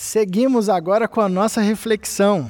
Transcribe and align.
Seguimos 0.00 0.68
agora 0.68 1.08
com 1.08 1.20
a 1.20 1.28
nossa 1.28 1.60
reflexão. 1.60 2.48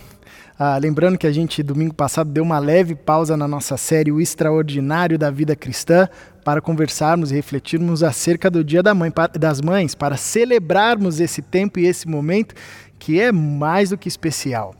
Ah, 0.58 0.76
lembrando 0.76 1.16
que 1.16 1.26
a 1.26 1.32
gente, 1.32 1.62
domingo 1.62 1.94
passado, 1.94 2.30
deu 2.30 2.44
uma 2.44 2.58
leve 2.58 2.94
pausa 2.94 3.38
na 3.38 3.48
nossa 3.48 3.78
série 3.78 4.12
O 4.12 4.20
Extraordinário 4.20 5.16
da 5.16 5.30
Vida 5.30 5.56
Cristã 5.56 6.06
para 6.44 6.60
conversarmos 6.60 7.32
e 7.32 7.34
refletirmos 7.34 8.02
acerca 8.02 8.50
do 8.50 8.62
Dia 8.62 8.82
da 8.82 8.94
mãe, 8.94 9.10
das 9.40 9.62
Mães, 9.62 9.94
para 9.94 10.18
celebrarmos 10.18 11.20
esse 11.20 11.40
tempo 11.40 11.78
e 11.78 11.86
esse 11.86 12.06
momento 12.06 12.54
que 12.98 13.20
é 13.20 13.30
mais 13.30 13.90
do 13.90 13.98
que 13.98 14.08
especial. 14.08 14.74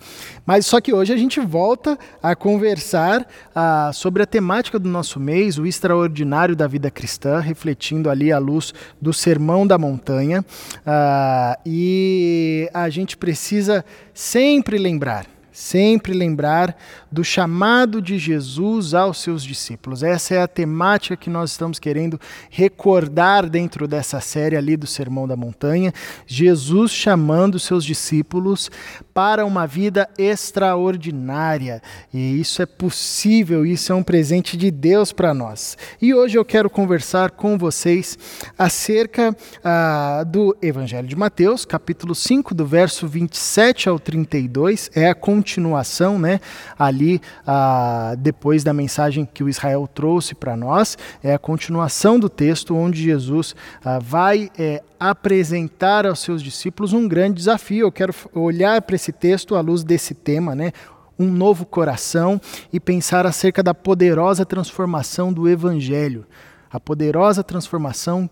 Mas 0.45 0.67
só 0.67 0.81
que 0.81 0.93
hoje 0.93 1.13
a 1.13 1.17
gente 1.17 1.41
volta 1.41 1.99
a 2.23 2.35
conversar 2.35 3.27
ah, 3.55 3.91
sobre 3.95 4.23
a 4.23 4.27
temática 4.27 4.79
do 4.79 4.89
nosso 4.89 5.21
mês, 5.21 5.59
o 5.59 5.67
extraordinário 5.67 6.57
da 6.57 6.67
vida 6.67 6.91
cristã, 6.91 7.39
refletindo 7.39 8.11
ali 8.11 8.33
a 8.33 8.39
luz 8.39 8.75
do 9.01 9.13
Sermão 9.13 9.67
da 9.67 9.79
Montanha. 9.79 10.45
Ah, 10.87 11.59
e 11.65 12.69
a 12.75 12.89
gente 12.89 13.17
precisa 13.17 13.85
sempre 14.13 14.79
lembrar 14.79 15.38
sempre 15.59 16.13
lembrar 16.13 16.77
do 17.11 17.25
chamado 17.25 18.01
de 18.01 18.17
Jesus 18.17 18.95
aos 18.95 19.19
seus 19.21 19.43
discípulos. 19.43 20.05
Essa 20.05 20.37
é 20.37 20.41
a 20.41 20.47
temática 20.47 21.17
que 21.17 21.29
nós 21.29 21.51
estamos 21.51 21.81
querendo 21.81 22.19
recordar 22.49 23.51
dentro 23.51 23.89
dessa 23.89 24.21
série 24.21 24.55
ali 24.55 24.77
do 24.77 24.87
Sermão 24.87 25.27
da 25.27 25.35
Montanha. 25.35 25.93
Jesus 26.29 26.93
chamando 26.93 27.59
seus 27.59 27.85
discípulos 27.85 28.71
para 29.19 29.45
uma 29.45 29.67
vida 29.67 30.09
extraordinária. 30.17 31.83
E 32.15 32.41
isso 32.41 32.63
é 32.63 32.67
possível, 32.67 33.67
isso 33.67 33.91
é 33.91 33.95
um 33.97 34.03
presente 34.05 34.57
de 34.57 34.71
Deus 34.71 35.11
para 35.11 35.35
nós. 35.35 35.77
E 36.01 36.15
hoje 36.15 36.39
eu 36.39 36.45
quero 36.45 36.71
conversar 36.71 37.33
com 37.33 37.59
vocês 37.59 38.17
acerca 38.57 39.37
ah, 39.65 40.23
do 40.25 40.57
Evangelho 40.63 41.09
de 41.09 41.17
Mateus, 41.17 41.65
capítulo 41.65 42.15
5, 42.15 42.55
do 42.55 42.65
verso 42.65 43.09
27 43.09 43.89
ao 43.89 43.99
32. 43.99 44.89
É 44.95 45.09
a 45.09 45.17
continuação, 45.17 46.17
né? 46.17 46.39
Ali, 46.79 47.21
ah, 47.45 48.15
depois 48.17 48.63
da 48.63 48.73
mensagem 48.73 49.27
que 49.27 49.43
o 49.43 49.49
Israel 49.49 49.91
trouxe 49.93 50.33
para 50.33 50.57
nós, 50.57 50.97
é 51.25 51.35
a 51.35 51.41
continuação 51.41 52.21
do 52.21 52.29
texto 52.29 52.73
onde 52.73 53.03
Jesus 53.03 53.57
ah, 53.85 53.99
vai 53.99 54.49
é, 54.57 54.81
apresentar 54.99 56.07
aos 56.07 56.21
seus 56.21 56.43
discípulos 56.43 56.93
um 56.93 57.07
grande 57.07 57.37
desafio. 57.37 57.87
Eu 57.87 57.93
quero 57.93 58.15
olhar 58.35 58.83
para 58.83 58.97
esse 58.97 59.13
texto 59.13 59.55
à 59.55 59.61
luz 59.61 59.85
desse 59.85 60.15
tema, 60.15 60.55
né? 60.55 60.73
Um 61.19 61.31
novo 61.31 61.67
coração 61.67 62.41
e 62.73 62.79
pensar 62.79 63.27
acerca 63.27 63.63
da 63.63 63.75
poderosa 63.75 64.45
transformação 64.45 65.33
do 65.33 65.49
Evangelho. 65.49 66.27
A 66.71 66.79
poderosa 66.79 67.43
transformação 67.43 68.29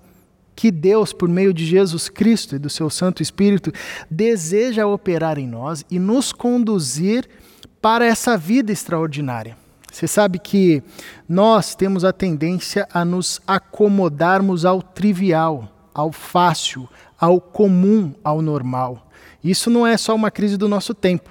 que 0.54 0.70
Deus, 0.70 1.12
por 1.12 1.28
meio 1.28 1.52
de 1.52 1.66
Jesus 1.66 2.08
Cristo 2.08 2.56
e 2.56 2.58
do 2.58 2.70
seu 2.70 2.88
Santo 2.88 3.22
Espírito, 3.22 3.70
deseja 4.10 4.86
operar 4.86 5.38
em 5.38 5.46
nós 5.46 5.84
e 5.90 5.98
nos 5.98 6.32
conduzir 6.32 7.28
para 7.80 8.06
essa 8.06 8.38
vida 8.38 8.72
extraordinária. 8.72 9.56
Você 9.92 10.06
sabe 10.06 10.38
que 10.38 10.82
nós 11.28 11.74
temos 11.74 12.04
a 12.04 12.12
tendência 12.12 12.88
a 12.92 13.04
nos 13.04 13.40
acomodarmos 13.46 14.64
ao 14.64 14.82
trivial 14.82 15.75
ao 15.96 16.12
fácil, 16.12 16.86
ao 17.18 17.40
comum, 17.40 18.12
ao 18.22 18.42
normal. 18.42 19.08
Isso 19.42 19.70
não 19.70 19.86
é 19.86 19.96
só 19.96 20.14
uma 20.14 20.30
crise 20.30 20.58
do 20.58 20.68
nosso 20.68 20.92
tempo. 20.92 21.30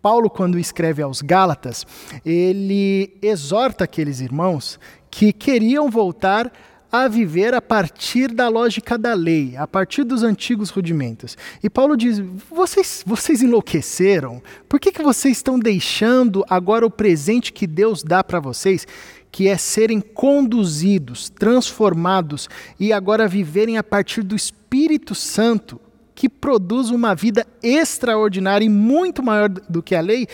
Paulo, 0.00 0.30
quando 0.30 0.56
escreve 0.56 1.02
aos 1.02 1.20
Gálatas, 1.20 1.84
ele 2.24 3.18
exorta 3.20 3.82
aqueles 3.82 4.20
irmãos 4.20 4.78
que 5.10 5.32
queriam 5.32 5.90
voltar 5.90 6.52
a 6.90 7.08
viver 7.08 7.52
a 7.54 7.60
partir 7.60 8.32
da 8.32 8.48
lógica 8.48 8.96
da 8.96 9.12
lei, 9.14 9.56
a 9.56 9.66
partir 9.66 10.04
dos 10.04 10.22
antigos 10.22 10.70
rudimentos. 10.70 11.36
E 11.62 11.68
Paulo 11.68 11.96
diz: 11.96 12.22
vocês, 12.48 13.02
vocês 13.04 13.42
enlouqueceram? 13.42 14.40
Por 14.68 14.78
que, 14.78 14.92
que 14.92 15.02
vocês 15.02 15.38
estão 15.38 15.58
deixando 15.58 16.44
agora 16.48 16.86
o 16.86 16.90
presente 16.90 17.52
que 17.52 17.66
Deus 17.66 18.04
dá 18.04 18.22
para 18.22 18.38
vocês? 18.38 18.86
Que 19.38 19.46
é 19.46 19.56
serem 19.56 20.00
conduzidos, 20.00 21.30
transformados 21.30 22.50
e 22.76 22.92
agora 22.92 23.28
viverem 23.28 23.78
a 23.78 23.84
partir 23.84 24.24
do 24.24 24.34
Espírito 24.34 25.14
Santo, 25.14 25.80
que 26.12 26.28
produz 26.28 26.90
uma 26.90 27.14
vida 27.14 27.46
extraordinária 27.62 28.66
e 28.66 28.68
muito 28.68 29.22
maior 29.22 29.48
do 29.48 29.80
que 29.80 29.94
a 29.94 30.00
lei, 30.00 30.26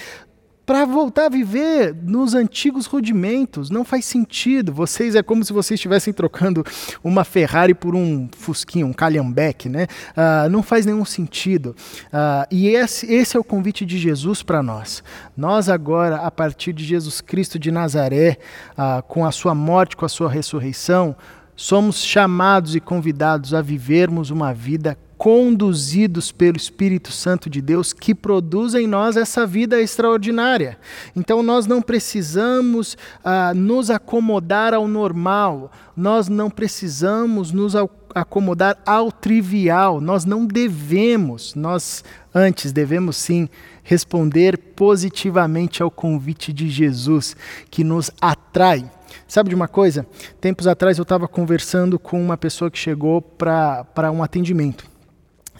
para 0.66 0.84
voltar 0.84 1.26
a 1.26 1.28
viver 1.28 1.94
nos 1.94 2.34
antigos 2.34 2.86
rudimentos. 2.86 3.70
Não 3.70 3.84
faz 3.84 4.04
sentido. 4.04 4.72
Vocês 4.72 5.14
é 5.14 5.22
como 5.22 5.44
se 5.44 5.52
vocês 5.52 5.78
estivessem 5.78 6.12
trocando 6.12 6.64
uma 7.02 7.25
Ferrari 7.25 7.75
por 7.75 7.94
um 7.94 8.28
Fusquinha, 8.36 8.86
um 8.86 8.92
Calhambeque, 8.92 9.69
né? 9.69 9.86
Uh, 10.10 10.48
não 10.48 10.62
faz 10.62 10.86
nenhum 10.86 11.04
sentido. 11.04 11.76
Uh, 12.06 12.47
e 12.50 12.69
esse, 12.69 13.12
esse 13.12 13.36
é 13.36 13.41
o 13.41 13.44
convite 13.44 13.84
de 13.84 13.98
Jesus 13.98 14.42
para 14.42 14.62
nós. 14.62 15.02
Nós 15.36 15.69
agora, 15.69 16.16
a 16.16 16.30
partir 16.30 16.72
de 16.72 16.84
Jesus 16.84 17.20
Cristo 17.20 17.58
de 17.58 17.70
Nazaré, 17.70 18.38
uh, 18.72 19.02
com 19.02 19.25
a 19.25 19.32
sua 19.32 19.54
morte, 19.54 19.96
com 19.96 20.04
a 20.04 20.08
sua 20.08 20.31
ressurreição, 20.31 21.14
somos 21.56 22.02
chamados 22.02 22.75
e 22.75 22.81
convidados 22.81 23.54
a 23.54 23.60
vivermos 23.60 24.31
uma 24.31 24.52
vida 24.52 24.96
conduzidos 25.16 26.32
pelo 26.32 26.56
Espírito 26.56 27.12
Santo 27.12 27.48
de 27.48 27.60
Deus 27.60 27.92
que 27.92 28.14
produz 28.14 28.75
em 28.75 28.86
nós 28.86 29.16
essa 29.16 29.47
vida 29.47 29.80
extraordinária. 29.80 30.78
Então 31.14 31.42
nós 31.42 31.66
não 31.66 31.80
precisamos 31.80 32.97
ah, 33.25 33.52
nos 33.54 33.91
acomodar 33.91 34.75
ao 34.75 34.88
normal, 34.88 35.70
nós 35.97 36.28
não 36.28 36.50
precisamos 36.50 37.52
nos 37.52 37.75
acomodar 38.14 38.78
ao 38.84 39.10
trivial, 39.10 40.00
nós 40.00 40.25
não 40.25 40.47
devemos, 40.47 41.54
nós 41.54 42.04
antes 42.34 42.72
devemos 42.72 43.16
sim 43.16 43.48
responder 43.82 44.58
positivamente 44.58 45.82
ao 45.82 45.91
convite 45.91 46.52
de 46.52 46.69
Jesus 46.69 47.36
que 47.70 47.84
nos 47.84 48.10
atrai. 48.20 48.91
Sabe 49.28 49.48
de 49.48 49.54
uma 49.54 49.69
coisa? 49.69 50.06
Tempos 50.41 50.66
atrás 50.66 50.98
eu 50.98 51.02
estava 51.02 51.28
conversando 51.28 51.98
com 51.98 52.20
uma 52.20 52.36
pessoa 52.36 52.70
que 52.70 52.78
chegou 52.78 53.22
para 53.22 54.10
um 54.12 54.22
atendimento 54.22 54.94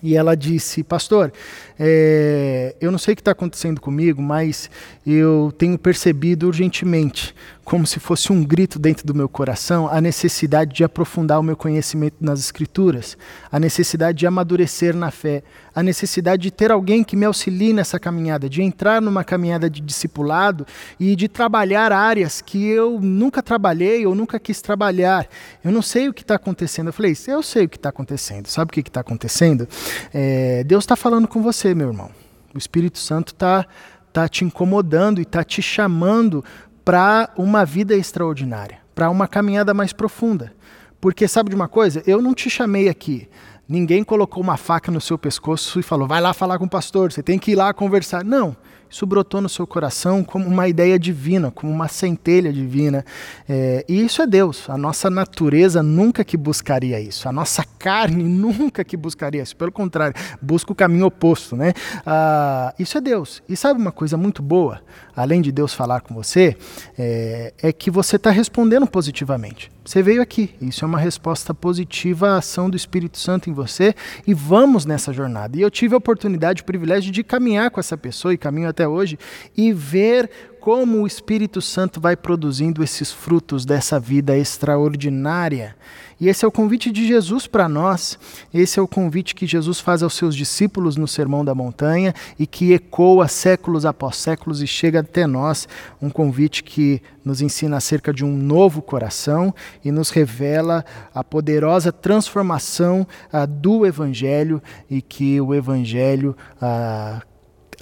e 0.04 0.15
ela 0.15 0.37
disse: 0.37 0.84
Pastor, 0.84 1.32
é, 1.81 2.76
eu 2.78 2.92
não 2.92 2.98
sei 2.98 3.15
o 3.15 3.16
que 3.16 3.22
está 3.22 3.31
acontecendo 3.31 3.81
comigo, 3.81 4.20
mas 4.20 4.70
eu 5.04 5.50
tenho 5.56 5.78
percebido 5.78 6.47
urgentemente, 6.47 7.34
como 7.65 7.87
se 7.87 7.99
fosse 7.99 8.31
um 8.31 8.45
grito 8.45 8.79
dentro 8.79 9.07
do 9.07 9.15
meu 9.15 9.29
coração, 9.29 9.89
a 9.89 10.01
necessidade 10.01 10.75
de 10.75 10.85
aprofundar 10.85 11.41
o 11.41 11.43
meu 11.43 11.57
conhecimento 11.57 12.17
nas 12.21 12.39
Escrituras, 12.39 13.17
a 13.51 13.59
necessidade 13.59 14.19
de 14.19 14.27
amadurecer 14.27 14.95
na 14.95 15.11
fé, 15.11 15.43
a 15.75 15.83
necessidade 15.83 16.43
de 16.43 16.51
ter 16.51 16.71
alguém 16.71 17.03
que 17.03 17.17
me 17.17 17.25
auxilie 17.25 17.73
nessa 17.73 17.99
caminhada, 17.99 18.51
de 18.51 18.63
entrar 18.63 19.01
numa 19.01 19.25
caminhada 19.25 19.71
de 19.71 19.81
discipulado 19.81 20.67
e 21.01 21.17
de 21.17 21.27
trabalhar 21.27 21.91
áreas 21.91 22.43
que 22.43 22.65
eu 22.67 23.01
nunca 23.01 23.43
trabalhei 23.43 24.07
ou 24.07 24.15
nunca 24.15 24.39
quis 24.39 24.61
trabalhar. 24.61 25.27
Eu 25.65 25.73
não 25.73 25.83
sei 25.83 26.09
o 26.09 26.13
que 26.13 26.23
está 26.23 26.35
acontecendo. 26.35 26.89
Eu 26.89 26.93
falei: 26.93 27.17
Eu 27.27 27.43
sei 27.43 27.65
o 27.65 27.69
que 27.69 27.77
está 27.77 27.89
acontecendo. 27.89 28.47
Sabe 28.47 28.71
o 28.71 28.73
que 28.73 28.81
está 28.81 29.01
acontecendo? 29.01 29.67
É, 30.13 30.63
Deus 30.65 30.85
está 30.85 30.97
falando 30.97 31.27
com 31.27 31.43
você 31.43 31.75
meu 31.75 31.89
irmão. 31.89 32.11
O 32.55 32.59
Espírito 32.59 32.99
Santo 32.99 33.33
está 33.33 33.67
tá 34.13 34.29
te 34.29 34.45
incomodando 34.45 35.19
e 35.19 35.23
está 35.23 35.43
te 35.43 35.61
chamando 35.61 36.45
para 36.84 37.31
uma 37.37 37.65
vida 37.65 37.95
extraordinária, 37.95 38.78
para 38.95 39.11
uma 39.11 39.27
caminhada 39.27 39.72
mais 39.72 39.93
profunda. 39.93 40.53
Porque 41.00 41.27
sabe 41.27 41.50
de 41.50 41.56
uma 41.56 41.69
coisa? 41.69 42.03
Eu 42.06 42.21
não 42.21 42.34
te 42.34 42.49
chamei 42.50 42.89
aqui. 42.89 43.28
Ninguém 43.69 44.05
colocou 44.05 44.43
uma 44.43 44.56
faca 44.56 44.93
no 44.93 45.00
seu 45.00 45.19
pescoço 45.19 45.81
e 45.81 45.83
falou: 45.83 46.06
vai 46.06 46.21
lá 46.21 46.34
falar 46.34 46.59
com 46.59 46.67
o 46.67 46.71
pastor, 46.71 47.12
você 47.12 47.22
tem 47.22 47.39
que 47.39 47.53
ir 47.53 47.55
lá 47.55 47.72
conversar. 47.72 48.25
Não 48.25 48.56
isso 48.91 49.06
brotou 49.06 49.41
no 49.41 49.49
seu 49.49 49.67
coração 49.67 50.22
como 50.22 50.47
uma 50.47 50.69
ideia 50.69 50.99
divina, 50.99 51.50
como 51.50 51.72
uma 51.72 51.89
centelha 51.89 52.53
divina. 52.53 53.05
É, 53.49 53.84
e 53.89 54.05
isso 54.05 54.22
é 54.22 54.27
Deus. 54.27 54.71
A 54.71 54.78
nossa 54.78 55.11
natureza 55.11 55.83
nunca 55.83 56.25
que 56.25 56.37
buscaria 56.37 57.00
isso. 57.00 57.28
A 57.28 57.33
nossa 57.33 57.65
carne 57.78 58.22
nunca 58.25 58.84
que 58.84 58.97
buscaria 58.97 59.43
isso. 59.43 59.56
Pelo 59.56 59.72
contrário, 59.72 60.15
busca 60.41 60.72
o 60.72 60.75
caminho 60.75 61.06
oposto. 61.06 61.56
Né? 61.56 61.72
Ah, 62.07 62.72
isso 62.78 62.97
é 62.97 63.01
Deus. 63.01 63.42
E 63.48 63.57
sabe 63.57 63.81
uma 63.81 63.92
coisa 63.92 64.16
muito 64.16 64.42
boa, 64.42 64.81
além 65.16 65.42
de 65.42 65.51
Deus 65.51 65.75
falar 65.75 66.01
com 66.01 66.15
você, 66.15 66.57
é, 66.98 67.53
é 67.60 67.72
que 67.72 67.91
você 67.91 68.16
está 68.16 68.31
respondendo 68.31 68.86
positivamente. 68.86 69.73
Você 69.84 70.03
veio 70.03 70.22
aqui, 70.22 70.54
isso 70.63 70.83
é 70.83 70.89
uma 70.89 70.98
resposta 70.98 71.53
positiva 71.53 72.31
à 72.31 72.39
ação 72.39 72.71
do 72.71 72.77
Espírito 72.77 73.19
Santo 73.19 73.51
em 73.51 73.53
você 73.53 73.95
e 74.27 74.33
vamos 74.33 74.86
nessa 74.86 75.13
jornada. 75.13 75.59
E 75.59 75.60
eu 75.60 75.71
tive 75.71 75.95
a 75.95 75.98
oportunidade, 75.98 76.63
o 76.63 76.65
privilégio 76.65 77.13
de 77.13 77.22
caminhar 77.22 77.71
com 77.71 77.78
essa 77.78 77.95
pessoa 77.95 78.33
e 78.33 78.39
caminho 78.39 78.66
até 78.66 78.89
hoje 78.89 79.19
e 79.54 79.75
ver 79.75 80.31
como 80.65 81.03
o 81.03 81.07
Espírito 81.07 81.61
Santo 81.61 82.01
vai 82.01 82.16
produzindo 82.16 82.83
esses 82.83 83.13
frutos 83.13 83.66
dessa 83.66 84.01
vida 84.01 84.34
extraordinária. 84.34 85.77
E 86.19 86.27
esse 86.27 86.43
é 86.43 86.49
o 86.49 86.51
convite 86.51 86.91
de 86.91 87.07
Jesus 87.07 87.47
para 87.47 87.69
nós, 87.69 88.19
esse 88.53 88.78
é 88.78 88.83
o 88.83 88.89
convite 88.89 89.34
que 89.34 89.47
Jesus 89.47 89.78
faz 89.78 90.03
aos 90.03 90.15
seus 90.15 90.34
discípulos 90.34 90.97
no 90.97 91.07
Sermão 91.07 91.45
da 91.45 91.55
Montanha 91.55 92.15
e 92.39 92.47
que 92.47 92.72
ecoa 92.72 93.28
séculos 93.28 93.84
após 93.84 94.16
séculos 94.16 94.63
e 94.63 94.66
chega 94.66 95.01
até 95.01 95.27
nós. 95.27 95.69
Um 96.01 96.09
convite 96.09 96.65
que 96.65 97.03
nos 97.22 97.43
ensina 97.43 97.77
acerca 97.77 98.10
de 98.10 98.25
um 98.25 98.34
novo 98.34 98.81
coração 98.81 99.55
e 99.84 99.93
nos 99.93 100.09
revela 100.09 100.83
a 101.15 101.22
poderosa 101.22 101.93
transformação 101.93 103.07
uh, 103.31 103.47
do 103.47 103.84
Evangelho 103.84 104.63
e 104.89 105.03
que 105.03 105.39
o 105.43 105.55
Evangelho. 105.55 106.34
Uh, 106.57 107.34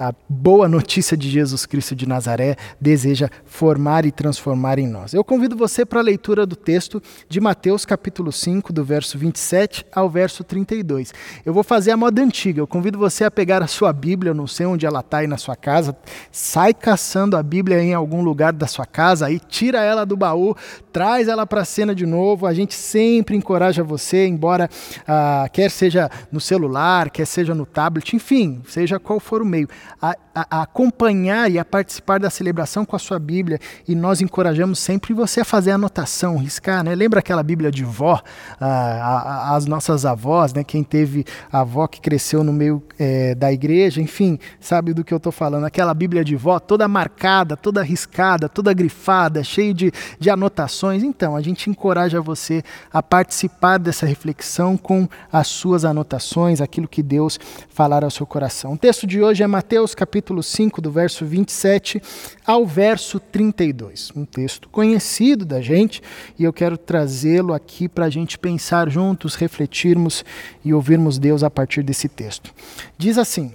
a 0.03 0.13
boa 0.27 0.67
notícia 0.67 1.15
de 1.15 1.29
Jesus 1.29 1.65
Cristo 1.65 1.95
de 1.95 2.05
Nazaré 2.05 2.57
deseja 2.79 3.29
formar 3.45 4.05
e 4.05 4.11
transformar 4.11 4.77
em 4.77 4.85
nós. 4.85 5.13
Eu 5.13 5.23
convido 5.23 5.55
você 5.55 5.85
para 5.85 6.01
a 6.01 6.03
leitura 6.03 6.45
do 6.45 6.57
texto 6.57 7.01
de 7.29 7.39
Mateus 7.39 7.85
capítulo 7.85 8.29
5, 8.29 8.73
do 8.73 8.83
verso 8.83 9.17
27 9.17 9.85
ao 9.93 10.09
verso 10.09 10.43
32. 10.43 11.13
Eu 11.45 11.53
vou 11.53 11.63
fazer 11.63 11.91
a 11.91 11.97
moda 11.97 12.21
antiga. 12.21 12.59
Eu 12.59 12.67
convido 12.67 12.99
você 12.99 13.23
a 13.23 13.31
pegar 13.31 13.63
a 13.63 13.67
sua 13.67 13.93
Bíblia, 13.93 14.31
eu 14.31 14.35
não 14.35 14.45
sei 14.45 14.65
onde 14.65 14.85
ela 14.85 14.99
está 14.99 15.19
aí 15.19 15.27
na 15.27 15.37
sua 15.37 15.55
casa, 15.55 15.95
sai 16.29 16.73
caçando 16.73 17.37
a 17.37 17.43
Bíblia 17.43 17.81
em 17.81 17.93
algum 17.93 18.23
lugar 18.23 18.51
da 18.51 18.67
sua 18.67 18.85
casa, 18.85 19.27
aí 19.27 19.39
tira 19.39 19.81
ela 19.81 20.05
do 20.05 20.17
baú, 20.17 20.53
traz 20.91 21.29
ela 21.29 21.47
para 21.47 21.61
a 21.61 21.65
cena 21.65 21.95
de 21.95 22.05
novo. 22.05 22.45
A 22.45 22.53
gente 22.53 22.73
sempre 22.73 23.37
encoraja 23.37 23.83
você, 23.85 24.27
embora 24.27 24.69
ah, 25.07 25.47
quer 25.53 25.71
seja 25.71 26.11
no 26.29 26.41
celular, 26.41 27.09
quer 27.09 27.25
seja 27.25 27.55
no 27.55 27.65
tablet, 27.65 28.13
enfim, 28.13 28.61
seja 28.67 28.99
qual 28.99 29.17
for 29.17 29.41
o 29.41 29.45
meio 29.45 29.69
a, 30.01 30.15
a, 30.33 30.57
a, 30.57 30.61
acompanhar 30.63 31.51
e 31.51 31.59
a 31.59 31.65
participar 31.65 32.19
da 32.19 32.29
celebração 32.29 32.85
com 32.85 32.95
a 32.95 32.99
sua 32.99 33.19
Bíblia 33.19 33.59
e 33.87 33.95
nós 33.95 34.21
encorajamos 34.21 34.79
sempre 34.79 35.13
você 35.13 35.41
a 35.41 35.45
fazer 35.45 35.71
anotação, 35.71 36.37
riscar, 36.37 36.83
né? 36.83 36.95
Lembra 36.95 37.19
aquela 37.19 37.43
Bíblia 37.43 37.71
de 37.71 37.83
vó, 37.83 38.21
a, 38.59 39.55
as 39.55 39.65
nossas 39.65 40.05
avós, 40.05 40.53
né? 40.53 40.63
Quem 40.63 40.83
teve 40.83 41.25
avó 41.51 41.87
que 41.87 42.01
cresceu 42.01 42.43
no 42.43 42.53
meio 42.53 42.81
é, 42.97 43.35
da 43.35 43.51
igreja, 43.51 44.01
enfim, 44.01 44.39
sabe 44.59 44.93
do 44.93 45.03
que 45.03 45.13
eu 45.13 45.17
estou 45.17 45.31
falando. 45.31 45.65
Aquela 45.65 45.93
Bíblia 45.93 46.23
de 46.23 46.35
vó 46.35 46.59
toda 46.59 46.87
marcada, 46.87 47.55
toda 47.55 47.83
riscada, 47.83 48.49
toda 48.49 48.73
grifada, 48.73 49.43
cheia 49.43 49.73
de, 49.73 49.91
de 50.19 50.29
anotações. 50.29 51.03
Então, 51.03 51.35
a 51.35 51.41
gente 51.41 51.69
encoraja 51.69 52.21
você 52.21 52.63
a 52.91 53.03
participar 53.03 53.77
dessa 53.77 54.05
reflexão 54.05 54.77
com 54.77 55.07
as 55.31 55.47
suas 55.47 55.85
anotações, 55.85 56.61
aquilo 56.61 56.87
que 56.87 57.03
Deus 57.03 57.39
falar 57.69 58.03
ao 58.03 58.11
seu 58.11 58.25
coração. 58.25 58.73
O 58.73 58.77
texto 58.77 59.05
de 59.05 59.21
hoje 59.21 59.43
é 59.43 59.47
Mateus 59.47 59.73
Mateus 59.73 59.95
capítulo 60.23 60.41
5, 60.41 60.81
do 60.81 60.89
verso 60.89 61.25
27 61.25 62.01
ao 62.45 62.65
verso 62.65 63.19
32. 63.19 64.09
Um 64.15 64.23
texto 64.23 64.69
conhecido 64.69 65.43
da 65.43 65.59
gente 65.59 66.01
e 66.39 66.45
eu 66.45 66.53
quero 66.53 66.77
trazê-lo 66.77 67.53
aqui 67.53 67.89
para 67.89 68.05
a 68.05 68.09
gente 68.09 68.39
pensar 68.39 68.89
juntos, 68.89 69.35
refletirmos 69.35 70.23
e 70.63 70.73
ouvirmos 70.73 71.19
Deus 71.19 71.43
a 71.43 71.49
partir 71.49 71.83
desse 71.83 72.07
texto. 72.07 72.53
Diz 72.97 73.17
assim: 73.17 73.53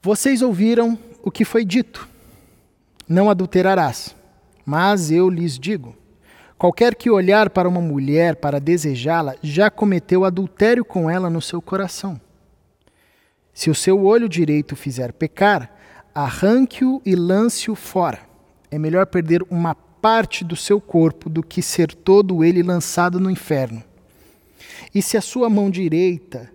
Vocês 0.00 0.40
ouviram 0.40 0.96
o 1.20 1.32
que 1.32 1.44
foi 1.44 1.64
dito: 1.64 2.08
Não 3.08 3.28
adulterarás. 3.28 4.14
Mas 4.64 5.10
eu 5.10 5.28
lhes 5.28 5.58
digo: 5.58 5.96
qualquer 6.56 6.94
que 6.94 7.10
olhar 7.10 7.50
para 7.50 7.68
uma 7.68 7.80
mulher 7.80 8.36
para 8.36 8.60
desejá-la 8.60 9.34
já 9.42 9.68
cometeu 9.68 10.24
adultério 10.24 10.84
com 10.84 11.10
ela 11.10 11.28
no 11.28 11.42
seu 11.42 11.60
coração. 11.60 12.20
Se 13.58 13.68
o 13.70 13.74
seu 13.74 14.04
olho 14.04 14.28
direito 14.28 14.76
fizer 14.76 15.12
pecar, 15.12 15.68
arranque-o 16.14 17.02
e 17.04 17.16
lance-o 17.16 17.74
fora. 17.74 18.20
É 18.70 18.78
melhor 18.78 19.04
perder 19.06 19.42
uma 19.50 19.74
parte 19.74 20.44
do 20.44 20.54
seu 20.54 20.80
corpo 20.80 21.28
do 21.28 21.42
que 21.42 21.60
ser 21.60 21.92
todo 21.92 22.44
ele 22.44 22.62
lançado 22.62 23.18
no 23.18 23.28
inferno. 23.28 23.82
E 24.94 25.02
se 25.02 25.16
a 25.16 25.20
sua 25.20 25.50
mão 25.50 25.70
direita 25.70 26.48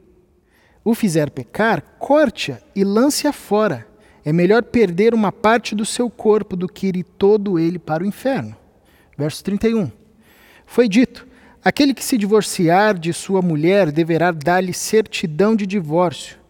o 0.82 0.96
fizer 0.96 1.30
pecar, 1.30 1.82
corte-a 2.00 2.60
e 2.74 2.86
lance-a 2.86 3.34
fora. 3.34 3.86
É 4.24 4.32
melhor 4.32 4.64
perder 4.64 5.14
uma 5.14 5.30
parte 5.30 5.76
do 5.76 5.86
seu 5.86 6.10
corpo 6.10 6.56
do 6.56 6.70
que 6.70 6.88
ir 6.88 7.04
todo 7.18 7.60
ele 7.60 7.80
para 7.80 8.02
o 8.02 8.08
inferno. 8.08 8.56
Verso 9.18 9.44
31. 9.44 9.92
Foi 10.66 10.88
dito: 10.88 11.28
aquele 11.62 11.94
que 11.94 12.02
se 12.02 12.18
divorciar 12.18 12.98
de 12.98 13.12
sua 13.12 13.42
mulher 13.42 13.92
deverá 13.92 14.32
dar-lhe 14.32 14.74
certidão 14.74 15.54
de 15.54 15.68
divórcio 15.68 16.42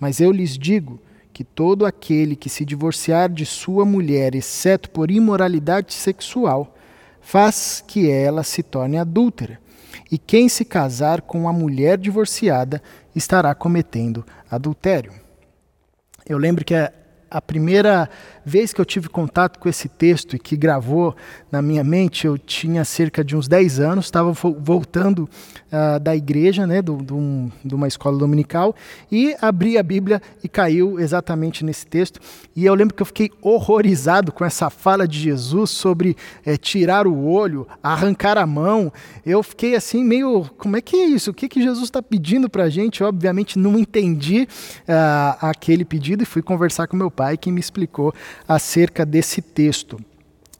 mas 0.00 0.18
eu 0.18 0.32
lhes 0.32 0.58
digo 0.58 0.98
que 1.32 1.44
todo 1.44 1.86
aquele 1.86 2.34
que 2.34 2.48
se 2.48 2.64
divorciar 2.64 3.30
de 3.30 3.46
sua 3.46 3.84
mulher, 3.84 4.34
exceto 4.34 4.90
por 4.90 5.10
imoralidade 5.10 5.92
sexual, 5.94 6.74
faz 7.20 7.84
que 7.86 8.10
ela 8.10 8.42
se 8.42 8.62
torne 8.62 8.98
adúltera. 8.98 9.60
E 10.10 10.18
quem 10.18 10.48
se 10.48 10.64
casar 10.64 11.20
com 11.20 11.48
a 11.48 11.52
mulher 11.52 11.98
divorciada 11.98 12.82
estará 13.14 13.54
cometendo 13.54 14.24
adultério. 14.50 15.12
Eu 16.26 16.38
lembro 16.38 16.64
que 16.64 16.74
a, 16.74 16.92
a 17.30 17.40
primeira 17.40 18.08
vez 18.44 18.72
que 18.72 18.80
eu 18.80 18.84
tive 18.84 19.08
contato 19.08 19.58
com 19.58 19.68
esse 19.68 19.88
texto 19.88 20.36
e 20.36 20.38
que 20.38 20.56
gravou 20.56 21.14
na 21.50 21.60
minha 21.60 21.84
mente, 21.84 22.26
eu 22.26 22.38
tinha 22.38 22.84
cerca 22.84 23.24
de 23.24 23.36
uns 23.36 23.48
10 23.48 23.80
anos, 23.80 24.06
estava 24.06 24.32
voltando 24.32 25.28
uh, 25.70 26.00
da 26.00 26.14
igreja, 26.14 26.66
né, 26.66 26.80
do, 26.80 26.96
do 26.96 27.50
de 27.64 27.74
uma 27.74 27.88
escola 27.88 28.18
dominical, 28.18 28.74
e 29.10 29.34
abri 29.40 29.76
a 29.76 29.82
Bíblia 29.82 30.20
e 30.42 30.48
caiu 30.48 30.98
exatamente 30.98 31.64
nesse 31.64 31.86
texto. 31.86 32.20
E 32.54 32.64
eu 32.64 32.74
lembro 32.74 32.94
que 32.94 33.02
eu 33.02 33.06
fiquei 33.06 33.30
horrorizado 33.42 34.32
com 34.32 34.44
essa 34.44 34.70
fala 34.70 35.06
de 35.06 35.18
Jesus 35.18 35.70
sobre 35.70 36.16
é, 36.44 36.56
tirar 36.56 37.06
o 37.06 37.26
olho, 37.26 37.66
arrancar 37.82 38.38
a 38.38 38.46
mão. 38.46 38.92
Eu 39.24 39.42
fiquei 39.42 39.74
assim, 39.74 40.04
meio, 40.04 40.46
como 40.58 40.76
é 40.76 40.80
que 40.80 40.96
é 40.96 41.06
isso? 41.06 41.30
O 41.30 41.34
que, 41.34 41.48
que 41.48 41.62
Jesus 41.62 41.84
está 41.84 42.02
pedindo 42.02 42.48
para 42.48 42.64
a 42.64 42.70
gente? 42.70 43.00
Eu, 43.00 43.08
obviamente, 43.08 43.58
não 43.58 43.78
entendi 43.78 44.48
uh, 44.82 45.36
aquele 45.40 45.84
pedido 45.84 46.22
e 46.22 46.26
fui 46.26 46.42
conversar 46.42 46.86
com 46.86 46.96
meu 46.96 47.10
pai, 47.10 47.36
que 47.36 47.50
me 47.50 47.60
explicou 47.60 48.14
acerca 48.46 49.04
desse 49.04 49.40
texto. 49.40 50.00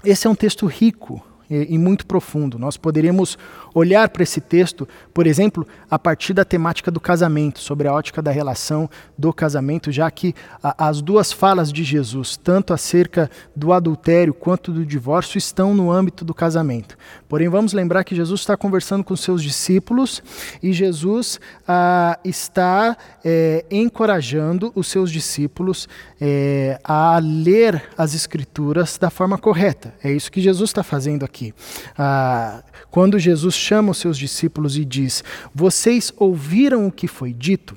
Esse 0.05 0.27
é 0.27 0.31
um 0.31 0.35
texto 0.35 0.67
rico 0.67 1.23
e, 1.51 1.77
muito 1.77 2.07
profundo. 2.07 2.59
Nós 2.59 2.77
poderíamos 2.77 3.37
olhar 3.75 4.09
para 4.09 4.23
esse 4.23 4.41
texto, 4.41 4.89
por 5.13 5.27
exemplo, 5.27 5.67
a 5.91 5.99
partir 5.99 6.33
da 6.33 6.45
temática 6.45 6.91
do 6.91 7.01
casamento, 7.01 7.59
sobre 7.59 7.89
a 7.89 7.93
ótica 7.93 8.23
da 8.23 8.31
relação 8.31 8.89
do 9.19 9.33
casamento, 9.33 9.91
já 9.91 10.11
que 10.11 10.35
a, 10.63 10.89
as 10.89 11.03
duas 11.03 11.33
falas 11.33 11.73
de 11.73 11.83
Jesus, 11.83 12.37
tanto 12.37 12.73
acerca 12.73 13.31
do 13.55 13.73
adultério 13.73 14.33
quanto 14.33 14.73
do 14.73 14.87
divórcio, 14.87 15.39
estão 15.39 15.75
no 15.75 15.91
âmbito 15.91 16.25
do 16.25 16.33
casamento. 16.33 16.97
Porém, 17.29 17.49
vamos 17.49 17.73
lembrar 17.73 18.05
que 18.05 18.15
Jesus 18.15 18.41
está 18.41 18.57
conversando 18.57 19.03
com 19.03 19.17
seus 19.17 19.43
discípulos 19.43 20.23
e 20.63 20.73
Jesus 20.73 21.41
ah, 21.67 22.19
está 22.25 22.97
é, 23.25 23.65
encorajando 23.71 24.73
os 24.75 24.87
seus 24.87 25.11
discípulos 25.11 25.89
é, 26.21 26.79
a 26.85 27.19
ler 27.19 27.83
as 27.97 28.15
Escrituras 28.15 28.99
da 28.99 29.11
forma 29.11 29.39
correta. 29.39 29.95
É 30.03 30.13
isso 30.13 30.31
que 30.31 30.41
Jesus 30.41 30.71
está 30.71 30.83
fazendo 30.83 31.25
aqui. 31.25 31.40
Ah, 31.97 32.63
quando 32.91 33.19
Jesus 33.19 33.55
chama 33.55 33.93
os 33.93 33.99
seus 33.99 34.17
discípulos 34.19 34.77
e 34.77 34.85
diz: 34.85 35.25
Vocês 35.55 36.13
ouviram 36.17 36.87
o 36.87 36.93
que 36.93 37.07
foi 37.07 37.33
dito? 37.33 37.77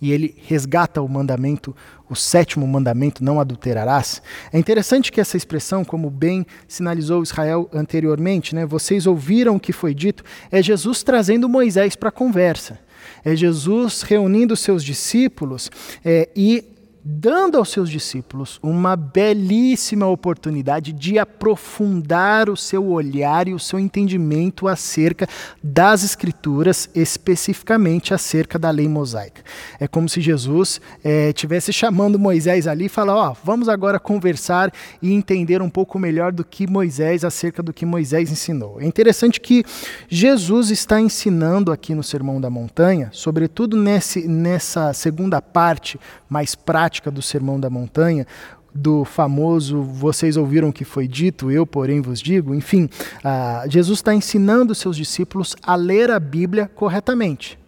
E 0.00 0.10
ele 0.10 0.34
resgata 0.48 1.00
o 1.00 1.08
mandamento, 1.08 1.76
o 2.10 2.16
sétimo 2.16 2.66
mandamento, 2.66 3.22
não 3.22 3.38
adulterarás. 3.38 4.20
É 4.52 4.58
interessante 4.58 5.12
que 5.12 5.20
essa 5.20 5.36
expressão, 5.36 5.84
como 5.84 6.10
bem 6.10 6.44
sinalizou 6.66 7.22
Israel 7.22 7.70
anteriormente, 7.72 8.52
né, 8.52 8.66
vocês 8.66 9.06
ouviram 9.06 9.54
o 9.54 9.60
que 9.60 9.72
foi 9.72 9.94
dito, 9.94 10.24
é 10.50 10.60
Jesus 10.60 11.04
trazendo 11.04 11.48
Moisés 11.48 11.94
para 11.94 12.08
a 12.08 12.12
conversa. 12.12 12.80
É 13.24 13.36
Jesus 13.36 14.02
reunindo 14.02 14.56
seus 14.56 14.82
discípulos 14.82 15.70
é, 16.04 16.28
e 16.34 16.71
dando 17.04 17.58
aos 17.58 17.70
seus 17.70 17.90
discípulos 17.90 18.60
uma 18.62 18.94
belíssima 18.94 20.06
oportunidade 20.06 20.92
de 20.92 21.18
aprofundar 21.18 22.48
o 22.48 22.56
seu 22.56 22.86
olhar 22.86 23.48
e 23.48 23.54
o 23.54 23.58
seu 23.58 23.78
entendimento 23.78 24.68
acerca 24.68 25.26
das 25.62 26.04
Escrituras, 26.04 26.88
especificamente 26.94 28.14
acerca 28.14 28.58
da 28.58 28.70
lei 28.70 28.88
mosaica. 28.88 29.42
É 29.80 29.88
como 29.88 30.08
se 30.08 30.20
Jesus 30.20 30.80
estivesse 31.28 31.70
é, 31.70 31.74
chamando 31.74 32.18
Moisés 32.18 32.66
ali 32.66 32.86
e 32.86 32.88
falar: 32.88 33.16
Ó, 33.16 33.30
oh, 33.30 33.36
vamos 33.44 33.68
agora 33.68 33.98
conversar 33.98 34.72
e 35.00 35.12
entender 35.12 35.60
um 35.60 35.70
pouco 35.70 35.98
melhor 35.98 36.30
do 36.30 36.44
que 36.44 36.68
Moisés, 36.68 37.24
acerca 37.24 37.62
do 37.62 37.72
que 37.72 37.84
Moisés 37.84 38.30
ensinou. 38.30 38.80
É 38.80 38.86
interessante 38.86 39.40
que 39.40 39.64
Jesus 40.08 40.70
está 40.70 41.00
ensinando 41.00 41.72
aqui 41.72 41.94
no 41.94 42.02
Sermão 42.02 42.40
da 42.40 42.50
Montanha, 42.50 43.08
sobretudo 43.12 43.76
nesse, 43.76 44.28
nessa 44.28 44.92
segunda 44.92 45.42
parte 45.42 45.98
mais 46.28 46.54
prática 46.54 46.91
prática 46.92 47.10
do 47.10 47.22
Sermão 47.22 47.58
da 47.58 47.70
Montanha, 47.70 48.26
do 48.74 49.02
famoso 49.02 49.82
vocês 49.82 50.36
ouviram 50.36 50.68
o 50.68 50.72
que 50.72 50.84
foi 50.84 51.08
dito, 51.08 51.50
eu, 51.50 51.66
porém, 51.66 52.02
vos 52.02 52.20
digo. 52.20 52.54
Enfim, 52.54 52.84
uh, 53.24 53.70
Jesus 53.70 54.00
está 54.00 54.14
ensinando 54.14 54.74
seus 54.74 54.94
discípulos 54.94 55.56
a 55.62 55.74
ler 55.74 56.10
a 56.10 56.20
Bíblia 56.20 56.70
corretamente. 56.74 57.58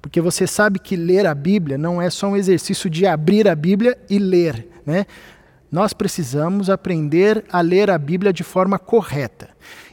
Porque 0.00 0.18
você 0.18 0.46
sabe 0.46 0.78
que 0.78 0.96
ler 0.96 1.26
a 1.26 1.34
Bíblia 1.34 1.76
não 1.76 2.00
é 2.00 2.08
só 2.08 2.28
um 2.28 2.36
exercício 2.36 2.88
de 2.88 3.06
abrir 3.06 3.46
a 3.46 3.54
Bíblia 3.54 3.98
e 4.08 4.18
ler. 4.18 4.66
Né? 4.86 5.04
Nós 5.70 5.92
precisamos 5.92 6.68
aprender 6.68 7.44
a 7.50 7.60
ler 7.60 7.90
a 7.90 7.98
Bíblia 7.98 8.32
de 8.32 8.42
forma 8.42 8.78
correta. 8.78 9.50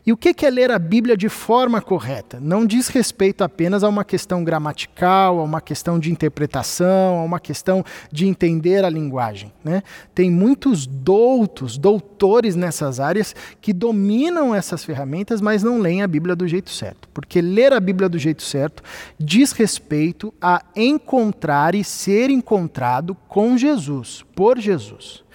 E 0.07 0.11
o 0.13 0.15
que 0.15 0.45
é 0.45 0.49
ler 0.49 0.71
a 0.71 0.79
Bíblia 0.79 1.17
de 1.17 1.27
forma 1.27 1.81
correta? 1.81 2.39
Não 2.39 2.65
diz 2.65 2.87
respeito 2.87 3.43
apenas 3.43 3.83
a 3.83 3.89
uma 3.89 4.05
questão 4.05 4.41
gramatical, 4.41 5.37
a 5.37 5.43
uma 5.43 5.59
questão 5.59 5.99
de 5.99 6.09
interpretação, 6.09 7.19
a 7.19 7.23
uma 7.23 7.41
questão 7.41 7.83
de 8.09 8.25
entender 8.25 8.85
a 8.85 8.89
linguagem. 8.89 9.51
Né? 9.61 9.83
Tem 10.15 10.31
muitos 10.31 10.87
doutos, 10.87 11.77
doutores 11.77 12.55
nessas 12.55 13.01
áreas 13.01 13.35
que 13.59 13.73
dominam 13.73 14.55
essas 14.55 14.85
ferramentas, 14.85 15.41
mas 15.41 15.61
não 15.61 15.77
leem 15.77 16.01
a 16.01 16.07
Bíblia 16.07 16.37
do 16.37 16.47
jeito 16.47 16.69
certo. 16.69 17.09
Porque 17.13 17.41
ler 17.41 17.73
a 17.73 17.79
Bíblia 17.81 18.07
do 18.07 18.17
jeito 18.17 18.43
certo 18.43 18.81
diz 19.19 19.51
respeito 19.51 20.33
a 20.41 20.63
encontrar 20.73 21.75
e 21.75 21.83
ser 21.83 22.29
encontrado 22.29 23.13
com 23.27 23.57
Jesus, 23.57 24.23
por 24.33 24.57
Jesus. 24.57 25.26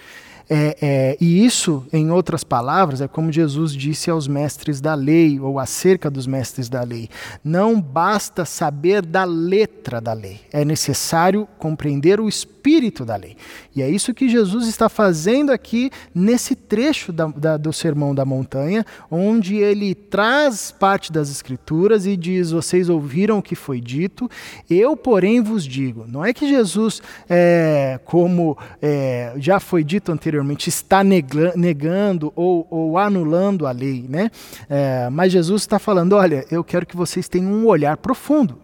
É, 0.55 0.77
é, 0.79 1.17
e 1.19 1.43
isso, 1.43 1.83
em 1.91 2.11
outras 2.11 2.43
palavras, 2.43 3.01
é 3.01 3.07
como 3.07 3.31
Jesus 3.31 3.73
disse 3.73 4.11
aos 4.11 4.27
mestres 4.27 4.79
da 4.79 4.93
lei, 4.93 5.39
ou 5.39 5.57
acerca 5.57 6.11
dos 6.11 6.27
mestres 6.27 6.69
da 6.69 6.83
lei. 6.83 7.09
Não 7.43 7.81
basta 7.81 8.45
saber 8.45 9.03
da 9.03 9.23
letra 9.23 9.99
da 9.99 10.13
lei, 10.13 10.41
é 10.51 10.63
necessário 10.63 11.47
compreender 11.57 12.19
o 12.19 12.29
espírito 12.29 12.52
da 13.05 13.15
lei. 13.17 13.35
E 13.75 13.81
é 13.81 13.89
isso 13.89 14.13
que 14.13 14.29
Jesus 14.29 14.67
está 14.67 14.87
fazendo 14.87 15.51
aqui 15.51 15.91
nesse 16.15 16.55
trecho 16.55 17.11
da, 17.11 17.27
da, 17.27 17.57
do 17.57 17.73
Sermão 17.73 18.15
da 18.15 18.23
Montanha, 18.23 18.85
onde 19.11 19.57
ele 19.57 19.93
traz 19.93 20.71
parte 20.71 21.11
das 21.11 21.29
Escrituras 21.29 22.05
e 22.05 22.15
diz: 22.15 22.51
Vocês 22.51 22.89
ouviram 22.89 23.39
o 23.39 23.41
que 23.41 23.55
foi 23.55 23.81
dito, 23.81 24.29
eu, 24.69 24.95
porém, 24.95 25.41
vos 25.41 25.65
digo. 25.65 26.05
Não 26.07 26.23
é 26.23 26.33
que 26.33 26.47
Jesus, 26.47 27.01
é, 27.29 27.99
como 28.05 28.57
é, 28.81 29.33
já 29.37 29.59
foi 29.59 29.83
dito 29.83 30.11
anteriormente, 30.11 30.69
está 30.69 31.03
negando 31.03 32.31
ou, 32.35 32.65
ou 32.69 32.97
anulando 32.97 33.67
a 33.67 33.71
lei, 33.71 34.05
né? 34.07 34.31
É, 34.69 35.09
mas 35.09 35.33
Jesus 35.33 35.63
está 35.63 35.77
falando: 35.79 36.13
Olha, 36.13 36.45
eu 36.49 36.63
quero 36.63 36.85
que 36.85 36.95
vocês 36.95 37.27
tenham 37.27 37.51
um 37.51 37.65
olhar 37.65 37.97
profundo. 37.97 38.63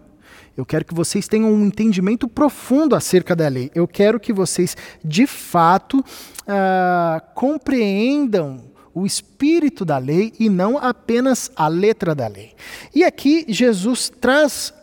Eu 0.59 0.65
quero 0.65 0.83
que 0.83 0.93
vocês 0.93 1.25
tenham 1.25 1.53
um 1.53 1.65
entendimento 1.65 2.27
profundo 2.27 2.93
acerca 2.93 3.33
da 3.33 3.47
lei. 3.47 3.71
Eu 3.73 3.87
quero 3.87 4.19
que 4.19 4.33
vocês, 4.33 4.75
de 5.01 5.25
fato, 5.25 5.99
uh, 5.99 7.21
compreendam 7.33 8.65
o 8.93 9.05
espírito 9.05 9.85
da 9.85 9.97
lei 9.97 10.33
e 10.37 10.49
não 10.49 10.77
apenas 10.77 11.49
a 11.55 11.69
letra 11.69 12.13
da 12.13 12.27
lei. 12.27 12.55
E 12.93 13.05
aqui 13.05 13.45
Jesus 13.47 14.09
traz 14.09 14.73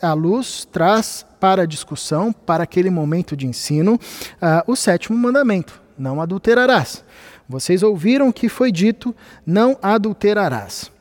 a, 0.00 0.12
luz, 0.12 0.68
traz 0.70 1.26
para 1.40 1.62
a 1.62 1.66
discussão, 1.66 2.32
para 2.32 2.62
aquele 2.62 2.88
momento 2.88 3.36
de 3.36 3.44
ensino, 3.44 3.94
uh, 3.94 4.70
o 4.70 4.76
sétimo 4.76 5.18
mandamento: 5.18 5.82
não 5.98 6.20
adulterarás. 6.20 7.02
Vocês 7.48 7.82
ouviram 7.82 8.28
o 8.28 8.32
que 8.32 8.48
foi 8.48 8.70
dito: 8.70 9.12
não 9.44 9.76
adulterarás. 9.82 10.93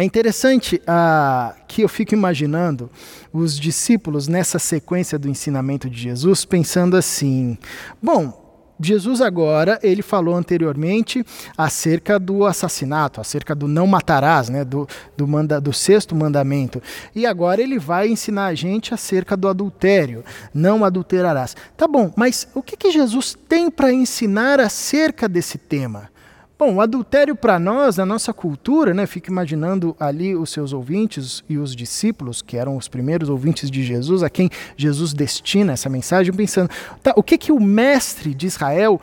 É 0.00 0.02
interessante 0.02 0.80
ah, 0.86 1.54
que 1.68 1.82
eu 1.82 1.88
fico 1.88 2.14
imaginando 2.14 2.90
os 3.30 3.60
discípulos 3.60 4.28
nessa 4.28 4.58
sequência 4.58 5.18
do 5.18 5.28
ensinamento 5.28 5.90
de 5.90 6.00
Jesus 6.00 6.46
pensando 6.46 6.96
assim: 6.96 7.58
bom, 8.02 8.32
Jesus 8.80 9.20
agora, 9.20 9.78
ele 9.82 10.00
falou 10.00 10.34
anteriormente 10.34 11.22
acerca 11.54 12.18
do 12.18 12.46
assassinato, 12.46 13.20
acerca 13.20 13.54
do 13.54 13.68
não 13.68 13.86
matarás, 13.86 14.48
né, 14.48 14.64
do, 14.64 14.88
do, 15.18 15.28
manda, 15.28 15.60
do 15.60 15.70
sexto 15.70 16.16
mandamento. 16.16 16.82
E 17.14 17.26
agora 17.26 17.60
ele 17.60 17.78
vai 17.78 18.08
ensinar 18.08 18.46
a 18.46 18.54
gente 18.54 18.94
acerca 18.94 19.36
do 19.36 19.48
adultério, 19.48 20.24
não 20.54 20.82
adulterarás. 20.82 21.54
Tá 21.76 21.86
bom, 21.86 22.10
mas 22.16 22.48
o 22.54 22.62
que, 22.62 22.74
que 22.74 22.90
Jesus 22.90 23.36
tem 23.46 23.70
para 23.70 23.92
ensinar 23.92 24.60
acerca 24.60 25.28
desse 25.28 25.58
tema? 25.58 26.08
Bom, 26.60 26.74
o 26.74 26.80
adultério 26.82 27.34
para 27.34 27.58
nós, 27.58 27.96
na 27.96 28.04
nossa 28.04 28.34
cultura, 28.34 28.92
né, 28.92 29.06
fica 29.06 29.30
imaginando 29.30 29.96
ali 29.98 30.36
os 30.36 30.50
seus 30.50 30.74
ouvintes 30.74 31.42
e 31.48 31.56
os 31.56 31.74
discípulos, 31.74 32.42
que 32.42 32.54
eram 32.54 32.76
os 32.76 32.86
primeiros 32.86 33.30
ouvintes 33.30 33.70
de 33.70 33.82
Jesus, 33.82 34.22
a 34.22 34.28
quem 34.28 34.50
Jesus 34.76 35.14
destina 35.14 35.72
essa 35.72 35.88
mensagem, 35.88 36.34
pensando, 36.34 36.68
tá, 37.02 37.14
o 37.16 37.22
que, 37.22 37.38
que 37.38 37.50
o 37.50 37.58
mestre 37.58 38.34
de 38.34 38.46
Israel, 38.46 39.00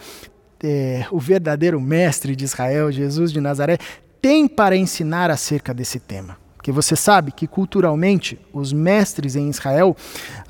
é, 0.64 1.08
o 1.10 1.20
verdadeiro 1.20 1.82
mestre 1.82 2.36
de 2.36 2.46
Israel, 2.46 2.92
Jesus 2.92 3.32
de 3.32 3.42
Nazaré, 3.42 3.80
tem 4.22 4.48
para 4.48 4.78
ensinar 4.78 5.32
acerca 5.32 5.74
desse 5.74 6.00
tema? 6.00 6.38
Porque 6.68 6.76
você 6.76 6.98
sabe 6.98 7.32
que 7.32 7.48
culturalmente 7.48 8.38
os 8.52 8.74
mestres 8.74 9.38
em 9.38 9.50
Israel, 9.50 9.96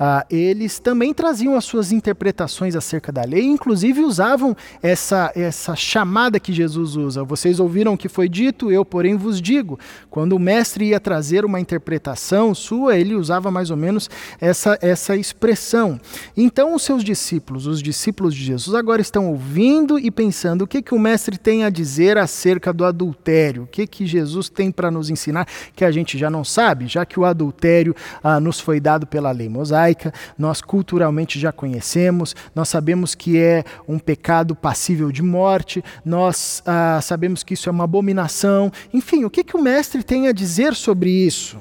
ah, 0.00 0.26
eles 0.28 0.80
também 0.80 1.14
traziam 1.14 1.54
as 1.54 1.64
suas 1.64 1.92
interpretações 1.92 2.74
acerca 2.74 3.12
da 3.12 3.22
lei, 3.22 3.44
inclusive 3.44 4.00
usavam 4.00 4.56
essa, 4.82 5.30
essa 5.36 5.76
chamada 5.76 6.40
que 6.40 6.52
Jesus 6.52 6.96
usa. 6.96 7.22
Vocês 7.22 7.60
ouviram 7.60 7.96
que 7.96 8.08
foi 8.08 8.28
dito, 8.28 8.68
eu 8.72 8.84
porém 8.84 9.14
vos 9.14 9.40
digo. 9.40 9.78
Quando 10.10 10.32
o 10.32 10.40
mestre 10.40 10.86
ia 10.86 10.98
trazer 10.98 11.44
uma 11.44 11.60
interpretação 11.60 12.52
sua, 12.52 12.98
ele 12.98 13.14
usava 13.14 13.48
mais 13.48 13.70
ou 13.70 13.76
menos 13.76 14.10
essa, 14.40 14.76
essa 14.82 15.14
expressão. 15.14 16.00
Então 16.36 16.74
os 16.74 16.82
seus 16.82 17.04
discípulos, 17.04 17.64
os 17.68 17.80
discípulos 17.80 18.34
de 18.34 18.42
Jesus, 18.42 18.74
agora 18.74 19.00
estão 19.00 19.28
ouvindo 19.28 20.00
e 20.00 20.10
pensando 20.10 20.62
o 20.62 20.66
que, 20.66 20.82
que 20.82 20.96
o 20.96 20.98
mestre 20.98 21.38
tem 21.38 21.62
a 21.62 21.70
dizer 21.70 22.18
acerca 22.18 22.72
do 22.72 22.84
adultério, 22.84 23.62
o 23.62 23.66
que, 23.68 23.86
que 23.86 24.04
Jesus 24.04 24.48
tem 24.48 24.72
para 24.72 24.90
nos 24.90 25.10
ensinar 25.10 25.46
que 25.76 25.84
a 25.84 25.92
gente 25.92 26.07
gente 26.08 26.18
já 26.18 26.30
não 26.30 26.42
sabe, 26.42 26.86
já 26.86 27.04
que 27.04 27.20
o 27.20 27.24
adultério 27.26 27.94
ah, 28.24 28.40
nos 28.40 28.58
foi 28.58 28.80
dado 28.80 29.06
pela 29.06 29.30
lei 29.30 29.48
mosaica, 29.48 30.12
nós 30.38 30.62
culturalmente 30.62 31.38
já 31.38 31.52
conhecemos, 31.52 32.34
nós 32.54 32.70
sabemos 32.70 33.14
que 33.14 33.38
é 33.38 33.62
um 33.86 33.98
pecado 33.98 34.54
passível 34.54 35.12
de 35.12 35.22
morte, 35.22 35.84
nós 36.02 36.62
ah, 36.64 36.98
sabemos 37.02 37.42
que 37.42 37.52
isso 37.52 37.68
é 37.68 37.72
uma 37.72 37.84
abominação. 37.84 38.72
Enfim, 38.94 39.24
o 39.24 39.30
que, 39.30 39.44
que 39.44 39.56
o 39.56 39.62
mestre 39.62 40.02
tem 40.02 40.28
a 40.28 40.32
dizer 40.32 40.74
sobre 40.74 41.10
isso? 41.10 41.58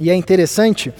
E 0.00 0.10
é 0.10 0.14
interessante 0.14 0.92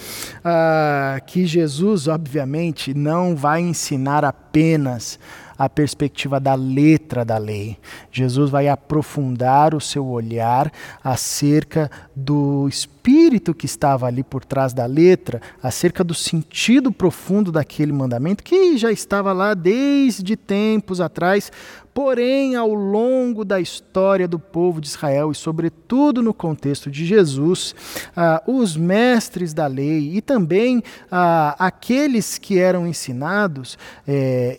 ah, 0.45 1.21
que 1.27 1.45
Jesus, 1.45 2.07
obviamente, 2.07 2.95
não 2.95 3.35
vai 3.35 3.61
ensinar 3.61 4.25
apenas 4.25 5.19
a 5.65 5.69
perspectiva 5.69 6.41
da 6.41 6.55
letra 6.55 7.25
da 7.25 7.39
lei. 7.39 7.79
Jesus 8.11 8.51
vai 8.51 8.67
aprofundar 8.67 9.77
o 9.77 9.81
seu 9.81 10.05
olhar 10.05 10.73
acerca 11.05 11.89
do 12.17 12.67
espírito 12.67 13.55
que 13.55 13.65
estava 13.65 14.07
ali 14.07 14.25
por 14.25 14.45
trás 14.45 14.73
da 14.73 14.87
letra, 14.87 15.41
acerca 15.63 16.03
do 16.03 16.15
sentido 16.15 16.91
profundo 16.91 17.53
daquele 17.53 17.93
mandamento 17.93 18.43
que 18.43 18.77
já 18.77 18.91
estava 18.91 19.33
lá 19.33 19.55
desde 19.55 20.37
tempos 20.37 21.01
atrás, 21.01 21.53
porém, 21.95 22.57
ao 22.57 22.75
longo 22.75 23.45
da 23.45 23.61
história 23.61 24.27
do 24.27 24.41
povo 24.41 24.81
de 24.81 24.89
Israel 24.89 25.31
e, 25.31 25.35
sobretudo, 25.35 26.23
no 26.23 26.35
contexto 26.35 26.91
de 26.91 27.07
Jesus, 27.07 27.73
ah, 28.17 28.43
os 28.49 28.77
mestres 28.77 29.55
da 29.55 29.69
lei 29.69 30.17
e 30.17 30.21
também 30.21 30.83
ah, 31.09 31.55
aqueles 31.57 32.37
que 32.37 32.59
eram 32.59 32.85
ensinados, 32.85 33.79
eh, 34.09 34.59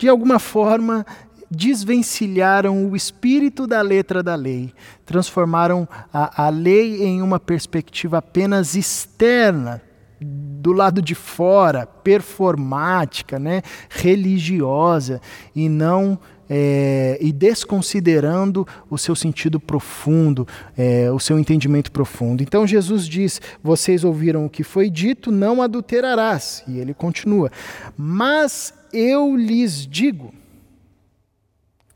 de 0.00 0.08
alguma 0.08 0.38
forma 0.38 1.04
desvencilharam 1.50 2.86
o 2.88 2.96
espírito 2.96 3.66
da 3.66 3.82
letra 3.82 4.22
da 4.22 4.34
lei, 4.34 4.72
transformaram 5.04 5.86
a, 6.10 6.46
a 6.46 6.48
lei 6.48 7.04
em 7.04 7.20
uma 7.20 7.38
perspectiva 7.38 8.16
apenas 8.16 8.74
externa, 8.74 9.82
do 10.18 10.72
lado 10.72 11.02
de 11.02 11.14
fora, 11.14 11.86
performática, 11.86 13.38
né, 13.38 13.60
religiosa, 13.90 15.20
e 15.54 15.68
não 15.68 16.18
é, 16.48 17.18
e 17.20 17.30
desconsiderando 17.30 18.66
o 18.88 18.96
seu 18.96 19.14
sentido 19.14 19.60
profundo, 19.60 20.48
é, 20.76 21.10
o 21.12 21.18
seu 21.18 21.38
entendimento 21.38 21.92
profundo. 21.92 22.42
Então 22.42 22.66
Jesus 22.66 23.06
diz: 23.06 23.40
Vocês 23.62 24.02
ouviram 24.02 24.46
o 24.46 24.50
que 24.50 24.64
foi 24.64 24.90
dito, 24.90 25.30
não 25.30 25.62
adulterarás. 25.62 26.64
E 26.66 26.78
ele 26.78 26.92
continua: 26.92 27.52
Mas 27.96 28.74
eu 28.92 29.36
lhes 29.36 29.86
digo: 29.86 30.32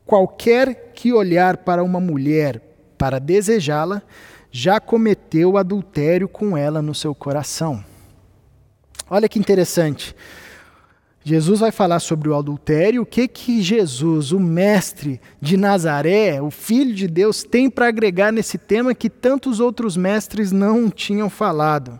qualquer 0.05 0.91
que 0.93 1.11
olhar 1.13 1.57
para 1.57 1.83
uma 1.83 1.99
mulher 1.99 2.61
para 2.97 3.19
desejá-la, 3.19 4.01
já 4.51 4.79
cometeu 4.79 5.57
adultério 5.57 6.29
com 6.29 6.57
ela 6.57 6.81
no 6.81 6.95
seu 6.95 7.13
coração. 7.13 7.83
Olha 9.09 9.27
que 9.27 9.37
interessante. 9.37 10.15
Jesus 11.27 11.59
vai 11.59 11.71
falar 11.71 11.99
sobre 11.99 12.29
o 12.29 12.35
adultério, 12.35 13.01
o 13.01 13.05
que 13.05 13.27
que 13.27 13.59
Jesus, 13.59 14.31
o 14.31 14.39
mestre 14.39 15.19
de 15.41 15.57
Nazaré, 15.57 16.39
o 16.39 16.51
filho 16.51 16.93
de 16.93 17.07
Deus, 17.07 17.43
tem 17.43 17.67
para 17.67 17.87
agregar 17.87 18.31
nesse 18.31 18.59
tema 18.59 18.93
que 18.93 19.09
tantos 19.09 19.59
outros 19.59 19.97
mestres 19.97 20.51
não 20.51 20.89
tinham 20.89 21.27
falado. 21.29 21.99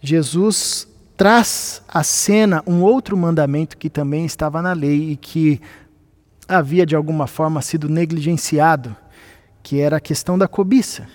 Jesus 0.00 0.86
traz 1.22 1.80
à 1.86 2.02
cena 2.02 2.64
um 2.66 2.82
outro 2.82 3.16
mandamento 3.16 3.76
que 3.76 3.88
também 3.88 4.24
estava 4.24 4.60
na 4.60 4.72
lei 4.72 5.12
e 5.12 5.16
que 5.16 5.60
havia 6.48 6.84
de 6.84 6.96
alguma 6.96 7.28
forma 7.28 7.62
sido 7.62 7.88
negligenciado, 7.88 8.96
que 9.62 9.78
era 9.78 9.98
a 9.98 10.00
questão 10.00 10.36
da 10.36 10.48
cobiça. 10.48 11.06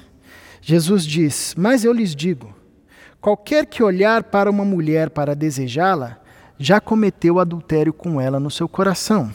Jesus 0.61 1.05
diz: 1.05 1.53
Mas 1.57 1.83
eu 1.83 1.91
lhes 1.91 2.15
digo, 2.15 2.55
qualquer 3.19 3.65
que 3.65 3.83
olhar 3.83 4.23
para 4.23 4.49
uma 4.49 4.63
mulher 4.63 5.09
para 5.09 5.35
desejá-la, 5.35 6.21
já 6.57 6.79
cometeu 6.79 7.37
adultério 7.37 7.91
com 7.91 8.21
ela 8.21 8.39
no 8.39 8.49
seu 8.49 8.69
coração. 8.69 9.29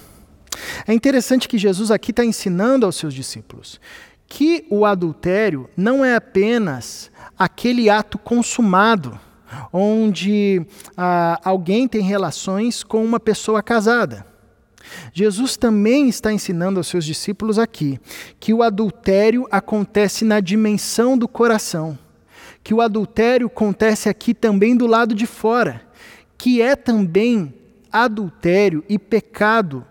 É 0.89 0.95
interessante 0.95 1.49
que 1.49 1.59
Jesus 1.59 1.91
aqui 1.91 2.13
está 2.13 2.25
ensinando 2.25 2.87
aos 2.87 2.97
seus 2.97 3.13
discípulos 3.13 3.79
que 4.27 4.65
o 4.71 4.87
adultério 4.87 5.69
não 5.77 6.03
é 6.03 6.17
apenas 6.17 7.11
aquele 7.39 7.91
ato 7.91 8.17
consumado, 8.17 9.21
onde 9.73 10.65
ah, 10.97 11.41
alguém 11.45 11.89
tem 11.89 12.03
relações 12.03 12.83
com 12.83 13.05
uma 13.05 13.21
pessoa 13.21 13.63
casada. 13.63 14.27
Jesus 15.13 15.57
também 15.57 16.09
está 16.09 16.33
ensinando 16.33 16.81
aos 16.81 16.87
seus 16.87 17.05
discípulos 17.05 17.59
aqui 17.59 18.01
que 18.41 18.53
o 18.53 18.63
adultério 18.63 19.47
acontece 19.51 20.25
na 20.25 20.41
dimensão 20.41 21.17
do 21.17 21.29
coração, 21.29 21.99
que 22.63 22.75
o 22.75 22.81
adultério 22.81 23.47
acontece 23.47 24.09
aqui 24.09 24.35
também 24.35 24.77
do 24.77 24.87
lado 24.87 25.15
de 25.15 25.27
fora, 25.27 25.83
que 26.37 26.61
é 26.61 26.75
também 26.75 27.55
adultério 27.91 28.85
e 28.89 28.99
pecado 28.99 29.87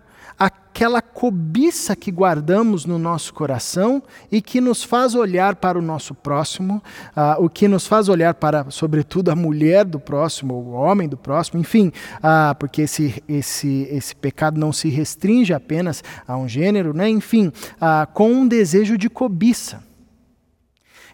aquela 0.82 1.00
cobiça 1.00 1.96
que 1.96 2.10
guardamos 2.10 2.88
no 2.88 2.98
nosso 2.98 3.36
coração 3.36 4.02
e 4.32 4.42
que 4.42 4.60
nos 4.60 4.84
faz 4.84 5.14
olhar 5.14 5.56
para 5.58 5.78
o 5.78 5.82
nosso 5.82 6.16
próximo, 6.16 6.82
uh, 7.16 7.46
o 7.46 7.48
que 7.48 7.68
nos 7.68 7.86
faz 7.86 8.10
olhar 8.10 8.34
para, 8.34 8.66
sobretudo, 8.72 9.30
a 9.30 9.36
mulher 9.36 9.86
do 9.86 10.00
próximo, 10.00 10.56
o 10.56 10.72
homem 10.72 11.08
do 11.08 11.16
próximo, 11.16 11.60
enfim, 11.60 11.90
uh, 12.18 12.56
porque 12.58 12.82
esse, 12.82 13.24
esse, 13.30 13.88
esse 13.92 14.16
pecado 14.16 14.60
não 14.60 14.74
se 14.74 14.90
restringe 14.90 15.54
apenas 15.54 16.04
a 16.28 16.36
um 16.36 16.48
gênero, 16.48 16.96
né? 16.96 17.08
enfim, 17.08 17.50
uh, 17.50 18.12
com 18.12 18.32
um 18.32 18.48
desejo 18.48 18.98
de 18.98 19.08
cobiça. 19.08 19.84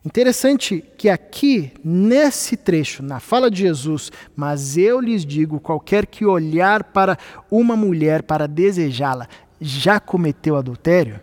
Interessante 0.05 0.81
que 0.97 1.09
aqui, 1.09 1.73
nesse 1.83 2.55
trecho, 2.55 3.03
na 3.03 3.19
fala 3.19 3.51
de 3.51 3.63
Jesus, 3.63 4.09
mas 4.33 4.77
eu 4.77 5.01
lhes 5.01 5.25
digo: 5.25 5.59
qualquer 5.59 6.05
que 6.05 6.25
olhar 6.25 6.81
para 6.85 7.17
uma 7.51 7.75
mulher 7.75 8.23
para 8.23 8.47
desejá-la, 8.47 9.27
já 9.59 9.99
cometeu 9.99 10.55
adultério? 10.55 11.19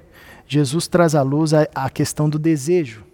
Jesus 0.47 0.87
traz 0.87 1.15
à 1.15 1.23
luz 1.23 1.55
a, 1.55 1.67
a 1.75 1.89
questão 1.89 2.29
do 2.29 2.39
desejo. 2.39 3.05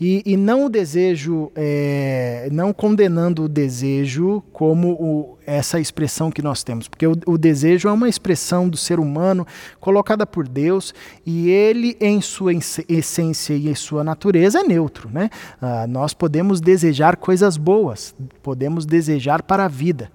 E, 0.00 0.22
e 0.26 0.36
não 0.36 0.66
o 0.66 0.68
desejo, 0.68 1.52
é, 1.54 2.48
não 2.50 2.72
condenando 2.72 3.44
o 3.44 3.48
desejo 3.48 4.42
como 4.52 4.90
o, 4.94 5.38
essa 5.46 5.78
expressão 5.78 6.32
que 6.32 6.42
nós 6.42 6.64
temos, 6.64 6.88
porque 6.88 7.06
o, 7.06 7.16
o, 7.26 7.38
desejo 7.38 7.88
é 7.88 7.92
uma 7.92 8.08
expressão 8.08 8.68
do 8.68 8.76
ser 8.76 8.98
humano 8.98 9.46
colocada 9.78 10.26
por 10.26 10.48
Deus 10.48 10.92
e 11.24 11.48
ele, 11.48 11.96
em 12.00 12.20
sua 12.20 12.52
essência 12.88 13.54
e 13.54 13.68
em 13.68 13.74
sua 13.76 14.02
natureza, 14.02 14.60
é 14.60 14.62
neutro. 14.64 15.08
Né? 15.08 15.30
Ah, 15.62 15.86
nós 15.86 16.12
podemos 16.12 16.60
desejar 16.60 17.16
coisas 17.16 17.56
boas, 17.56 18.16
podemos 18.42 18.84
desejar 18.84 19.44
para 19.44 19.64
a 19.64 19.68
vida 19.68 20.10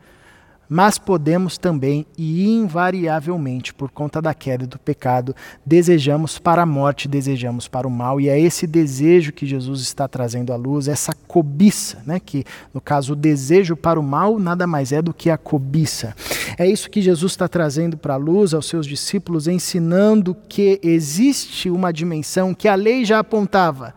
mas 0.70 1.00
podemos 1.00 1.58
também 1.58 2.06
e 2.16 2.48
invariavelmente, 2.48 3.74
por 3.74 3.90
conta 3.90 4.22
da 4.22 4.36
queda 4.36 4.68
do 4.68 4.78
pecado, 4.78 5.36
desejamos 5.66 6.38
para 6.38 6.62
a 6.62 6.66
morte, 6.66 7.08
desejamos 7.08 7.68
para 7.68 7.88
o 7.88 7.92
mal, 7.92 8.22
e 8.22 8.30
é 8.30 8.40
esse 8.40 8.68
desejo 8.68 9.34
que 9.34 9.48
Jesus 9.48 9.82
está 9.82 10.08
trazendo 10.08 10.54
à 10.54 10.56
luz, 10.56 10.88
essa 10.88 11.12
cobiça, 11.28 12.04
né, 12.06 12.20
que 12.20 12.46
no 12.72 12.80
caso 12.80 13.14
o 13.14 13.16
desejo 13.16 13.76
para 13.76 14.00
o 14.00 14.04
mal 14.04 14.38
nada 14.38 14.68
mais 14.68 14.92
é 14.92 15.02
do 15.02 15.14
que 15.14 15.32
a 15.32 15.38
cobiça. 15.38 16.16
É 16.56 16.68
isso 16.68 16.90
que 16.90 17.02
Jesus 17.02 17.32
está 17.32 17.48
trazendo 17.48 17.98
para 17.98 18.14
a 18.14 18.18
luz 18.18 18.54
aos 18.54 18.68
seus 18.68 18.86
discípulos, 18.86 19.48
ensinando 19.48 20.38
que 20.48 20.80
existe 20.84 21.70
uma 21.70 21.92
dimensão 21.92 22.54
que 22.54 22.68
a 22.68 22.76
lei 22.76 23.04
já 23.04 23.20
apontava, 23.20 23.96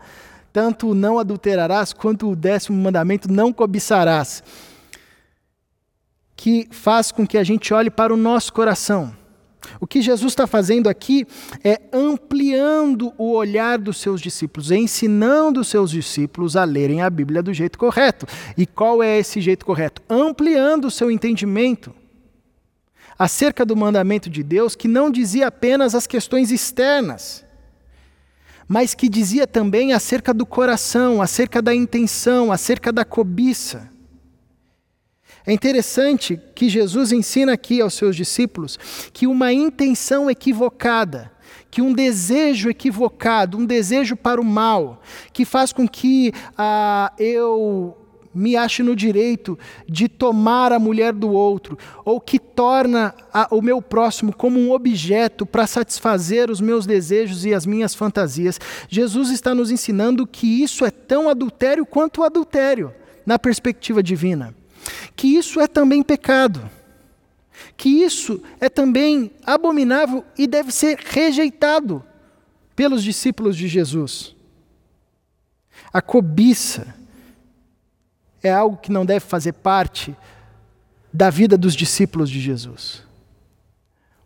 tanto 0.51 0.95
não 0.95 1.19
adulterarás 1.19 1.93
quanto 1.93 2.31
o 2.31 2.35
décimo 2.35 2.81
mandamento 2.81 3.31
não 3.31 3.53
cobiçarás 3.53 4.41
que 6.43 6.67
faz 6.71 7.09
com 7.09 7.25
que 7.25 7.37
a 7.37 7.43
gente 7.43 7.73
olhe 7.73 7.89
para 7.89 8.13
o 8.13 8.17
nosso 8.17 8.51
coração. 8.51 9.15
O 9.79 9.87
que 9.87 10.01
Jesus 10.01 10.33
está 10.33 10.45
fazendo 10.45 10.89
aqui 10.89 11.25
é 11.63 11.79
ampliando 11.93 13.13
o 13.17 13.31
olhar 13.31 13.79
dos 13.79 13.95
seus 13.95 14.19
discípulos, 14.19 14.69
ensinando 14.69 15.61
os 15.61 15.69
seus 15.69 15.89
discípulos 15.89 16.57
a 16.57 16.65
lerem 16.65 17.01
a 17.01 17.09
Bíblia 17.09 17.41
do 17.41 17.53
jeito 17.53 17.79
correto. 17.79 18.27
E 18.57 18.65
qual 18.65 19.01
é 19.01 19.17
esse 19.17 19.39
jeito 19.39 19.65
correto? 19.65 20.01
Ampliando 20.09 20.83
o 20.83 20.91
seu 20.91 21.09
entendimento 21.09 21.95
acerca 23.17 23.65
do 23.65 23.73
mandamento 23.73 24.29
de 24.29 24.43
Deus, 24.43 24.75
que 24.75 24.89
não 24.89 25.09
dizia 25.09 25.47
apenas 25.47 25.95
as 25.95 26.05
questões 26.05 26.51
externas, 26.51 27.45
mas 28.67 28.93
que 28.93 29.07
dizia 29.07 29.47
também 29.47 29.93
acerca 29.93 30.33
do 30.33 30.45
coração, 30.45 31.21
acerca 31.21 31.61
da 31.61 31.73
intenção, 31.73 32.51
acerca 32.51 32.91
da 32.91 33.05
cobiça. 33.05 33.92
É 35.45 35.51
interessante 35.51 36.39
que 36.55 36.69
Jesus 36.69 37.11
ensina 37.11 37.53
aqui 37.53 37.81
aos 37.81 37.95
seus 37.95 38.15
discípulos 38.15 38.79
que 39.11 39.27
uma 39.27 39.51
intenção 39.51 40.29
equivocada, 40.29 41.31
que 41.69 41.81
um 41.81 41.91
desejo 41.91 42.69
equivocado, 42.69 43.57
um 43.57 43.65
desejo 43.65 44.15
para 44.15 44.39
o 44.39 44.45
mal, 44.45 45.01
que 45.33 45.43
faz 45.43 45.73
com 45.73 45.85
que 45.85 46.31
ah, 46.57 47.11
eu 47.19 47.97
me 48.33 48.55
ache 48.55 48.81
no 48.81 48.95
direito 48.95 49.59
de 49.87 50.07
tomar 50.07 50.71
a 50.71 50.79
mulher 50.79 51.11
do 51.11 51.29
outro, 51.29 51.77
ou 52.05 52.21
que 52.21 52.39
torna 52.39 53.13
a, 53.31 53.47
o 53.51 53.61
meu 53.61 53.81
próximo 53.81 54.33
como 54.33 54.57
um 54.57 54.71
objeto 54.71 55.45
para 55.45 55.67
satisfazer 55.67 56.49
os 56.49 56.61
meus 56.61 56.85
desejos 56.85 57.45
e 57.45 57.53
as 57.53 57.65
minhas 57.65 57.93
fantasias. 57.93 58.59
Jesus 58.89 59.29
está 59.29 59.53
nos 59.53 59.69
ensinando 59.69 60.25
que 60.25 60.63
isso 60.63 60.85
é 60.85 60.89
tão 60.89 61.29
adultério 61.29 61.85
quanto 61.85 62.21
o 62.21 62.23
adultério, 62.23 62.93
na 63.25 63.37
perspectiva 63.37 64.01
divina 64.01 64.55
que 65.15 65.27
isso 65.27 65.59
é 65.59 65.67
também 65.67 66.03
pecado, 66.03 66.69
que 67.77 67.89
isso 67.89 68.41
é 68.59 68.69
também 68.69 69.31
abominável 69.45 70.23
e 70.37 70.47
deve 70.47 70.71
ser 70.71 70.97
rejeitado 70.97 72.03
pelos 72.75 73.03
discípulos 73.03 73.55
de 73.55 73.67
Jesus. 73.67 74.35
A 75.91 76.01
cobiça 76.01 76.95
é 78.41 78.51
algo 78.51 78.77
que 78.77 78.91
não 78.91 79.05
deve 79.05 79.21
fazer 79.21 79.53
parte 79.53 80.15
da 81.11 81.29
vida 81.29 81.57
dos 81.57 81.75
discípulos 81.75 82.29
de 82.29 82.39
Jesus. 82.39 83.03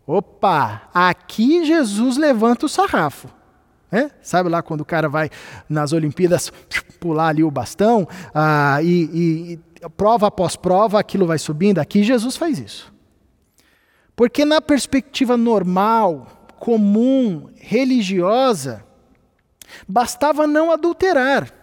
Opa, 0.05 0.89
aqui 0.93 1.65
Jesus 1.65 2.15
levanta 2.15 2.65
o 2.65 2.69
sarrafo. 2.69 3.27
É? 3.91 4.09
Sabe 4.21 4.49
lá 4.49 4.61
quando 4.61 4.81
o 4.81 4.85
cara 4.85 5.07
vai 5.07 5.29
nas 5.69 5.93
Olimpíadas 5.93 6.51
pular 6.99 7.29
ali 7.29 7.43
o 7.43 7.51
bastão 7.51 8.07
ah, 8.33 8.81
e, 8.81 9.09
e 9.13 9.59
prova 9.95 10.27
após 10.27 10.55
prova 10.55 10.99
aquilo 10.99 11.25
vai 11.25 11.37
subindo? 11.37 11.79
Aqui 11.79 12.03
Jesus 12.03 12.35
faz 12.35 12.59
isso. 12.59 12.93
Porque 14.15 14.43
na 14.43 14.59
perspectiva 14.59 15.37
normal, 15.37 16.27
comum, 16.59 17.49
religiosa, 17.55 18.83
bastava 19.87 20.47
não 20.47 20.71
adulterar. 20.71 21.53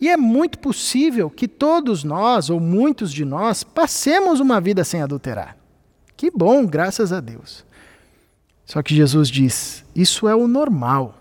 E 0.00 0.08
é 0.08 0.16
muito 0.16 0.58
possível 0.58 1.30
que 1.30 1.48
todos 1.48 2.04
nós, 2.04 2.50
ou 2.50 2.60
muitos 2.60 3.12
de 3.12 3.24
nós, 3.24 3.64
passemos 3.64 4.40
uma 4.40 4.60
vida 4.60 4.84
sem 4.84 5.00
adulterar. 5.00 5.56
Que 6.16 6.30
bom, 6.30 6.66
graças 6.66 7.12
a 7.12 7.20
Deus. 7.20 7.64
Só 8.64 8.82
que 8.82 8.94
Jesus 8.94 9.28
diz: 9.28 9.84
isso 9.94 10.28
é 10.28 10.34
o 10.34 10.46
normal. 10.46 11.14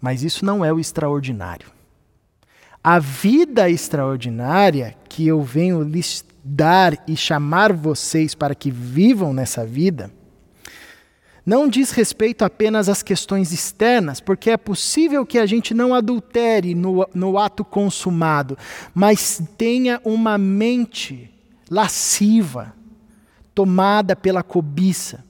Mas 0.00 0.22
isso 0.22 0.44
não 0.44 0.64
é 0.64 0.72
o 0.72 0.80
extraordinário. 0.80 1.70
A 2.82 2.98
vida 2.98 3.68
extraordinária 3.68 4.96
que 5.08 5.26
eu 5.26 5.42
venho 5.42 5.82
lhes 5.82 6.24
dar 6.42 7.02
e 7.06 7.14
chamar 7.14 7.72
vocês 7.72 8.34
para 8.34 8.54
que 8.54 8.70
vivam 8.70 9.32
nessa 9.34 9.66
vida, 9.66 10.10
não 11.44 11.68
diz 11.68 11.90
respeito 11.90 12.44
apenas 12.44 12.88
às 12.88 13.02
questões 13.02 13.52
externas, 13.52 14.20
porque 14.20 14.50
é 14.50 14.56
possível 14.56 15.26
que 15.26 15.38
a 15.38 15.46
gente 15.46 15.74
não 15.74 15.94
adultere 15.94 16.74
no, 16.74 17.06
no 17.14 17.38
ato 17.38 17.64
consumado, 17.64 18.56
mas 18.94 19.42
tenha 19.58 20.00
uma 20.04 20.38
mente 20.38 21.30
lasciva, 21.70 22.74
tomada 23.54 24.14
pela 24.14 24.42
cobiça. 24.42 25.24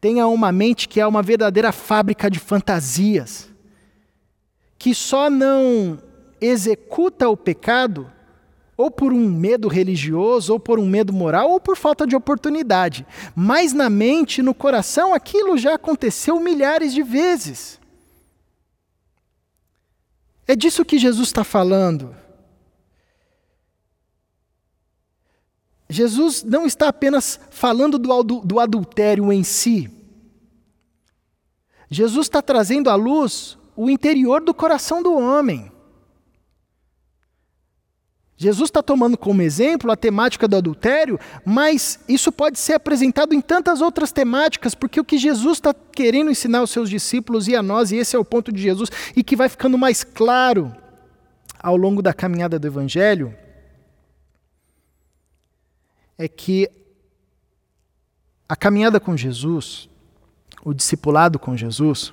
Tenha 0.00 0.26
uma 0.26 0.52
mente 0.52 0.88
que 0.88 1.00
é 1.00 1.06
uma 1.06 1.22
verdadeira 1.22 1.72
fábrica 1.72 2.30
de 2.30 2.38
fantasias 2.38 3.48
que 4.78 4.94
só 4.94 5.30
não 5.30 5.98
executa 6.42 7.28
o 7.28 7.36
pecado 7.36 8.10
ou 8.76 8.90
por 8.90 9.12
um 9.12 9.30
medo 9.30 9.68
religioso, 9.68 10.54
ou 10.54 10.58
por 10.58 10.78
um 10.78 10.86
medo 10.86 11.12
moral, 11.12 11.50
ou 11.50 11.60
por 11.60 11.76
falta 11.76 12.06
de 12.06 12.16
oportunidade. 12.16 13.06
Mas 13.34 13.72
na 13.72 13.88
mente, 13.88 14.42
no 14.42 14.52
coração, 14.52 15.14
aquilo 15.14 15.56
já 15.56 15.74
aconteceu 15.74 16.40
milhares 16.40 16.92
de 16.92 17.02
vezes. 17.02 17.78
É 20.46 20.56
disso 20.56 20.84
que 20.84 20.98
Jesus 20.98 21.28
está 21.28 21.44
falando. 21.44 22.14
Jesus 25.88 26.42
não 26.42 26.66
está 26.66 26.88
apenas 26.88 27.38
falando 27.50 27.98
do, 27.98 28.22
do 28.22 28.58
adultério 28.58 29.32
em 29.32 29.44
si. 29.44 29.90
Jesus 31.88 32.26
está 32.26 32.40
trazendo 32.40 32.88
à 32.88 32.94
luz 32.94 33.58
o 33.76 33.90
interior 33.90 34.42
do 34.42 34.54
coração 34.54 35.02
do 35.02 35.14
homem. 35.14 35.70
Jesus 38.42 38.68
está 38.68 38.82
tomando 38.82 39.16
como 39.16 39.40
exemplo 39.40 39.92
a 39.92 39.96
temática 39.96 40.48
do 40.48 40.56
adultério, 40.56 41.18
mas 41.44 42.00
isso 42.08 42.32
pode 42.32 42.58
ser 42.58 42.72
apresentado 42.72 43.32
em 43.32 43.40
tantas 43.40 43.80
outras 43.80 44.10
temáticas, 44.10 44.74
porque 44.74 44.98
o 44.98 45.04
que 45.04 45.16
Jesus 45.16 45.58
está 45.58 45.72
querendo 45.72 46.30
ensinar 46.30 46.58
aos 46.58 46.70
seus 46.70 46.90
discípulos 46.90 47.46
e 47.46 47.54
a 47.54 47.62
nós, 47.62 47.92
e 47.92 47.96
esse 47.96 48.16
é 48.16 48.18
o 48.18 48.24
ponto 48.24 48.50
de 48.50 48.60
Jesus, 48.60 48.90
e 49.14 49.22
que 49.22 49.36
vai 49.36 49.48
ficando 49.48 49.78
mais 49.78 50.02
claro 50.02 50.74
ao 51.60 51.76
longo 51.76 52.02
da 52.02 52.12
caminhada 52.12 52.58
do 52.58 52.66
Evangelho, 52.66 53.32
é 56.18 56.26
que 56.26 56.68
a 58.48 58.56
caminhada 58.56 58.98
com 58.98 59.16
Jesus, 59.16 59.88
o 60.64 60.74
discipulado 60.74 61.38
com 61.38 61.56
Jesus, 61.56 62.12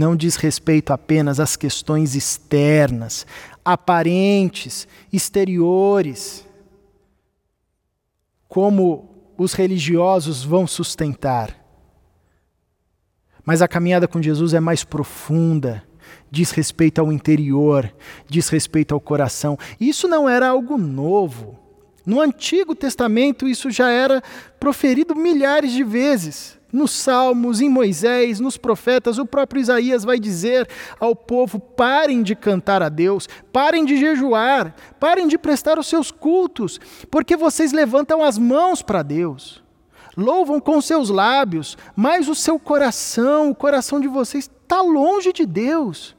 não 0.00 0.16
diz 0.16 0.36
respeito 0.36 0.92
apenas 0.92 1.38
às 1.38 1.56
questões 1.56 2.14
externas, 2.14 3.26
aparentes, 3.64 4.86
exteriores, 5.12 6.46
como 8.48 9.32
os 9.36 9.52
religiosos 9.52 10.44
vão 10.44 10.66
sustentar. 10.66 11.56
Mas 13.44 13.62
a 13.62 13.68
caminhada 13.68 14.06
com 14.06 14.20
Jesus 14.20 14.54
é 14.54 14.60
mais 14.60 14.84
profunda, 14.84 15.82
diz 16.30 16.50
respeito 16.50 17.00
ao 17.00 17.10
interior, 17.10 17.92
diz 18.28 18.48
respeito 18.48 18.94
ao 18.94 19.00
coração. 19.00 19.58
Isso 19.80 20.06
não 20.06 20.28
era 20.28 20.48
algo 20.48 20.76
novo. 20.76 21.58
No 22.04 22.20
Antigo 22.20 22.74
Testamento, 22.74 23.48
isso 23.48 23.70
já 23.70 23.90
era 23.90 24.22
proferido 24.58 25.14
milhares 25.14 25.72
de 25.72 25.82
vezes 25.82 26.59
nos 26.72 26.92
Salmos, 26.92 27.60
em 27.60 27.68
Moisés, 27.68 28.40
nos 28.40 28.56
profetas, 28.56 29.18
o 29.18 29.26
próprio 29.26 29.60
Isaías 29.60 30.04
vai 30.04 30.18
dizer 30.18 30.68
ao 30.98 31.14
povo: 31.14 31.58
parem 31.58 32.22
de 32.22 32.34
cantar 32.34 32.82
a 32.82 32.88
Deus, 32.88 33.28
parem 33.52 33.84
de 33.84 33.96
jejuar, 33.96 34.74
parem 34.98 35.26
de 35.26 35.36
prestar 35.36 35.78
os 35.78 35.86
seus 35.86 36.10
cultos, 36.10 36.80
porque 37.10 37.36
vocês 37.36 37.72
levantam 37.72 38.22
as 38.22 38.38
mãos 38.38 38.82
para 38.82 39.02
Deus, 39.02 39.62
louvam 40.16 40.60
com 40.60 40.80
seus 40.80 41.10
lábios, 41.10 41.76
mas 41.96 42.28
o 42.28 42.34
seu 42.34 42.58
coração, 42.58 43.50
o 43.50 43.54
coração 43.54 44.00
de 44.00 44.08
vocês, 44.08 44.44
está 44.44 44.80
longe 44.80 45.32
de 45.32 45.44
Deus. 45.44 46.14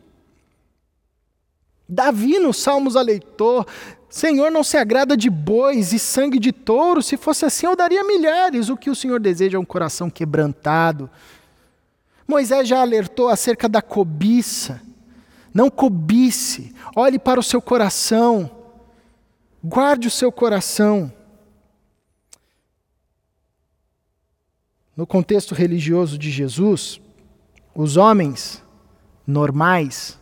Davi, 1.88 2.40
nos 2.40 2.58
Salmos, 2.58 2.96
aleitou: 2.96 3.66
Senhor 4.12 4.52
não 4.52 4.62
se 4.62 4.76
agrada 4.76 5.16
de 5.16 5.30
bois 5.30 5.94
e 5.94 5.98
sangue 5.98 6.38
de 6.38 6.52
touro. 6.52 7.02
Se 7.02 7.16
fosse 7.16 7.46
assim, 7.46 7.66
eu 7.66 7.78
daria 7.78 8.04
milhares. 8.04 8.68
O 8.68 8.76
que 8.76 8.90
o 8.90 8.96
Senhor 8.96 9.22
deseja 9.22 9.56
é 9.56 9.60
um 9.60 9.66
coração 9.66 10.10
quebrantado. 10.10 11.10
Moisés 12.28 12.68
já 12.68 12.82
alertou 12.82 13.30
acerca 13.30 13.70
da 13.70 13.82
cobiça. 13.82 14.82
Não 15.54 15.70
cobice. 15.70 16.76
Olhe 16.94 17.18
para 17.18 17.40
o 17.40 17.44
seu 17.44 17.62
coração. 17.62 18.52
Guarde 19.64 20.10
o 20.10 20.12
seu 20.12 20.30
coração. 20.30 21.10
No 24.96 25.08
contexto 25.08 25.56
religioso 25.56 26.18
de 26.18 26.30
Jesus, 26.30 27.00
os 27.74 27.96
homens 27.96 28.62
normais, 29.26 30.20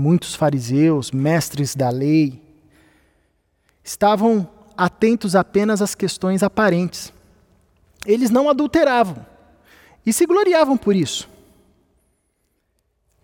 muitos 0.00 0.34
fariseus, 0.34 1.10
mestres 1.10 1.74
da 1.74 1.90
lei, 1.90 2.42
estavam 3.84 4.48
atentos 4.76 5.36
apenas 5.36 5.82
às 5.82 5.94
questões 5.94 6.42
aparentes. 6.42 7.12
Eles 8.06 8.30
não 8.30 8.48
adulteravam 8.48 9.24
e 10.04 10.12
se 10.12 10.24
gloriavam 10.24 10.76
por 10.76 10.96
isso. 10.96 11.28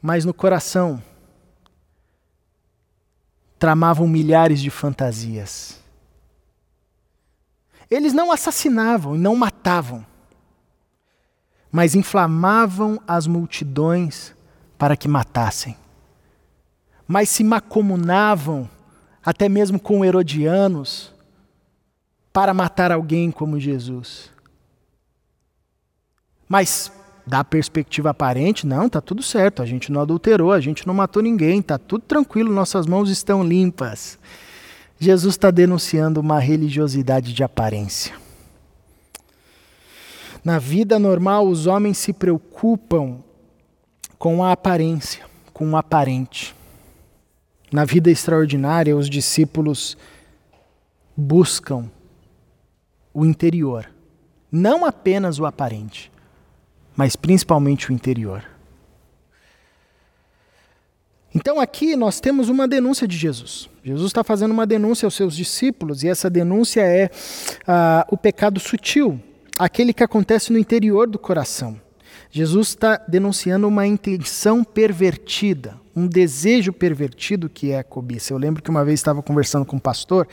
Mas 0.02 0.24
no 0.24 0.34
coração 0.34 1.02
tramavam 3.58 4.06
milhares 4.06 4.60
de 4.60 4.68
fantasias. 4.68 5.80
Eles 7.90 8.12
não 8.12 8.30
assassinavam 8.30 9.16
e 9.16 9.18
não 9.18 9.34
matavam, 9.34 10.04
mas 11.72 11.94
inflamavam 11.94 13.00
as 13.08 13.26
multidões 13.26 14.34
para 14.76 14.94
que 14.96 15.08
matassem 15.08 15.74
mas 17.06 17.28
se 17.28 17.44
macomunavam 17.44 18.68
até 19.24 19.48
mesmo 19.48 19.78
com 19.78 20.04
herodianos 20.04 21.12
para 22.32 22.54
matar 22.54 22.92
alguém 22.92 23.30
como 23.30 23.58
Jesus. 23.58 24.30
Mas 26.48 26.92
da 27.26 27.42
perspectiva 27.42 28.10
aparente, 28.10 28.66
não, 28.66 28.88
tá 28.88 29.00
tudo 29.00 29.22
certo, 29.22 29.60
a 29.60 29.66
gente 29.66 29.90
não 29.90 30.00
adulterou, 30.00 30.52
a 30.52 30.60
gente 30.60 30.86
não 30.86 30.94
matou 30.94 31.22
ninguém, 31.22 31.60
tá 31.60 31.76
tudo 31.76 32.02
tranquilo, 32.02 32.52
nossas 32.52 32.86
mãos 32.86 33.10
estão 33.10 33.42
limpas. 33.42 34.18
Jesus 34.98 35.34
está 35.34 35.50
denunciando 35.50 36.20
uma 36.20 36.38
religiosidade 36.38 37.32
de 37.32 37.42
aparência. 37.42 38.14
Na 40.44 40.60
vida 40.60 40.98
normal, 40.98 41.48
os 41.48 41.66
homens 41.66 41.98
se 41.98 42.12
preocupam 42.12 43.18
com 44.16 44.44
a 44.44 44.52
aparência, 44.52 45.24
com 45.52 45.68
o 45.70 45.76
aparente. 45.76 46.55
Na 47.76 47.84
vida 47.84 48.10
extraordinária, 48.10 48.96
os 48.96 49.06
discípulos 49.06 49.98
buscam 51.14 51.90
o 53.12 53.22
interior, 53.22 53.90
não 54.50 54.86
apenas 54.86 55.38
o 55.38 55.44
aparente, 55.44 56.10
mas 56.96 57.16
principalmente 57.16 57.90
o 57.90 57.92
interior. 57.92 58.42
Então 61.34 61.60
aqui 61.60 61.96
nós 61.96 62.18
temos 62.18 62.48
uma 62.48 62.66
denúncia 62.66 63.06
de 63.06 63.14
Jesus. 63.14 63.68
Jesus 63.84 64.06
está 64.06 64.24
fazendo 64.24 64.52
uma 64.52 64.66
denúncia 64.66 65.06
aos 65.06 65.14
seus 65.14 65.36
discípulos, 65.36 66.02
e 66.02 66.08
essa 66.08 66.30
denúncia 66.30 66.80
é 66.80 67.10
uh, 67.10 68.08
o 68.10 68.16
pecado 68.16 68.58
sutil, 68.58 69.20
aquele 69.58 69.92
que 69.92 70.02
acontece 70.02 70.50
no 70.50 70.58
interior 70.58 71.06
do 71.06 71.18
coração. 71.18 71.78
Jesus 72.30 72.68
está 72.68 72.96
denunciando 73.06 73.68
uma 73.68 73.86
intenção 73.86 74.64
pervertida, 74.64 75.78
um 75.96 76.06
desejo 76.06 76.74
pervertido 76.74 77.48
que 77.48 77.72
é 77.72 77.78
a 77.78 77.85
cobiça. 77.85 78.32
Eu 78.32 78.38
lembro 78.38 78.62
que 78.62 78.68
uma 78.68 78.85
vez 78.85 79.00
estava 79.00 79.22
conversando 79.22 79.64
com 79.64 79.76
um 79.76 79.80
pastor 79.80 80.28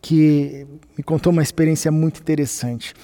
que 0.00 0.66
me 0.96 1.04
contou 1.04 1.30
uma 1.30 1.42
experiência 1.42 1.92
muito 1.92 2.20
interessante. 2.20 2.94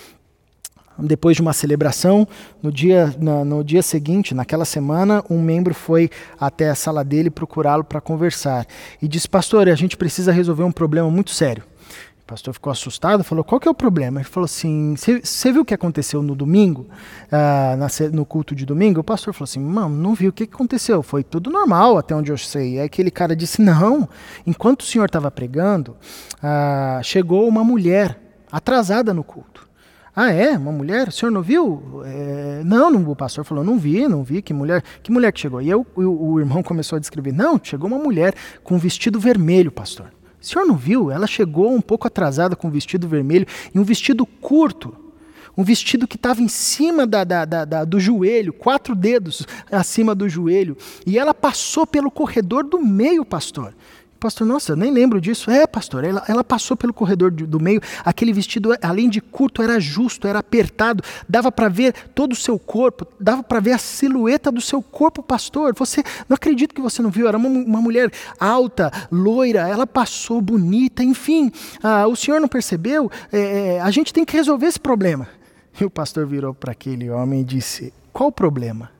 Depois 0.98 1.36
de 1.36 1.42
uma 1.42 1.52
celebração, 1.52 2.26
no 2.60 2.72
dia, 2.72 3.14
no, 3.20 3.44
no 3.44 3.62
dia 3.62 3.82
seguinte, 3.82 4.34
naquela 4.34 4.64
semana, 4.64 5.22
um 5.30 5.40
membro 5.40 5.72
foi 5.72 6.10
até 6.40 6.70
a 6.70 6.74
sala 6.74 7.04
dele 7.04 7.30
procurá-lo 7.30 7.84
para 7.84 8.00
conversar 8.00 8.66
e 9.00 9.06
disse: 9.06 9.28
Pastor, 9.28 9.68
a 9.68 9.76
gente 9.76 9.96
precisa 9.96 10.32
resolver 10.32 10.64
um 10.64 10.72
problema 10.72 11.08
muito 11.08 11.30
sério. 11.30 11.62
Pastor 12.28 12.52
ficou 12.52 12.70
assustado, 12.70 13.24
falou: 13.24 13.42
Qual 13.42 13.58
que 13.58 13.66
é 13.66 13.70
o 13.70 13.74
problema? 13.74 14.20
Ele 14.20 14.28
falou 14.28 14.44
assim: 14.44 14.94
Você 14.94 15.50
viu 15.50 15.62
o 15.62 15.64
que 15.64 15.72
aconteceu 15.72 16.22
no 16.22 16.36
domingo, 16.36 16.86
uh, 17.32 17.76
na, 17.78 17.86
no 18.12 18.26
culto 18.26 18.54
de 18.54 18.66
domingo? 18.66 19.00
O 19.00 19.04
pastor 19.04 19.32
falou 19.32 19.44
assim: 19.44 19.58
Mano, 19.58 19.96
não 19.96 20.12
vi 20.14 20.28
o 20.28 20.32
que, 20.32 20.44
aconteceu. 20.44 21.02
Foi 21.02 21.24
tudo 21.24 21.48
normal, 21.48 21.96
até 21.96 22.14
onde 22.14 22.30
eu 22.30 22.36
sei. 22.36 22.80
Aí 22.80 22.84
aquele 22.84 23.10
cara 23.10 23.34
disse: 23.34 23.62
Não, 23.62 24.06
enquanto 24.46 24.82
o 24.82 24.84
senhor 24.84 25.06
estava 25.06 25.30
pregando, 25.30 25.96
uh, 26.34 27.02
chegou 27.02 27.48
uma 27.48 27.64
mulher 27.64 28.20
atrasada 28.52 29.14
no 29.14 29.24
culto. 29.24 29.66
Ah, 30.14 30.30
é? 30.30 30.58
Uma 30.58 30.72
mulher? 30.72 31.08
O 31.08 31.12
senhor 31.12 31.30
não 31.30 31.40
viu? 31.40 32.02
É, 32.04 32.60
não, 32.62 32.90
não, 32.90 33.10
o 33.10 33.16
pastor 33.16 33.44
falou, 33.44 33.64
não 33.64 33.78
vi, 33.78 34.06
não 34.06 34.22
vi. 34.22 34.42
Que 34.42 34.52
mulher 34.52 34.82
que 35.02 35.10
mulher 35.10 35.32
que 35.32 35.40
chegou? 35.40 35.62
E 35.62 35.70
eu, 35.70 35.86
o, 35.94 36.32
o 36.32 36.40
irmão 36.40 36.62
começou 36.62 36.96
a 36.96 36.98
descrever. 36.98 37.32
Não, 37.32 37.58
chegou 37.62 37.88
uma 37.88 37.98
mulher 37.98 38.34
com 38.62 38.74
um 38.74 38.78
vestido 38.78 39.18
vermelho, 39.18 39.70
pastor. 39.70 40.12
O 40.40 40.46
senhor 40.46 40.64
não 40.64 40.76
viu? 40.76 41.10
Ela 41.10 41.26
chegou 41.26 41.74
um 41.74 41.80
pouco 41.80 42.06
atrasada 42.06 42.54
com 42.54 42.68
um 42.68 42.70
vestido 42.70 43.08
vermelho 43.08 43.46
e 43.74 43.78
um 43.78 43.84
vestido 43.84 44.24
curto. 44.24 44.94
Um 45.56 45.64
vestido 45.64 46.06
que 46.06 46.14
estava 46.14 46.40
em 46.40 46.46
cima 46.46 47.04
da, 47.04 47.24
da, 47.24 47.44
da, 47.44 47.84
do 47.84 47.98
joelho, 47.98 48.52
quatro 48.52 48.94
dedos 48.94 49.44
acima 49.72 50.14
do 50.14 50.28
joelho. 50.28 50.76
E 51.04 51.18
ela 51.18 51.34
passou 51.34 51.84
pelo 51.84 52.12
corredor 52.12 52.62
do 52.62 52.80
meio, 52.80 53.24
pastor. 53.24 53.74
Pastor, 54.20 54.44
nossa, 54.44 54.72
eu 54.72 54.76
nem 54.76 54.90
lembro 54.90 55.20
disso. 55.20 55.48
É, 55.48 55.64
pastor, 55.64 56.02
ela, 56.02 56.24
ela 56.26 56.42
passou 56.42 56.76
pelo 56.76 56.92
corredor 56.92 57.30
do, 57.30 57.46
do, 57.46 57.60
meio. 57.60 57.80
Aquele 58.04 58.32
vestido, 58.32 58.70
além 58.82 59.08
de 59.08 59.20
curto, 59.20 59.62
era 59.62 59.78
justo, 59.78 60.26
era 60.26 60.40
apertado. 60.40 61.04
Dava 61.28 61.52
para 61.52 61.68
ver 61.68 61.94
todo 62.14 62.32
o 62.32 62.36
seu 62.36 62.58
corpo, 62.58 63.06
dava 63.20 63.44
para 63.44 63.60
ver 63.60 63.72
a 63.72 63.78
silhueta 63.78 64.50
do 64.50 64.60
seu 64.60 64.82
corpo, 64.82 65.22
pastor. 65.22 65.72
Você, 65.76 66.02
não 66.28 66.34
acredito 66.34 66.74
que 66.74 66.80
você 66.80 67.00
não 67.00 67.10
viu. 67.10 67.28
Era 67.28 67.36
uma, 67.36 67.48
uma 67.48 67.80
mulher 67.80 68.10
alta, 68.40 68.90
loira, 69.10 69.68
ela 69.68 69.86
passou 69.86 70.40
bonita, 70.40 71.04
enfim. 71.04 71.52
Ah, 71.80 72.08
o 72.08 72.16
senhor 72.16 72.40
não 72.40 72.48
percebeu? 72.48 73.08
É, 73.32 73.76
é, 73.76 73.80
a 73.80 73.90
gente 73.92 74.12
tem 74.12 74.24
que 74.24 74.36
resolver 74.36 74.66
esse 74.66 74.80
problema. 74.80 75.28
E 75.80 75.84
o 75.84 75.90
pastor 75.90 76.26
virou 76.26 76.52
para 76.52 76.72
aquele 76.72 77.08
homem 77.08 77.42
e 77.42 77.44
disse: 77.44 77.94
Qual 78.12 78.30
o 78.30 78.32
problema? 78.32 78.90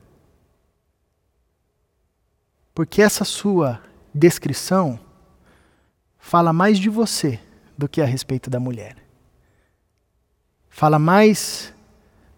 Porque 2.73 3.01
essa 3.01 3.25
sua 3.25 3.81
descrição 4.15 4.97
fala 6.19 6.53
mais 6.53 6.77
de 6.77 6.89
você 6.89 7.39
do 7.77 7.87
que 7.87 8.01
a 8.01 8.05
respeito 8.05 8.49
da 8.49 8.59
mulher. 8.59 8.97
Fala 10.69 10.99
mais 10.99 11.73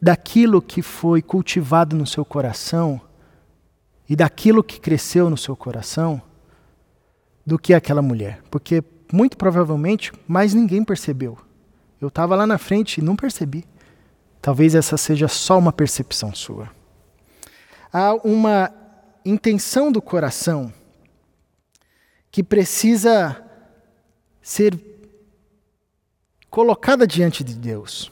daquilo 0.02 0.62
que 0.62 0.82
foi 0.82 1.22
cultivado 1.22 1.96
no 1.96 2.08
seu 2.08 2.24
coração 2.24 3.02
e 4.08 4.15
daquilo 4.15 4.63
que 4.63 4.80
cresceu 4.80 5.30
no 5.30 5.38
seu 5.38 5.56
coração 5.56 6.22
do 7.46 7.58
que 7.58 7.74
aquela 7.74 8.02
mulher, 8.02 8.41
porque 8.50 8.84
muito 9.12 9.36
provavelmente 9.36 10.13
mais 10.28 10.54
ninguém 10.54 10.84
percebeu. 10.84 11.38
Eu 12.00 12.08
estava 12.08 12.36
lá 12.36 12.48
na 12.48 12.58
frente 12.58 13.00
e 13.00 13.04
não 13.04 13.15
percebi. 13.15 13.65
Talvez 14.41 14.74
essa 14.74 14.98
seja 14.98 15.28
só 15.28 15.58
uma 15.58 15.72
percepção 15.72 16.34
sua. 16.34 16.70
Há 17.94 18.13
uma 18.24 18.72
intenção 19.24 19.91
do 19.91 20.02
coração 20.02 20.74
que 22.32 22.41
precisa 22.41 23.44
ser 24.41 24.80
colocada 26.49 27.08
diante 27.08 27.43
de 27.43 27.56
Deus. 27.56 28.12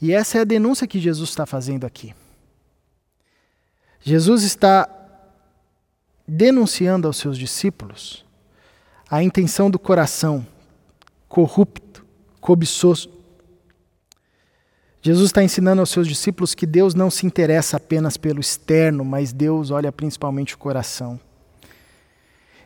E 0.00 0.12
essa 0.12 0.38
é 0.38 0.40
a 0.40 0.44
denúncia 0.44 0.86
que 0.86 0.98
Jesus 0.98 1.30
está 1.30 1.44
fazendo 1.44 1.84
aqui. 1.84 2.14
Jesus 4.00 4.42
está 4.44 4.88
denunciando 6.26 7.06
aos 7.06 7.16
seus 7.16 7.36
discípulos 7.36 8.24
a 9.10 9.22
intenção 9.22 9.70
do 9.70 9.78
coração 9.78 10.46
corrupto, 11.28 12.04
cobiçoso. 12.40 13.10
Jesus 15.02 15.26
está 15.26 15.42
ensinando 15.42 15.80
aos 15.80 15.90
seus 15.90 16.06
discípulos 16.06 16.54
que 16.54 16.66
Deus 16.66 16.94
não 16.94 17.10
se 17.10 17.26
interessa 17.26 17.76
apenas 17.76 18.16
pelo 18.16 18.40
externo, 18.40 19.04
mas 19.04 19.32
Deus 19.32 19.70
olha 19.70 19.90
principalmente 19.90 20.54
o 20.54 20.58
coração. 20.58 21.18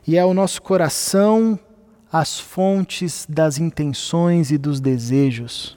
E 0.06 0.16
é 0.16 0.24
o 0.24 0.34
nosso 0.34 0.60
coração 0.60 1.58
as 2.16 2.38
fontes 2.38 3.26
das 3.28 3.58
intenções 3.58 4.52
e 4.52 4.56
dos 4.56 4.78
desejos. 4.78 5.76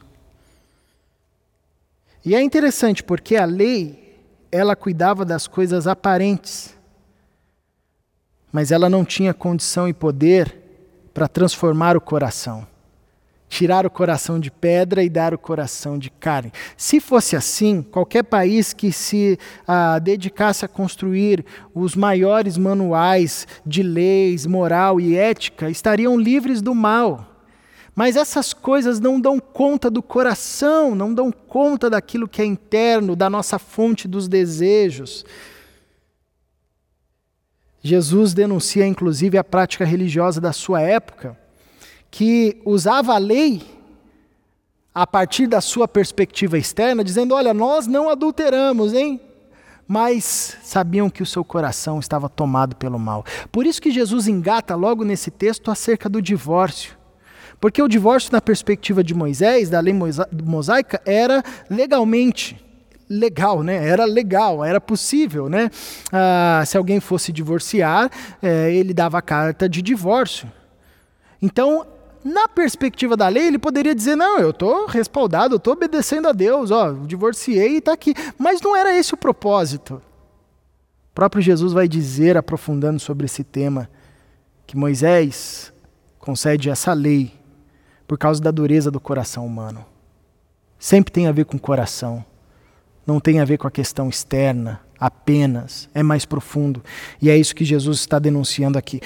E 2.23 2.35
é 2.35 2.41
interessante 2.43 3.03
porque 3.03 3.35
a 3.35 3.43
lei, 3.43 4.21
ela 4.51 4.75
cuidava 4.75 5.25
das 5.25 5.47
coisas 5.47 5.87
aparentes, 5.87 6.77
mas 8.51 8.71
ela 8.71 8.87
não 8.87 9.03
tinha 9.03 9.33
condição 9.33 9.89
e 9.89 9.93
poder 9.93 11.09
para 11.11 11.27
transformar 11.27 11.97
o 11.97 12.01
coração 12.01 12.67
tirar 13.57 13.87
o 13.87 13.89
coração 13.89 14.39
de 14.39 14.51
pedra 14.51 15.03
e 15.03 15.09
dar 15.09 15.33
o 15.33 15.37
coração 15.37 15.97
de 15.97 16.11
carne. 16.11 16.53
Se 16.77 16.99
fosse 16.99 17.35
assim, 17.35 17.81
qualquer 17.81 18.21
país 18.21 18.71
que 18.71 18.91
se 18.91 19.39
ah, 19.67 19.97
dedicasse 19.97 20.63
a 20.63 20.67
construir 20.67 21.43
os 21.73 21.95
maiores 21.95 22.55
manuais 22.55 23.47
de 23.65 23.81
leis, 23.81 24.45
moral 24.45 25.01
e 25.01 25.17
ética 25.17 25.71
estariam 25.71 26.19
livres 26.19 26.61
do 26.61 26.75
mal. 26.75 27.33
Mas 27.95 28.15
essas 28.15 28.53
coisas 28.53 28.99
não 28.99 29.19
dão 29.19 29.39
conta 29.39 29.89
do 29.89 30.03
coração, 30.03 30.93
não 30.93 31.11
dão 31.11 31.31
conta 31.31 31.89
daquilo 31.89 32.27
que 32.27 32.43
é 32.43 32.45
interno, 32.45 33.15
da 33.15 33.27
nossa 33.27 33.57
fonte 33.57 34.07
dos 34.07 34.27
desejos. 34.27 35.25
Jesus 37.81 38.35
denuncia 38.35 38.85
inclusive 38.85 39.35
a 39.35 39.43
prática 39.43 39.83
religiosa 39.83 40.39
da 40.39 40.53
sua 40.53 40.79
época 40.79 41.35
que 42.11 42.61
usava 42.65 43.13
a 43.13 43.17
lei 43.17 43.61
a 44.93 45.05
partir 45.05 45.45
da 45.45 45.61
sua 45.61 45.87
perspectiva 45.87 46.57
externa, 46.57 47.03
dizendo: 47.03 47.35
olha, 47.35 47.53
nós 47.53 47.85
não 47.85 48.09
adulteramos, 48.09 48.93
hein? 48.93 49.21
Mas 49.87 50.57
sabiam 50.63 51.09
que 51.09 51.21
o 51.21 51.25
seu 51.25 51.45
coração 51.45 51.99
estava 51.99 52.27
tomado 52.27 52.75
pelo 52.75 52.97
mal. 52.97 53.23
Por 53.51 53.65
isso 53.65 53.81
que 53.81 53.91
Jesus 53.91 54.27
engata 54.27 54.75
logo 54.75 55.03
nesse 55.03 55.29
texto 55.31 55.69
acerca 55.69 56.09
do 56.09 56.21
divórcio. 56.21 56.97
Porque 57.59 57.81
o 57.81 57.87
divórcio, 57.87 58.31
na 58.31 58.41
perspectiva 58.41 59.03
de 59.03 59.13
Moisés, 59.13 59.69
da 59.69 59.79
lei 59.79 59.93
mosaica, 60.43 61.01
era 61.05 61.43
legalmente 61.69 62.59
legal, 63.09 63.63
né? 63.63 63.87
Era 63.87 64.05
legal, 64.05 64.63
era 64.63 64.81
possível, 64.81 65.47
né? 65.47 65.69
Ah, 66.11 66.63
se 66.65 66.77
alguém 66.77 66.99
fosse 66.99 67.31
divorciar, 67.31 68.11
eh, 68.41 68.73
ele 68.73 68.93
dava 68.93 69.19
a 69.19 69.21
carta 69.21 69.69
de 69.69 69.81
divórcio. 69.81 70.51
Então 71.41 71.85
na 72.23 72.47
perspectiva 72.47 73.15
da 73.15 73.27
lei, 73.27 73.47
ele 73.47 73.59
poderia 73.59 73.95
dizer: 73.95 74.15
não, 74.15 74.39
eu 74.39 74.51
estou 74.51 74.85
respaldado, 74.85 75.55
eu 75.55 75.57
estou 75.57 75.73
obedecendo 75.73 76.27
a 76.27 76.31
Deus, 76.31 76.71
ó, 76.71 76.91
divorciei 76.91 77.75
e 77.75 77.77
está 77.77 77.93
aqui. 77.93 78.13
Mas 78.37 78.61
não 78.61 78.75
era 78.75 78.97
esse 78.97 79.13
o 79.13 79.17
propósito. 79.17 80.01
O 81.11 81.15
próprio 81.15 81.41
Jesus 81.41 81.73
vai 81.73 81.87
dizer, 81.87 82.37
aprofundando 82.37 82.99
sobre 82.99 83.25
esse 83.25 83.43
tema, 83.43 83.89
que 84.65 84.77
Moisés 84.77 85.73
concede 86.19 86.69
essa 86.69 86.93
lei 86.93 87.33
por 88.07 88.17
causa 88.17 88.41
da 88.41 88.51
dureza 88.51 88.91
do 88.91 88.99
coração 88.99 89.45
humano. 89.45 89.85
Sempre 90.77 91.11
tem 91.11 91.27
a 91.27 91.31
ver 91.31 91.45
com 91.45 91.57
o 91.57 91.59
coração, 91.59 92.23
não 93.05 93.19
tem 93.19 93.39
a 93.39 93.45
ver 93.45 93.57
com 93.57 93.67
a 93.67 93.71
questão 93.71 94.09
externa 94.09 94.81
apenas, 94.99 95.89
é 95.93 96.03
mais 96.03 96.25
profundo. 96.25 96.83
E 97.21 97.29
é 97.29 97.37
isso 97.37 97.55
que 97.55 97.65
Jesus 97.65 97.99
está 97.99 98.19
denunciando 98.19 98.77
aqui. 98.77 99.01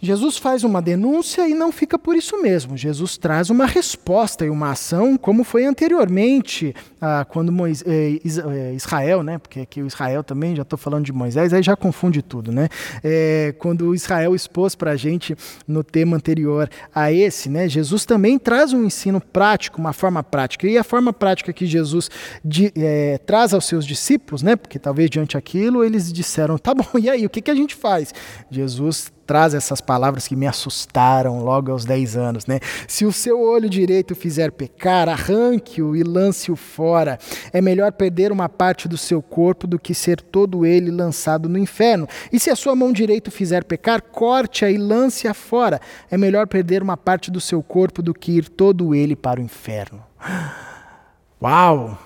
Jesus 0.00 0.38
faz 0.38 0.64
uma 0.64 0.80
denúncia 0.80 1.46
e 1.48 1.54
não 1.54 1.70
fica 1.70 1.98
por 1.98 2.16
isso 2.16 2.40
mesmo. 2.40 2.76
Jesus 2.76 3.18
traz 3.18 3.50
uma 3.50 3.66
resposta 3.66 4.46
e 4.46 4.50
uma 4.50 4.70
ação, 4.70 5.16
como 5.16 5.44
foi 5.44 5.66
anteriormente, 5.66 6.74
ah, 7.00 7.26
quando 7.28 7.52
Moisés, 7.52 7.86
eh, 7.86 8.18
eh, 8.22 8.74
Israel, 8.74 9.22
né? 9.22 9.38
Porque 9.38 9.60
aqui 9.60 9.82
o 9.82 9.86
Israel 9.86 10.24
também, 10.24 10.56
já 10.56 10.62
estou 10.62 10.78
falando 10.78 11.04
de 11.04 11.12
Moisés, 11.12 11.52
aí 11.52 11.62
já 11.62 11.76
confunde 11.76 12.22
tudo, 12.22 12.50
né? 12.50 12.68
É, 13.04 13.54
quando 13.58 13.94
Israel 13.94 14.34
expôs 14.34 14.74
para 14.74 14.92
a 14.92 14.96
gente 14.96 15.36
no 15.66 15.84
tema 15.84 16.16
anterior 16.16 16.68
a 16.94 17.12
esse, 17.12 17.50
né? 17.50 17.68
Jesus 17.68 18.06
também 18.06 18.38
traz 18.38 18.72
um 18.72 18.84
ensino 18.84 19.20
prático, 19.20 19.78
uma 19.78 19.92
forma 19.92 20.22
prática. 20.22 20.66
E 20.66 20.78
a 20.78 20.84
forma 20.84 21.12
prática 21.12 21.52
que 21.52 21.66
Jesus 21.66 22.10
de, 22.44 22.72
é, 22.76 23.18
traz 23.18 23.52
aos 23.52 23.66
seus 23.66 23.84
discípulos, 23.84 24.42
né? 24.42 24.56
Porque 24.56 24.78
talvez 24.78 25.10
diante 25.10 25.36
aquilo 25.36 25.84
eles 25.84 26.10
disseram, 26.12 26.56
tá 26.56 26.74
bom, 26.74 26.86
e 26.98 27.10
aí, 27.10 27.26
o 27.26 27.30
que, 27.30 27.42
que 27.42 27.50
a 27.50 27.54
gente 27.54 27.74
faz? 27.74 28.14
Jesus 28.50 29.12
traz 29.30 29.54
essas 29.54 29.80
palavras 29.80 30.26
que 30.26 30.34
me 30.34 30.44
assustaram 30.44 31.44
logo 31.44 31.70
aos 31.70 31.84
10 31.84 32.16
anos, 32.16 32.46
né? 32.46 32.58
Se 32.88 33.06
o 33.06 33.12
seu 33.12 33.40
olho 33.40 33.70
direito 33.70 34.12
fizer 34.16 34.50
pecar, 34.50 35.08
arranque-o 35.08 35.94
e 35.94 36.02
lance-o 36.02 36.56
fora. 36.56 37.16
É 37.52 37.60
melhor 37.60 37.92
perder 37.92 38.32
uma 38.32 38.48
parte 38.48 38.88
do 38.88 38.98
seu 38.98 39.22
corpo 39.22 39.68
do 39.68 39.78
que 39.78 39.94
ser 39.94 40.20
todo 40.20 40.66
ele 40.66 40.90
lançado 40.90 41.48
no 41.48 41.56
inferno. 41.56 42.08
E 42.32 42.40
se 42.40 42.50
a 42.50 42.56
sua 42.56 42.74
mão 42.74 42.92
direita 42.92 43.30
fizer 43.30 43.62
pecar, 43.62 44.02
corte-a 44.02 44.68
e 44.68 44.76
lance-a 44.76 45.32
fora. 45.32 45.80
É 46.10 46.18
melhor 46.18 46.48
perder 46.48 46.82
uma 46.82 46.96
parte 46.96 47.30
do 47.30 47.40
seu 47.40 47.62
corpo 47.62 48.02
do 48.02 48.12
que 48.12 48.32
ir 48.32 48.48
todo 48.48 48.96
ele 48.96 49.14
para 49.14 49.38
o 49.38 49.44
inferno. 49.44 50.02
Uau! 51.40 51.96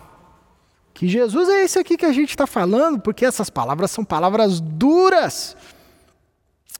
Que 0.92 1.08
Jesus 1.08 1.48
é 1.48 1.64
esse 1.64 1.78
aqui 1.78 1.96
que 1.96 2.04
a 2.04 2.12
gente 2.12 2.28
está 2.28 2.46
falando, 2.46 3.00
porque 3.00 3.24
essas 3.24 3.48
palavras 3.48 3.90
são 3.90 4.04
palavras 4.04 4.60
duras. 4.60 5.56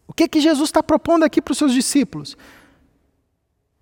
O 0.06 0.12
que, 0.12 0.28
que 0.28 0.40
Jesus 0.40 0.68
está 0.68 0.82
propondo 0.82 1.24
aqui 1.24 1.40
para 1.40 1.52
os 1.52 1.58
seus 1.58 1.72
discípulos? 1.72 2.36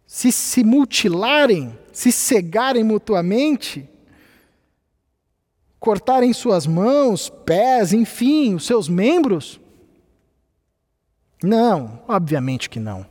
Se 0.06 0.30
se 0.30 0.62
mutilarem, 0.62 1.76
se 1.92 2.12
cegarem 2.12 2.84
mutuamente, 2.84 3.88
cortarem 5.80 6.32
suas 6.32 6.66
mãos, 6.66 7.28
pés, 7.44 7.92
enfim, 7.92 8.54
os 8.54 8.66
seus 8.66 8.88
membros? 8.88 9.60
Não, 11.42 12.02
obviamente 12.06 12.70
que 12.70 12.78
não. 12.78 13.04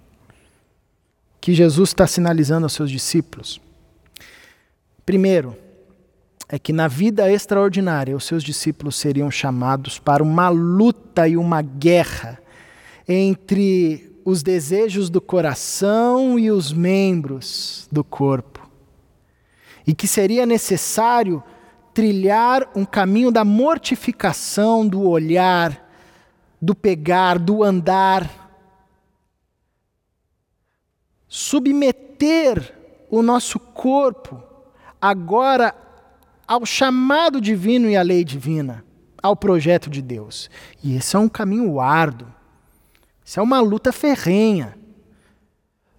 Que 1.41 1.53
Jesus 1.53 1.89
está 1.89 2.07
sinalizando 2.07 2.65
aos 2.65 2.73
seus 2.73 2.89
discípulos. 2.89 3.59
Primeiro, 5.05 5.57
é 6.47 6.59
que 6.59 6.71
na 6.71 6.87
vida 6.87 7.31
extraordinária 7.31 8.15
os 8.15 8.25
seus 8.25 8.43
discípulos 8.43 8.95
seriam 8.95 9.29
chamados 9.31 9.99
para 9.99 10.23
uma 10.23 10.49
luta 10.49 11.27
e 11.27 11.35
uma 11.35 11.61
guerra 11.61 12.40
entre 13.11 14.09
os 14.23 14.41
desejos 14.41 15.09
do 15.09 15.19
coração 15.19 16.39
e 16.39 16.49
os 16.49 16.71
membros 16.71 17.87
do 17.91 18.03
corpo. 18.03 18.69
E 19.85 19.93
que 19.93 20.07
seria 20.07 20.45
necessário 20.45 21.43
trilhar 21.93 22.69
um 22.73 22.85
caminho 22.85 23.31
da 23.31 23.43
mortificação 23.43 24.87
do 24.87 25.01
olhar, 25.01 25.89
do 26.61 26.73
pegar, 26.73 27.37
do 27.37 27.63
andar. 27.63 28.29
Submeter 31.27 32.73
o 33.09 33.21
nosso 33.21 33.59
corpo 33.59 34.41
agora 35.01 35.75
ao 36.47 36.65
chamado 36.65 37.41
divino 37.41 37.89
e 37.89 37.97
à 37.97 38.01
lei 38.01 38.23
divina, 38.23 38.85
ao 39.21 39.35
projeto 39.35 39.89
de 39.89 40.01
Deus. 40.01 40.49
E 40.81 40.95
esse 40.95 41.15
é 41.15 41.19
um 41.19 41.27
caminho 41.27 41.79
árduo. 41.79 42.40
Isso 43.31 43.39
é 43.39 43.43
uma 43.43 43.61
luta 43.61 43.93
ferrenha. 43.93 44.77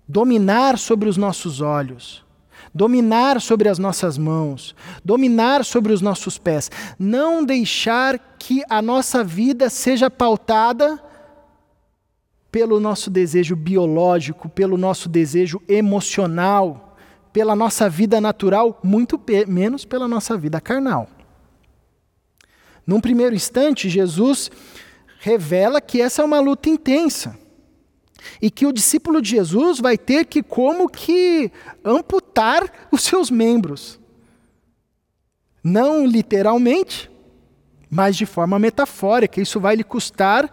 Dominar 0.06 0.78
sobre 0.78 1.08
os 1.08 1.16
nossos 1.16 1.62
olhos, 1.62 2.22
dominar 2.74 3.40
sobre 3.40 3.70
as 3.70 3.78
nossas 3.78 4.18
mãos, 4.18 4.76
dominar 5.02 5.64
sobre 5.64 5.94
os 5.94 6.02
nossos 6.02 6.36
pés. 6.36 6.70
Não 6.98 7.42
deixar 7.42 8.18
que 8.38 8.62
a 8.68 8.82
nossa 8.82 9.24
vida 9.24 9.70
seja 9.70 10.10
pautada 10.10 11.02
pelo 12.50 12.78
nosso 12.78 13.08
desejo 13.08 13.56
biológico, 13.56 14.50
pelo 14.50 14.76
nosso 14.76 15.08
desejo 15.08 15.58
emocional, 15.66 16.98
pela 17.32 17.56
nossa 17.56 17.88
vida 17.88 18.20
natural, 18.20 18.78
muito 18.84 19.18
menos 19.48 19.86
pela 19.86 20.06
nossa 20.06 20.36
vida 20.36 20.60
carnal. 20.60 21.08
Num 22.86 23.00
primeiro 23.00 23.34
instante, 23.34 23.88
Jesus 23.88 24.50
revela 25.22 25.80
que 25.80 26.02
essa 26.02 26.20
é 26.20 26.24
uma 26.24 26.40
luta 26.40 26.68
intensa. 26.68 27.38
E 28.40 28.50
que 28.50 28.66
o 28.66 28.72
discípulo 28.72 29.22
de 29.22 29.30
Jesus 29.30 29.78
vai 29.78 29.96
ter 29.96 30.26
que, 30.26 30.42
como 30.42 30.88
que, 30.88 31.50
amputar 31.84 32.88
os 32.90 33.02
seus 33.02 33.30
membros. 33.30 34.00
Não 35.62 36.04
literalmente, 36.04 37.08
mas 37.88 38.16
de 38.16 38.26
forma 38.26 38.58
metafórica. 38.58 39.40
Isso 39.40 39.60
vai 39.60 39.76
lhe 39.76 39.84
custar 39.84 40.52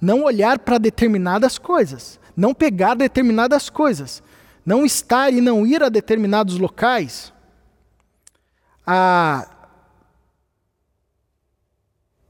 não 0.00 0.24
olhar 0.24 0.58
para 0.58 0.78
determinadas 0.78 1.56
coisas, 1.56 2.18
não 2.36 2.52
pegar 2.52 2.94
determinadas 2.94 3.70
coisas, 3.70 4.20
não 4.66 4.84
estar 4.84 5.32
e 5.32 5.40
não 5.40 5.64
ir 5.64 5.80
a 5.80 5.88
determinados 5.88 6.58
locais, 6.58 7.32
a 8.84 9.48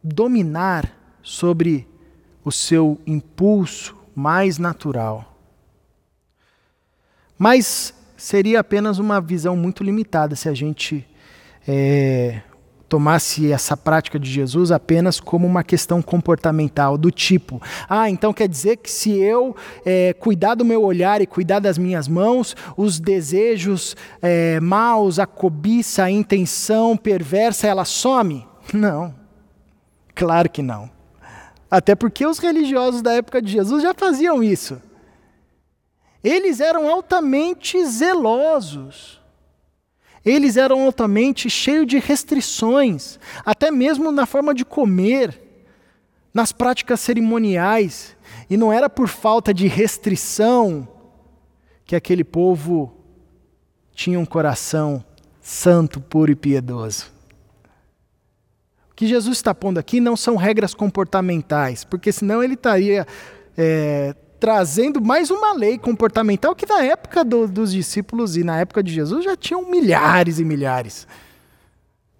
dominar 0.03 0.98
sobre 1.29 1.87
o 2.43 2.51
seu 2.51 2.99
impulso 3.07 3.95
mais 4.15 4.57
natural. 4.57 5.37
Mas 7.37 7.93
seria 8.17 8.61
apenas 8.61 8.99
uma 8.99 9.21
visão 9.21 9.55
muito 9.55 9.85
limitada 9.85 10.35
se 10.35 10.49
a 10.49 10.55
gente 10.55 11.07
é, 11.67 12.41
tomasse 12.89 13.53
essa 13.53 13.77
prática 13.77 14.19
de 14.19 14.31
Jesus 14.31 14.73
apenas 14.73 15.21
como 15.21 15.47
uma 15.47 15.63
questão 15.63 16.01
comportamental, 16.01 16.97
do 16.97 17.11
tipo: 17.11 17.61
ah, 17.87 18.09
então 18.09 18.33
quer 18.33 18.49
dizer 18.49 18.79
que 18.79 18.91
se 18.91 19.11
eu 19.11 19.55
é, 19.85 20.15
cuidar 20.15 20.55
do 20.55 20.65
meu 20.65 20.83
olhar 20.83 21.21
e 21.21 21.27
cuidar 21.27 21.59
das 21.59 21.77
minhas 21.77 22.09
mãos, 22.09 22.57
os 22.75 22.99
desejos 22.99 23.95
é, 24.23 24.59
maus, 24.61 25.19
a 25.19 25.27
cobiça, 25.27 26.05
a 26.05 26.11
intenção 26.11 26.97
perversa, 26.97 27.67
ela 27.67 27.85
some? 27.85 28.49
Não, 28.73 29.15
claro 30.15 30.49
que 30.49 30.63
não. 30.63 30.97
Até 31.71 31.95
porque 31.95 32.27
os 32.27 32.39
religiosos 32.39 33.03
da 33.03 33.13
época 33.13 33.43
de 33.43 33.53
Jesus 33.53 33.83
já 33.83 33.93
faziam 33.95 34.43
isso. 34.43 34.81
Eles 36.23 36.61
eram 36.61 36.89
altamente 36.89 37.85
zelosos 37.85 39.19
eles 40.25 40.57
eram 40.57 40.85
altamente 40.85 41.49
cheios 41.49 41.87
de 41.87 41.99
restrições, 41.99 43.19
até 43.45 43.71
mesmo 43.71 44.13
na 44.13 44.27
forma 44.27 44.55
de 44.55 44.65
comer, 44.65 45.41
nas 46.35 46.53
práticas 46.53 47.01
cerimoniais. 47.01 48.17
E 48.51 48.57
não 48.57 48.73
era 48.73 48.91
por 48.91 49.09
falta 49.09 49.55
de 49.55 49.67
restrição 49.67 50.87
que 51.85 51.97
aquele 51.97 52.25
povo 52.25 52.93
tinha 53.95 54.21
um 54.21 54.27
coração 54.27 55.03
santo, 55.41 56.01
puro 56.01 56.31
e 56.31 56.37
piedoso. 56.37 57.18
Que 58.99 59.07
Jesus 59.07 59.39
está 59.39 59.55
pondo 59.55 59.79
aqui 59.79 60.01
não 60.01 60.17
são 60.17 60.35
regras 60.35 60.75
comportamentais, 60.75 61.85
porque 61.85 62.11
senão 62.11 62.43
ele 62.43 62.55
estaria 62.55 63.07
é, 63.57 64.13
trazendo 64.41 65.01
mais 65.01 65.31
uma 65.31 65.53
lei 65.53 65.79
comportamental 65.79 66.53
que 66.53 66.67
na 66.67 66.83
época 66.83 67.25
do, 67.25 67.47
dos 67.47 67.71
discípulos 67.71 68.37
e 68.37 68.43
na 68.43 68.59
época 68.59 68.83
de 68.83 68.93
Jesus 68.93 69.25
já 69.25 69.37
tinham 69.37 69.71
milhares 69.71 70.41
e 70.41 70.45
milhares. 70.45 71.07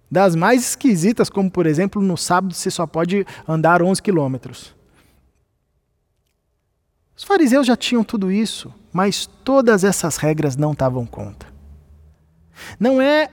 Das 0.09 0.37
mais 0.37 0.69
esquisitas, 0.69 1.29
como 1.29 1.51
por 1.51 1.65
exemplo, 1.65 2.01
no 2.01 2.15
sábado 2.15 2.53
você 2.53 2.71
só 2.71 2.87
pode 2.87 3.27
andar 3.45 3.83
11 3.83 4.01
quilômetros. 4.01 4.73
Os 7.13 7.25
fariseus 7.25 7.67
já 7.67 7.75
tinham 7.75 8.05
tudo 8.05 8.31
isso, 8.31 8.73
mas 8.93 9.25
todas 9.25 9.83
essas 9.83 10.15
regras 10.15 10.55
não 10.55 10.71
estavam 10.71 11.05
conta. 11.05 11.45
Não 12.79 13.01
é 13.01 13.27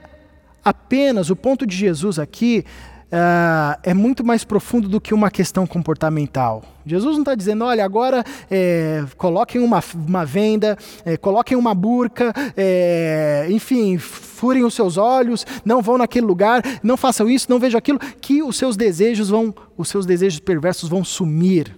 apenas 0.65 1.29
o 1.29 1.35
ponto 1.37 1.65
de 1.65 1.77
Jesus 1.77 2.19
aqui 2.19 2.65
uh, 3.07 3.79
é 3.83 3.93
muito 3.93 4.23
mais 4.23 4.43
profundo 4.43 4.87
do 4.87 4.99
que 4.99 5.13
uma 5.13 5.29
questão 5.31 5.65
comportamental. 5.65 6.63
Jesus 6.85 7.15
não 7.15 7.21
está 7.21 7.35
dizendo, 7.35 7.65
olha, 7.65 7.83
agora 7.83 8.23
é, 8.49 9.03
coloquem 9.17 9.61
uma, 9.61 9.83
uma 9.93 10.25
venda, 10.25 10.77
é, 11.03 11.17
coloquem 11.17 11.57
uma 11.57 11.75
burca, 11.75 12.33
é, 12.55 13.47
enfim, 13.49 13.97
furem 13.97 14.63
os 14.63 14.73
seus 14.73 14.95
olhos, 14.95 15.45
não 15.65 15.81
vão 15.81 15.97
naquele 15.97 16.25
lugar, 16.25 16.61
não 16.81 16.95
façam 16.95 17.29
isso, 17.29 17.47
não 17.49 17.59
vejam 17.59 17.77
aquilo, 17.77 17.99
que 17.99 18.41
os 18.41 18.55
seus 18.55 18.77
desejos 18.77 19.29
vão, 19.29 19.53
os 19.77 19.89
seus 19.89 20.05
desejos 20.05 20.39
perversos 20.39 20.87
vão 20.87 21.03
sumir. 21.03 21.75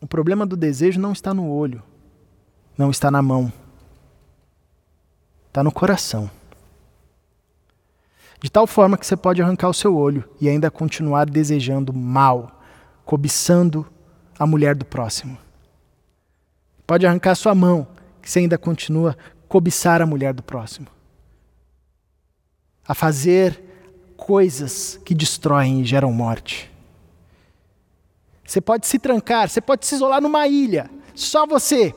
O 0.00 0.06
problema 0.06 0.46
do 0.46 0.56
desejo 0.56 1.00
não 1.00 1.12
está 1.12 1.34
no 1.34 1.50
olho, 1.50 1.82
não 2.78 2.90
está 2.90 3.10
na 3.10 3.20
mão, 3.20 3.52
está 5.48 5.64
no 5.64 5.72
coração. 5.72 6.30
De 8.42 8.50
tal 8.50 8.66
forma 8.66 8.96
que 8.96 9.06
você 9.06 9.16
pode 9.16 9.42
arrancar 9.42 9.68
o 9.68 9.74
seu 9.74 9.94
olho 9.94 10.24
e 10.40 10.48
ainda 10.48 10.70
continuar 10.70 11.28
desejando 11.28 11.92
mal, 11.92 12.62
cobiçando 13.04 13.86
a 14.38 14.46
mulher 14.46 14.74
do 14.74 14.84
próximo. 14.84 15.36
Pode 16.86 17.06
arrancar 17.06 17.34
sua 17.34 17.54
mão, 17.54 17.86
que 18.22 18.30
você 18.30 18.38
ainda 18.38 18.56
continua 18.56 19.16
cobiçar 19.46 20.00
a 20.00 20.06
mulher 20.06 20.32
do 20.32 20.42
próximo. 20.42 20.86
A 22.88 22.94
fazer 22.94 23.62
coisas 24.16 24.98
que 25.04 25.14
destroem 25.14 25.82
e 25.82 25.84
geram 25.84 26.10
morte. 26.10 26.70
Você 28.46 28.60
pode 28.60 28.86
se 28.86 28.98
trancar, 28.98 29.50
você 29.50 29.60
pode 29.60 29.86
se 29.86 29.94
isolar 29.94 30.20
numa 30.20 30.48
ilha, 30.48 30.90
só 31.14 31.46
você. 31.46 31.94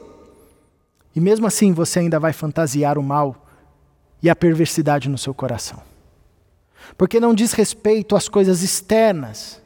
E 1.15 1.21
mesmo 1.21 1.47
assim 1.47 1.71
você 1.71 1.99
ainda 1.99 2.19
vai 2.19 2.33
fantasiar 2.33 2.97
o 2.97 3.03
mal 3.03 3.47
e 4.21 4.29
a 4.29 4.35
perversidade 4.35 5.07
no 5.09 5.17
seu 5.17 5.33
coração 5.33 5.92
porque 6.97 7.19
não 7.19 7.33
diz 7.33 7.53
respeito 7.53 8.15
às 8.15 8.29
coisas 8.29 8.61
externas. 8.61 9.61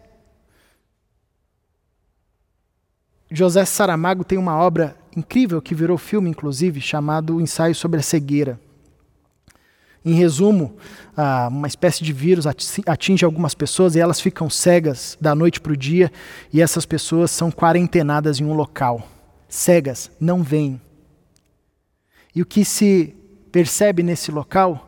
José 3.30 3.66
Saramago 3.66 4.24
tem 4.24 4.38
uma 4.38 4.58
obra 4.58 4.96
incrível 5.16 5.62
que 5.62 5.76
virou 5.76 5.98
filme, 5.98 6.30
inclusive, 6.30 6.80
chamado 6.80 7.42
Ensaio 7.42 7.76
sobre 7.76 8.00
a 8.00 8.04
Cegueira. 8.04 8.60
Em 10.06 10.14
resumo, 10.14 10.78
uma 11.52 11.68
espécie 11.68 12.02
de 12.02 12.14
vírus 12.14 12.46
atinge 12.86 13.26
algumas 13.26 13.54
pessoas 13.54 13.96
e 13.96 14.00
elas 14.00 14.22
ficam 14.22 14.50
cegas 14.50 15.18
da 15.20 15.36
noite 15.36 15.60
para 15.60 15.74
o 15.74 15.78
dia, 15.78 16.10
e 16.54 16.62
essas 16.62 16.86
pessoas 16.86 17.30
são 17.30 17.52
quarentenadas 17.52 18.40
em 18.40 18.46
um 18.46 18.54
local. 18.54 19.06
Cegas, 19.50 20.10
não 20.18 20.42
veem. 20.42 20.80
E 22.34 22.42
o 22.42 22.46
que 22.46 22.64
se 22.64 23.14
percebe 23.52 24.02
nesse 24.02 24.32
local 24.32 24.87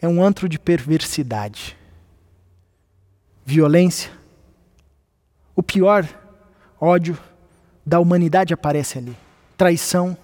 é 0.00 0.06
um 0.06 0.22
antro 0.22 0.48
de 0.48 0.58
perversidade, 0.58 1.76
violência. 3.44 4.10
O 5.56 5.62
pior, 5.62 6.06
ódio 6.80 7.18
da 7.84 7.98
humanidade 7.98 8.54
aparece 8.54 8.98
ali, 8.98 9.16
traição. 9.56 10.16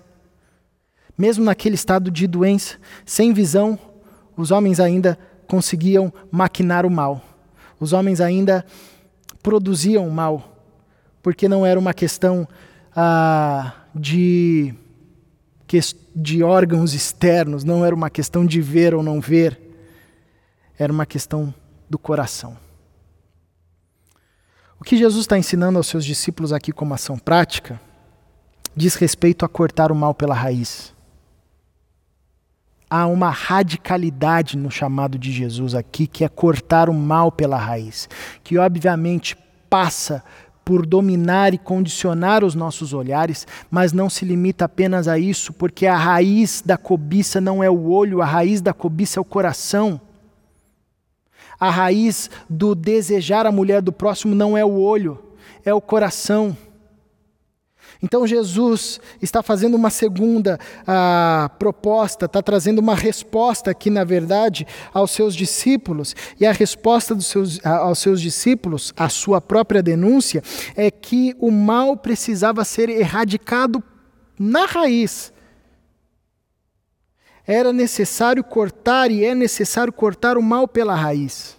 Mesmo 1.16 1.44
naquele 1.44 1.74
estado 1.74 2.10
de 2.10 2.26
doença, 2.26 2.76
sem 3.04 3.32
visão, 3.32 3.78
os 4.36 4.50
homens 4.50 4.78
ainda 4.78 5.18
conseguiam 5.46 6.12
maquinar 6.30 6.84
o 6.86 6.90
mal. 6.90 7.22
Os 7.80 7.92
homens 7.92 8.20
ainda 8.20 8.64
produziam 9.42 10.08
mal, 10.08 10.56
porque 11.22 11.48
não 11.48 11.66
era 11.66 11.78
uma 11.78 11.92
questão 11.92 12.46
ah, 12.94 13.72
de, 13.94 14.74
de 16.14 16.42
órgãos 16.42 16.94
externos, 16.94 17.64
não 17.64 17.84
era 17.84 17.94
uma 17.94 18.10
questão 18.10 18.46
de 18.46 18.60
ver 18.60 18.94
ou 18.94 19.02
não 19.02 19.20
ver, 19.20 19.63
era 20.78 20.92
uma 20.92 21.06
questão 21.06 21.54
do 21.88 21.98
coração. 21.98 22.56
O 24.80 24.84
que 24.84 24.96
Jesus 24.96 25.22
está 25.22 25.38
ensinando 25.38 25.78
aos 25.78 25.86
seus 25.86 26.04
discípulos 26.04 26.52
aqui 26.52 26.72
como 26.72 26.94
ação 26.94 27.18
prática 27.18 27.80
diz 28.76 28.96
respeito 28.96 29.44
a 29.44 29.48
cortar 29.48 29.92
o 29.92 29.94
mal 29.94 30.14
pela 30.14 30.34
raiz. 30.34 30.92
Há 32.90 33.06
uma 33.06 33.30
radicalidade 33.30 34.56
no 34.56 34.70
chamado 34.70 35.18
de 35.18 35.32
Jesus 35.32 35.74
aqui, 35.74 36.06
que 36.06 36.24
é 36.24 36.28
cortar 36.28 36.88
o 36.90 36.94
mal 36.94 37.32
pela 37.32 37.56
raiz, 37.56 38.08
que 38.42 38.58
obviamente 38.58 39.36
passa 39.70 40.22
por 40.64 40.86
dominar 40.86 41.52
e 41.52 41.58
condicionar 41.58 42.42
os 42.42 42.54
nossos 42.54 42.92
olhares, 42.92 43.46
mas 43.70 43.92
não 43.92 44.08
se 44.08 44.24
limita 44.24 44.64
apenas 44.64 45.08
a 45.08 45.18
isso, 45.18 45.52
porque 45.52 45.86
a 45.86 45.96
raiz 45.96 46.62
da 46.64 46.76
cobiça 46.76 47.40
não 47.40 47.62
é 47.62 47.68
o 47.68 47.90
olho, 47.90 48.22
a 48.22 48.26
raiz 48.26 48.60
da 48.60 48.72
cobiça 48.72 49.18
é 49.18 49.22
o 49.22 49.24
coração. 49.24 50.00
A 51.58 51.70
raiz 51.70 52.30
do 52.48 52.74
desejar 52.74 53.46
a 53.46 53.52
mulher 53.52 53.82
do 53.82 53.92
próximo 53.92 54.34
não 54.34 54.56
é 54.56 54.64
o 54.64 54.78
olho, 54.78 55.18
é 55.64 55.72
o 55.72 55.80
coração. 55.80 56.56
Então 58.02 58.26
Jesus 58.26 59.00
está 59.22 59.42
fazendo 59.42 59.74
uma 59.74 59.88
segunda 59.88 60.58
ah, 60.86 61.50
proposta, 61.58 62.26
está 62.26 62.42
trazendo 62.42 62.78
uma 62.78 62.94
resposta 62.94 63.70
aqui, 63.70 63.88
na 63.88 64.04
verdade, 64.04 64.66
aos 64.92 65.10
seus 65.10 65.34
discípulos. 65.34 66.14
E 66.38 66.46
a 66.46 66.52
resposta 66.52 67.18
seus, 67.20 67.64
aos 67.64 67.98
seus 67.98 68.20
discípulos, 68.20 68.92
a 68.96 69.08
sua 69.08 69.40
própria 69.40 69.82
denúncia, 69.82 70.42
é 70.76 70.90
que 70.90 71.34
o 71.38 71.50
mal 71.50 71.96
precisava 71.96 72.64
ser 72.64 72.90
erradicado 72.90 73.82
na 74.38 74.66
raiz. 74.66 75.32
Era 77.46 77.72
necessário 77.72 78.42
cortar 78.42 79.10
e 79.10 79.24
é 79.24 79.34
necessário 79.34 79.92
cortar 79.92 80.38
o 80.38 80.42
mal 80.42 80.66
pela 80.66 80.94
raiz. 80.94 81.56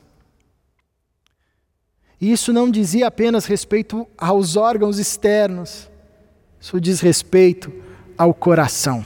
E 2.19 2.31
isso 2.31 2.51
não 2.51 2.71
dizia 2.71 3.07
apenas 3.07 3.45
respeito 3.45 4.07
aos 4.17 4.55
órgãos 4.55 4.97
externos, 4.97 5.89
isso 6.59 6.79
diz 6.79 6.99
respeito 7.01 7.71
ao 8.17 8.33
coração. 8.33 9.05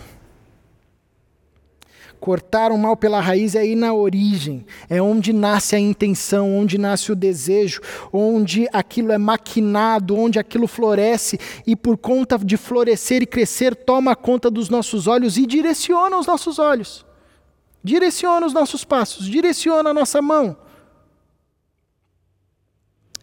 Cortar 2.20 2.72
o 2.72 2.78
mal 2.78 2.97
pela 2.97 3.22
raiz 3.22 3.55
é 3.55 3.65
ir 3.65 3.76
na 3.76 3.93
origem, 3.93 4.65
é 4.89 5.01
onde 5.01 5.32
nasce 5.32 5.76
a 5.76 5.80
intenção, 5.80 6.53
onde 6.53 6.78
nasce 6.78 7.13
o 7.13 7.15
desejo, 7.15 7.80
onde 8.11 8.67
aquilo 8.74 9.13
é 9.13 9.17
maquinado, 9.17 10.17
onde 10.17 10.38
aquilo 10.38 10.67
floresce 10.67 11.39
e, 11.65 11.78
por 11.78 11.97
conta 11.97 12.38
de 12.38 12.57
florescer 12.57 13.22
e 13.22 13.26
crescer, 13.26 13.74
toma 13.74 14.17
conta 14.17 14.51
dos 14.51 14.67
nossos 14.67 15.07
olhos 15.07 15.38
e 15.38 15.45
direciona 15.45 16.17
os 16.17 16.28
nossos 16.28 16.59
olhos, 16.59 17.05
direciona 17.82 18.45
os 18.45 18.53
nossos 18.53 18.84
passos, 18.84 19.26
direciona 19.26 19.91
a 19.91 19.93
nossa 19.93 20.22
mão. 20.22 20.57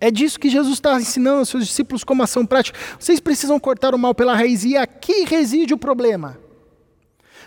É 0.00 0.10
disso 0.10 0.40
que 0.40 0.48
Jesus 0.48 0.74
está 0.74 0.98
ensinando 0.98 1.40
aos 1.40 1.48
seus 1.50 1.66
discípulos 1.66 2.02
como 2.02 2.22
ação 2.22 2.46
prática. 2.46 2.78
Vocês 2.98 3.20
precisam 3.20 3.60
cortar 3.60 3.94
o 3.94 3.98
mal 3.98 4.14
pela 4.14 4.34
raiz, 4.34 4.64
e 4.64 4.74
aqui 4.74 5.24
reside 5.24 5.74
o 5.74 5.78
problema. 5.78 6.45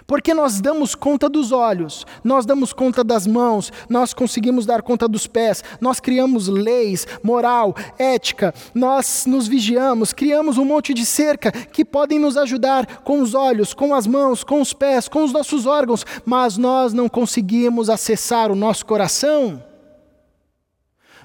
Porque 0.10 0.34
nós 0.34 0.60
damos 0.60 0.96
conta 0.96 1.30
dos 1.30 1.52
olhos, 1.52 2.04
nós 2.24 2.44
damos 2.44 2.74
conta 2.74 3.04
das 3.04 3.28
mãos, 3.28 3.72
nós 3.88 4.12
conseguimos 4.12 4.66
dar 4.66 4.82
conta 4.82 5.08
dos 5.08 5.28
pés, 5.28 5.64
nós 5.80 6.00
criamos 6.00 6.48
leis, 6.48 7.06
moral, 7.22 7.76
ética, 7.96 8.52
nós 8.74 9.28
nos 9.28 9.48
vigiamos, 9.48 10.12
criamos 10.12 10.58
um 10.58 10.66
monte 10.66 10.96
de 10.96 11.06
cerca 11.06 11.52
que 11.52 11.86
podem 11.86 12.18
nos 12.18 12.38
ajudar 12.38 13.02
com 13.04 13.22
os 13.22 13.36
olhos, 13.36 13.72
com 13.72 13.94
as 13.94 14.08
mãos, 14.08 14.44
com 14.44 14.60
os 14.60 14.74
pés, 14.74 15.08
com 15.08 15.24
os 15.24 15.32
nossos 15.32 15.68
órgãos, 15.68 16.04
mas 16.26 16.58
nós 16.58 16.92
não 16.92 17.08
conseguimos 17.08 17.88
acessar 17.88 18.52
o 18.52 18.56
nosso 18.56 18.88
coração. 18.88 19.64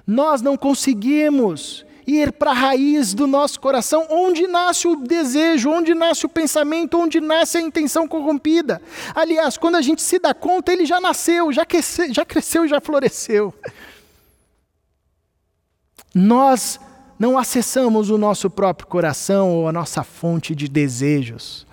Nós 0.07 0.43
não 0.43 0.59
conseguimos 0.59 1.87
ir 2.07 2.33
para 2.33 2.51
a 2.51 2.55
raiz 2.55 3.15
do 3.15 3.27
nosso 3.27 3.61
coração, 3.61 4.07
onde 4.11 4.47
nasce 4.47 4.87
o 4.87 4.97
desejo, 4.97 5.71
onde 5.71 5.95
nasce 5.95 6.27
o 6.27 6.29
pensamento, 6.29 6.99
onde 6.99 7.21
nasce 7.21 7.59
a 7.59 7.61
intenção 7.61 8.07
corrompida. 8.07 8.81
Aliás, 9.15 9.57
quando 9.57 9.77
a 9.77 9.83
gente 9.83 10.03
se 10.03 10.19
dá 10.19 10.35
conta, 10.35 10.73
ele 10.73 10.85
já 10.85 11.01
nasceu, 11.01 11.53
já 11.53 11.65
cresceu, 11.65 12.13
já 12.13 12.25
cresceu, 12.25 12.69
já 12.69 12.81
floresceu. 12.81 13.55
Nós 16.15 16.79
não 17.19 17.39
acessamos 17.39 18.11
o 18.11 18.19
nosso 18.19 18.49
próprio 18.51 18.87
coração 18.87 19.51
ou 19.51 19.69
a 19.69 19.73
nossa 19.73 20.03
fonte 20.03 20.55
de 20.55 20.69
desejos. 20.69 21.67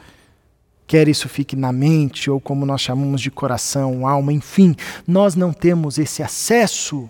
Quer 0.87 1.07
isso 1.07 1.29
fique 1.29 1.55
na 1.55 1.71
mente, 1.71 2.29
ou 2.29 2.39
como 2.41 2.65
nós 2.65 2.81
chamamos 2.81 3.21
de 3.21 3.31
coração, 3.31 4.05
alma, 4.05 4.33
enfim, 4.33 4.75
nós 5.07 5.35
não 5.35 5.53
temos 5.53 5.97
esse 5.97 6.21
acesso 6.21 7.09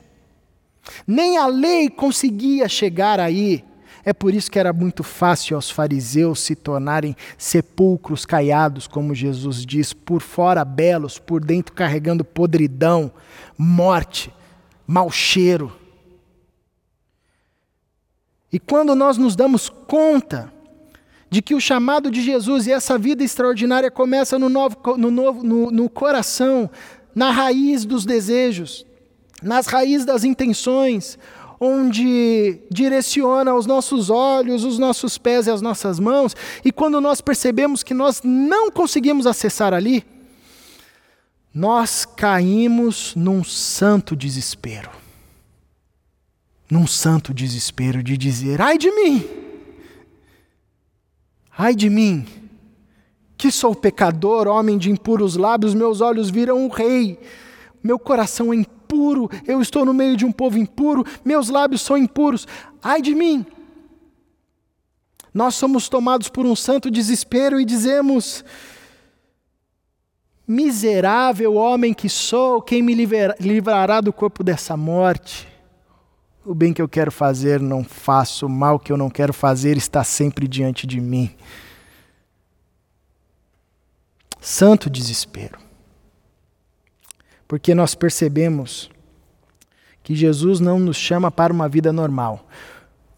nem 1.06 1.38
a 1.38 1.48
lei 1.48 1.90
conseguia 1.90 2.68
chegar 2.68 3.20
aí. 3.20 3.64
É 4.04 4.14
por 4.14 4.34
isso 4.34 4.50
que 4.50 4.58
era 4.58 4.74
muito 4.74 5.04
fácil 5.04 5.56
aos 5.56 5.70
fariseus 5.70 6.40
se 6.40 6.56
tornarem 6.56 7.16
sepulcros 7.38 8.26
caiados, 8.26 8.88
como 8.88 9.14
Jesus 9.14 9.64
diz, 9.66 9.94
por 9.94 10.22
fora 10.22 10.66
belos, 10.66 11.20
por 11.20 11.44
dentro 11.44 11.74
carregando 11.74 12.26
podridão, 12.26 13.12
morte, 13.58 14.34
mau 14.88 15.12
cheiro. 15.12 15.72
E 18.52 18.60
quando 18.60 18.96
nós 18.96 19.18
nos 19.18 19.36
damos 19.36 19.70
conta 19.70 20.52
de 21.30 21.42
que 21.42 21.56
o 21.56 21.62
chamado 21.62 22.12
de 22.12 22.22
Jesus 22.22 22.68
e 22.68 22.72
essa 22.72 22.98
vida 22.98 23.24
extraordinária 23.24 23.90
começa 23.90 24.38
no, 24.38 24.50
novo, 24.50 24.78
no, 24.98 25.10
novo, 25.10 25.44
no, 25.44 25.72
no 25.72 25.90
coração, 25.90 26.70
na 27.16 27.32
raiz 27.32 27.86
dos 27.86 28.04
desejos, 28.06 28.86
nas 29.42 29.68
raízes 29.68 30.06
das 30.06 30.24
intenções, 30.24 31.18
onde 31.60 32.60
direciona 32.72 33.54
os 33.54 33.68
nossos 33.68 34.10
olhos, 34.10 34.64
os 34.64 34.80
nossos 34.80 35.18
pés 35.18 35.46
e 35.46 35.52
as 35.52 35.62
nossas 35.62 36.00
mãos, 36.00 36.36
e 36.66 36.72
quando 36.72 37.00
nós 37.00 37.22
percebemos 37.22 37.84
que 37.84 37.94
nós 37.94 38.22
não 38.24 38.72
conseguimos 38.72 39.28
acessar 39.28 39.74
ali, 39.74 40.04
nós 41.54 42.06
caímos 42.06 43.14
num 43.16 43.44
santo 43.44 44.16
desespero. 44.16 44.90
Num 46.70 46.88
santo 46.88 47.34
desespero 47.34 48.02
de 48.02 48.18
dizer: 48.18 48.62
ai 48.62 48.78
de 48.78 48.90
mim! 48.90 49.24
Ai 51.56 51.76
de 51.76 51.90
mim! 51.90 52.26
Que 53.38 53.52
sou 53.52 53.76
pecador, 53.76 54.48
homem 54.48 54.78
de 54.78 54.90
impuros 54.90 55.36
lábios, 55.36 55.74
meus 55.74 56.00
olhos 56.00 56.30
viram 56.30 56.66
o 56.66 56.70
rei, 56.70 57.20
meu 57.84 58.00
coração 58.00 58.54
é 58.54 58.58
impuro 58.92 59.30
eu 59.48 59.62
estou 59.62 59.86
no 59.86 59.94
meio 59.94 60.18
de 60.18 60.26
um 60.26 60.32
povo 60.32 60.58
impuro, 60.58 61.06
meus 61.24 61.50
lábios 61.50 61.82
são 61.82 61.98
impuros. 61.98 62.48
Ai 62.84 63.02
de 63.02 63.16
mim! 63.16 63.46
Nós 65.34 65.56
somos 65.56 65.88
tomados 65.88 66.28
por 66.28 66.46
um 66.46 66.56
santo 66.56 66.92
desespero 66.92 67.60
e 67.60 67.64
dizemos: 67.64 68.44
Miserável 70.46 71.56
homem 71.56 71.94
que 71.94 72.10
sou, 72.10 72.62
quem 72.62 72.82
me 72.82 72.94
livrará 73.40 74.02
do 74.02 74.12
corpo 74.12 74.44
dessa 74.44 74.76
morte? 74.76 75.48
O 76.44 76.54
bem 76.54 76.74
que 76.74 76.82
eu 76.82 76.90
quero 76.90 77.12
fazer 77.12 77.62
não 77.62 77.84
faço, 77.84 78.48
o 78.48 78.50
mal 78.50 78.80
que 78.80 78.92
eu 78.92 78.98
não 78.98 79.10
quero 79.10 79.32
fazer 79.32 79.78
está 79.78 80.04
sempre 80.04 80.48
diante 80.48 80.86
de 80.86 81.00
mim. 81.00 81.34
Santo 84.42 84.90
desespero 84.90 85.61
porque 87.52 87.76
nós 87.76 87.94
percebemos 87.94 88.90
que 90.02 90.16
Jesus 90.16 90.62
não 90.62 90.80
nos 90.80 90.96
chama 90.96 91.30
para 91.30 91.52
uma 91.52 91.68
vida 91.68 91.92
normal. 91.92 92.48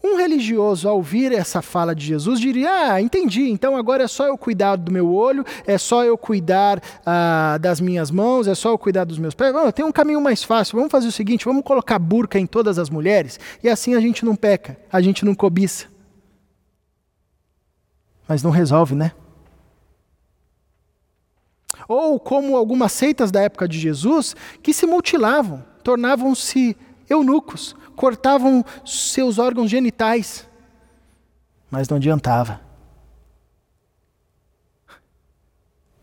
Um 0.02 0.16
religioso, 0.16 0.88
ao 0.88 0.96
ouvir 0.96 1.30
essa 1.30 1.62
fala 1.62 1.94
de 1.94 2.04
Jesus, 2.04 2.40
diria: 2.40 2.94
Ah, 2.94 3.00
entendi, 3.00 3.48
então 3.48 3.76
agora 3.76 4.02
é 4.02 4.08
só 4.08 4.26
eu 4.26 4.36
cuidar 4.36 4.74
do 4.74 4.90
meu 4.90 5.14
olho, 5.14 5.44
é 5.64 5.78
só 5.78 6.04
eu 6.04 6.18
cuidar 6.18 6.82
ah, 7.06 7.58
das 7.60 7.80
minhas 7.80 8.10
mãos, 8.10 8.48
é 8.48 8.56
só 8.56 8.70
eu 8.70 8.76
cuidar 8.76 9.04
dos 9.04 9.20
meus 9.20 9.36
pés. 9.36 9.54
tem 9.72 9.84
um 9.84 9.92
caminho 9.92 10.20
mais 10.20 10.42
fácil, 10.42 10.78
vamos 10.78 10.90
fazer 10.90 11.06
o 11.06 11.12
seguinte: 11.12 11.44
vamos 11.44 11.62
colocar 11.62 12.00
burca 12.00 12.36
em 12.36 12.44
todas 12.44 12.76
as 12.76 12.90
mulheres 12.90 13.38
e 13.62 13.68
assim 13.68 13.94
a 13.94 14.00
gente 14.00 14.24
não 14.24 14.34
peca, 14.34 14.76
a 14.92 15.00
gente 15.00 15.24
não 15.24 15.36
cobiça. 15.36 15.86
Mas 18.26 18.42
não 18.42 18.50
resolve, 18.50 18.96
né? 18.96 19.12
Ou 21.88 22.18
como 22.18 22.56
algumas 22.56 22.92
seitas 22.92 23.30
da 23.30 23.42
época 23.42 23.68
de 23.68 23.78
Jesus, 23.78 24.34
que 24.62 24.72
se 24.72 24.86
mutilavam, 24.86 25.64
tornavam-se 25.82 26.76
eunucos, 27.08 27.74
cortavam 27.94 28.64
seus 28.84 29.38
órgãos 29.38 29.70
genitais. 29.70 30.48
Mas 31.70 31.88
não 31.88 31.96
adiantava. 31.96 32.60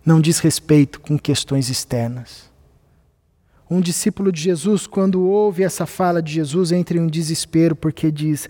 Não 0.05 0.19
diz 0.19 0.39
respeito 0.39 0.99
com 0.99 1.17
questões 1.17 1.69
externas. 1.69 2.49
Um 3.69 3.79
discípulo 3.79 4.31
de 4.31 4.41
Jesus, 4.41 4.85
quando 4.85 5.21
ouve 5.21 5.63
essa 5.63 5.85
fala 5.85 6.21
de 6.21 6.33
Jesus, 6.33 6.71
entra 6.71 6.97
em 6.97 7.01
um 7.01 7.07
desespero 7.07 7.75
porque 7.75 8.11
diz: 8.11 8.47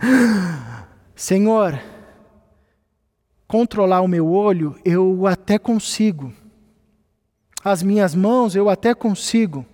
Senhor, 1.14 1.80
controlar 3.46 4.00
o 4.00 4.08
meu 4.08 4.32
olho 4.32 4.74
eu 4.84 5.26
até 5.26 5.58
consigo 5.58 6.32
as 7.64 7.82
minhas 7.82 8.14
mãos 8.14 8.56
eu 8.56 8.68
até 8.68 8.94
consigo. 8.94 9.64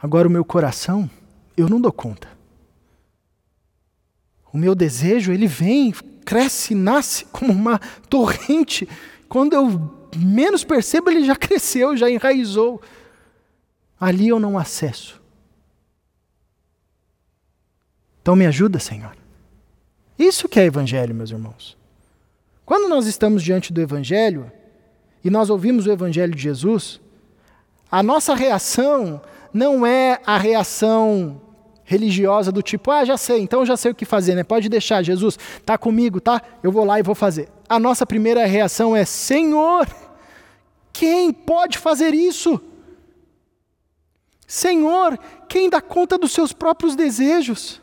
Agora 0.00 0.28
o 0.28 0.30
meu 0.30 0.44
coração, 0.44 1.10
eu 1.56 1.68
não 1.68 1.80
dou 1.80 1.92
conta. 1.92 2.28
O 4.52 4.56
meu 4.56 4.74
desejo, 4.74 5.32
ele 5.32 5.46
vem, 5.46 5.92
cresce, 6.24 6.74
nasce 6.74 7.24
como 7.26 7.52
uma 7.52 7.78
torrente. 8.08 8.88
Quando 9.28 9.54
eu 9.54 10.08
menos 10.16 10.64
percebo, 10.64 11.10
ele 11.10 11.24
já 11.24 11.36
cresceu, 11.36 11.96
já 11.96 12.10
enraizou. 12.10 12.80
Ali 14.00 14.28
eu 14.28 14.38
não 14.38 14.58
acesso. 14.58 15.20
Então 18.22 18.36
me 18.36 18.46
ajuda, 18.46 18.78
Senhor. 18.78 19.16
Isso 20.18 20.48
que 20.48 20.60
é 20.60 20.64
evangelho, 20.64 21.14
meus 21.14 21.30
irmãos. 21.30 21.76
Quando 22.64 22.88
nós 22.88 23.06
estamos 23.06 23.42
diante 23.42 23.72
do 23.72 23.80
evangelho, 23.80 24.50
e 25.28 25.30
nós 25.30 25.50
ouvimos 25.50 25.86
o 25.86 25.92
Evangelho 25.92 26.34
de 26.34 26.42
Jesus, 26.42 26.98
a 27.90 28.02
nossa 28.02 28.34
reação 28.34 29.20
não 29.52 29.86
é 29.86 30.18
a 30.24 30.38
reação 30.38 31.38
religiosa 31.84 32.50
do 32.50 32.62
tipo, 32.62 32.90
ah, 32.90 33.04
já 33.04 33.18
sei, 33.18 33.42
então 33.42 33.66
já 33.66 33.76
sei 33.76 33.90
o 33.90 33.94
que 33.94 34.06
fazer, 34.06 34.34
né? 34.34 34.42
Pode 34.42 34.70
deixar, 34.70 35.02
Jesus, 35.02 35.38
tá 35.66 35.76
comigo, 35.76 36.18
tá? 36.18 36.40
Eu 36.62 36.72
vou 36.72 36.82
lá 36.82 36.98
e 36.98 37.02
vou 37.02 37.14
fazer. 37.14 37.50
A 37.68 37.78
nossa 37.78 38.06
primeira 38.06 38.46
reação 38.46 38.96
é: 38.96 39.04
Senhor, 39.04 39.86
quem 40.94 41.30
pode 41.30 41.76
fazer 41.76 42.14
isso? 42.14 42.58
Senhor, 44.46 45.18
quem 45.46 45.68
dá 45.68 45.82
conta 45.82 46.16
dos 46.16 46.32
seus 46.32 46.54
próprios 46.54 46.96
desejos? 46.96 47.82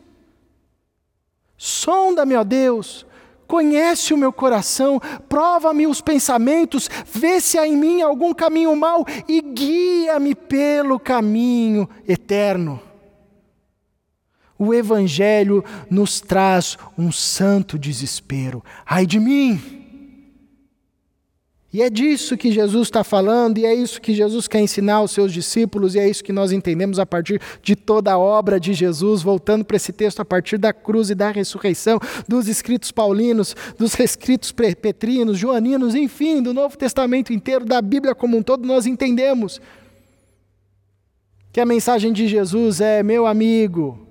Sonda-me, 1.55 2.35
ó 2.35 2.43
Deus, 2.43 3.05
Conhece 3.47 4.13
o 4.13 4.17
meu 4.17 4.33
coração, 4.33 4.99
prova-me 5.29 5.87
os 5.87 6.01
pensamentos, 6.01 6.89
vê 7.05 7.39
se 7.39 7.57
há 7.57 7.67
em 7.67 7.77
mim 7.77 8.01
algum 8.01 8.33
caminho 8.33 8.75
mau 8.75 9.05
e 9.27 9.41
guia-me 9.41 10.33
pelo 10.33 10.99
caminho 10.99 11.87
eterno. 12.07 12.81
O 14.57 14.73
Evangelho 14.73 15.63
nos 15.89 16.21
traz 16.21 16.77
um 16.97 17.11
santo 17.11 17.77
desespero. 17.77 18.63
Ai 18.85 19.05
de 19.05 19.19
mim! 19.19 19.84
E 21.75 21.81
é 21.81 21.89
disso 21.89 22.37
que 22.37 22.53
Jesus 22.53 22.87
está 22.87 23.03
falando, 23.03 23.57
e 23.57 23.65
é 23.65 23.75
isso 23.75 23.99
que 23.99 24.13
Jesus 24.13 24.47
quer 24.47 24.61
ensinar 24.61 24.95
aos 24.95 25.11
seus 25.11 25.33
discípulos, 25.33 25.93
e 25.93 25.99
é 25.99 26.07
isso 26.07 26.23
que 26.23 26.31
nós 26.31 26.53
entendemos 26.53 26.99
a 26.99 27.05
partir 27.05 27.41
de 27.61 27.75
toda 27.75 28.13
a 28.13 28.17
obra 28.17 28.57
de 28.61 28.73
Jesus, 28.73 29.21
voltando 29.21 29.65
para 29.65 29.75
esse 29.75 29.91
texto 29.91 30.21
a 30.21 30.25
partir 30.25 30.57
da 30.57 30.71
cruz 30.71 31.09
e 31.09 31.15
da 31.15 31.31
ressurreição, 31.31 31.99
dos 32.29 32.47
escritos 32.47 32.93
paulinos, 32.93 33.57
dos 33.77 33.99
escritos 33.99 34.53
petrinos, 34.53 35.37
joaninos, 35.37 35.95
enfim, 35.95 36.41
do 36.41 36.53
Novo 36.53 36.77
Testamento 36.77 37.33
inteiro, 37.33 37.65
da 37.65 37.81
Bíblia 37.81 38.15
como 38.15 38.37
um 38.37 38.41
todo, 38.41 38.65
nós 38.65 38.85
entendemos 38.85 39.59
que 41.51 41.59
a 41.59 41.65
mensagem 41.65 42.13
de 42.13 42.25
Jesus 42.25 42.79
é: 42.79 43.03
meu 43.03 43.27
amigo, 43.27 44.04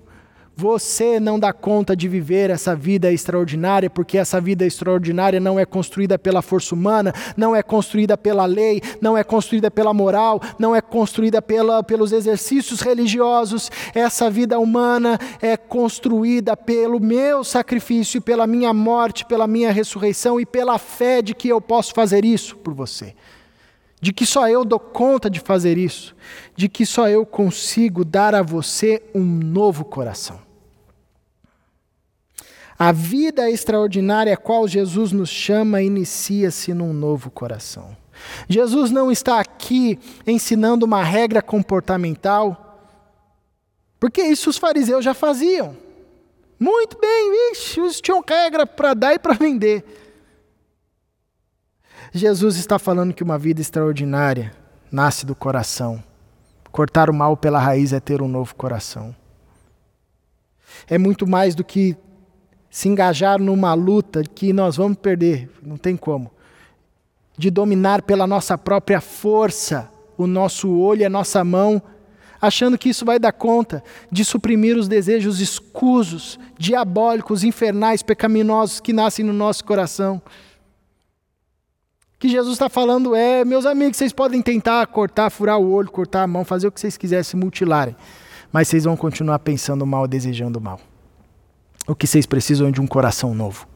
você 0.55 1.19
não 1.19 1.37
dá 1.37 1.51
conta 1.51 1.95
de 1.95 2.07
viver 2.07 2.49
essa 2.49 2.75
vida 2.75 3.11
extraordinária, 3.11 3.89
porque 3.89 4.17
essa 4.17 4.39
vida 4.39 4.65
extraordinária 4.65 5.39
não 5.39 5.59
é 5.59 5.65
construída 5.65 6.17
pela 6.17 6.41
força 6.41 6.73
humana, 6.73 7.13
não 7.35 7.55
é 7.55 7.61
construída 7.61 8.17
pela 8.17 8.45
lei, 8.45 8.81
não 9.01 9.17
é 9.17 9.23
construída 9.23 9.69
pela 9.69 9.93
moral, 9.93 10.39
não 10.57 10.75
é 10.75 10.79
construída 10.79 11.41
pela, 11.41 11.83
pelos 11.83 12.11
exercícios 12.11 12.79
religiosos. 12.79 13.69
Essa 13.93 14.29
vida 14.29 14.57
humana 14.57 15.19
é 15.41 15.57
construída 15.57 16.55
pelo 16.55 16.99
meu 16.99 17.43
sacrifício, 17.43 18.21
pela 18.21 18.47
minha 18.47 18.73
morte, 18.73 19.25
pela 19.25 19.47
minha 19.47 19.71
ressurreição 19.71 20.39
e 20.39 20.45
pela 20.45 20.77
fé 20.77 21.21
de 21.21 21.35
que 21.35 21.49
eu 21.49 21.59
posso 21.59 21.93
fazer 21.93 22.23
isso 22.23 22.55
por 22.57 22.73
você 22.73 23.13
de 24.01 24.13
que 24.13 24.23
só 24.23 24.47
eu 24.47 24.63
dou 24.63 24.79
conta 24.79 25.31
de 25.31 25.39
fazer 25.39 25.79
isso, 25.79 26.15
de 26.55 26.69
que 26.69 26.85
só 26.85 27.09
eu 27.09 27.25
consigo 27.25 28.05
dar 28.05 28.35
a 28.35 28.43
você 28.43 29.01
um 29.15 29.23
novo 29.23 29.83
coração. 29.83 30.44
A 32.77 32.91
vida 32.91 33.49
extraordinária 33.49 34.33
a 34.33 34.37
qual 34.37 34.67
Jesus 34.67 35.11
nos 35.11 35.29
chama 35.29 35.81
inicia-se 35.81 36.73
num 36.73 36.91
novo 36.91 37.31
coração. 37.31 37.95
Jesus 38.49 38.91
não 38.91 39.11
está 39.11 39.39
aqui 39.39 39.99
ensinando 40.27 40.85
uma 40.85 41.03
regra 41.03 41.41
comportamental, 41.41 42.79
porque 43.99 44.21
isso 44.21 44.49
os 44.49 44.57
fariseus 44.57 45.05
já 45.05 45.13
faziam. 45.13 45.75
Muito 46.59 46.97
bem, 46.99 47.51
ixi, 47.51 47.79
eles 47.79 48.01
tinham 48.01 48.23
regra 48.27 48.65
para 48.65 48.93
dar 48.93 49.13
e 49.13 49.19
para 49.19 49.33
vender. 49.33 49.83
Jesus 52.13 52.55
está 52.55 52.79
falando 52.79 53.13
que 53.13 53.23
uma 53.23 53.37
vida 53.37 53.61
extraordinária 53.61 54.53
nasce 54.91 55.25
do 55.25 55.35
coração. 55.35 56.03
Cortar 56.71 57.09
o 57.09 57.13
mal 57.13 57.35
pela 57.35 57.59
raiz 57.59 57.93
é 57.93 57.99
ter 57.99 58.21
um 58.21 58.27
novo 58.27 58.55
coração. 58.55 59.15
É 60.87 60.97
muito 60.97 61.27
mais 61.27 61.55
do 61.55 61.63
que 61.63 61.97
se 62.75 62.89
engajar 62.89 63.39
numa 63.39 63.73
luta 63.73 64.21
que 64.21 64.51
nós 64.51 64.75
vamos 64.75 64.97
perder, 64.97 65.49
não 65.63 65.77
tem 65.77 65.95
como. 65.95 66.29
De 67.37 67.49
dominar 67.49 68.01
pela 68.01 68.27
nossa 68.27 68.57
própria 68.57 68.99
força 68.99 69.89
o 70.17 70.27
nosso 70.27 70.69
olho 70.69 71.07
a 71.07 71.09
nossa 71.09 71.41
mão, 71.41 71.81
achando 72.41 72.77
que 72.77 72.89
isso 72.89 73.05
vai 73.05 73.17
dar 73.17 73.31
conta 73.31 73.81
de 74.11 74.25
suprimir 74.25 74.75
os 74.75 74.89
desejos 74.89 75.39
escusos, 75.39 76.37
diabólicos, 76.59 77.45
infernais, 77.45 78.03
pecaminosos 78.03 78.81
que 78.81 78.91
nascem 78.91 79.23
no 79.23 79.31
nosso 79.31 79.63
coração. 79.63 80.21
O 82.15 82.19
que 82.19 82.27
Jesus 82.27 82.55
está 82.55 82.67
falando 82.67 83.15
é, 83.15 83.45
meus 83.45 83.65
amigos, 83.65 83.95
vocês 83.95 84.11
podem 84.11 84.41
tentar 84.41 84.85
cortar, 84.87 85.29
furar 85.29 85.57
o 85.57 85.71
olho, 85.71 85.89
cortar 85.89 86.23
a 86.23 86.27
mão, 86.27 86.43
fazer 86.43 86.67
o 86.67 86.71
que 86.73 86.81
vocês 86.81 86.97
quiserem, 86.97 87.23
se 87.23 87.37
mutilarem, 87.37 87.95
mas 88.51 88.67
vocês 88.67 88.83
vão 88.83 88.97
continuar 88.97 89.39
pensando 89.39 89.85
mal, 89.85 90.05
desejando 90.09 90.59
mal. 90.59 90.81
O 91.87 91.95
que 91.95 92.07
vocês 92.07 92.25
precisam 92.25 92.67
é 92.67 92.71
de 92.71 92.81
um 92.81 92.87
coração 92.87 93.33
novo. 93.35 93.67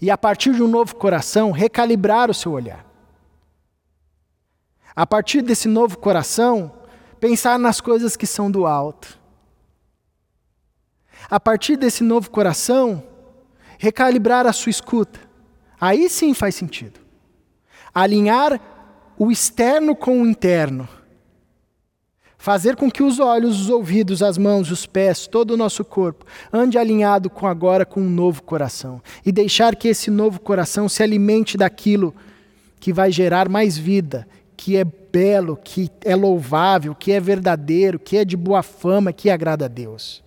E 0.00 0.10
a 0.10 0.18
partir 0.18 0.54
de 0.54 0.62
um 0.62 0.68
novo 0.68 0.96
coração, 0.96 1.50
recalibrar 1.50 2.30
o 2.30 2.34
seu 2.34 2.52
olhar. 2.52 2.84
A 4.94 5.06
partir 5.06 5.42
desse 5.42 5.68
novo 5.68 5.96
coração, 5.98 6.72
pensar 7.20 7.58
nas 7.58 7.80
coisas 7.80 8.16
que 8.16 8.26
são 8.26 8.50
do 8.50 8.66
alto. 8.66 9.18
A 11.30 11.38
partir 11.38 11.76
desse 11.76 12.02
novo 12.02 12.30
coração, 12.30 13.02
recalibrar 13.78 14.46
a 14.46 14.52
sua 14.52 14.70
escuta. 14.70 15.20
Aí 15.80 16.08
sim 16.08 16.34
faz 16.34 16.54
sentido. 16.54 17.00
Alinhar 17.94 18.60
o 19.16 19.30
externo 19.30 19.94
com 19.94 20.22
o 20.22 20.26
interno 20.26 20.88
fazer 22.42 22.74
com 22.74 22.90
que 22.90 23.04
os 23.04 23.20
olhos, 23.20 23.60
os 23.60 23.70
ouvidos, 23.70 24.20
as 24.20 24.36
mãos, 24.36 24.68
os 24.72 24.84
pés, 24.84 25.28
todo 25.28 25.52
o 25.52 25.56
nosso 25.56 25.84
corpo 25.84 26.26
ande 26.52 26.76
alinhado 26.76 27.30
com 27.30 27.46
agora 27.46 27.86
com 27.86 28.00
um 28.00 28.10
novo 28.10 28.42
coração 28.42 29.00
e 29.24 29.30
deixar 29.30 29.76
que 29.76 29.86
esse 29.86 30.10
novo 30.10 30.40
coração 30.40 30.88
se 30.88 31.04
alimente 31.04 31.56
daquilo 31.56 32.12
que 32.80 32.92
vai 32.92 33.12
gerar 33.12 33.48
mais 33.48 33.78
vida, 33.78 34.26
que 34.56 34.76
é 34.76 34.84
belo, 34.84 35.56
que 35.56 35.88
é 36.04 36.16
louvável, 36.16 36.96
que 36.96 37.12
é 37.12 37.20
verdadeiro, 37.20 37.96
que 37.96 38.16
é 38.16 38.24
de 38.24 38.36
boa 38.36 38.64
fama, 38.64 39.12
que 39.12 39.30
agrada 39.30 39.66
a 39.66 39.68
Deus. 39.68 40.20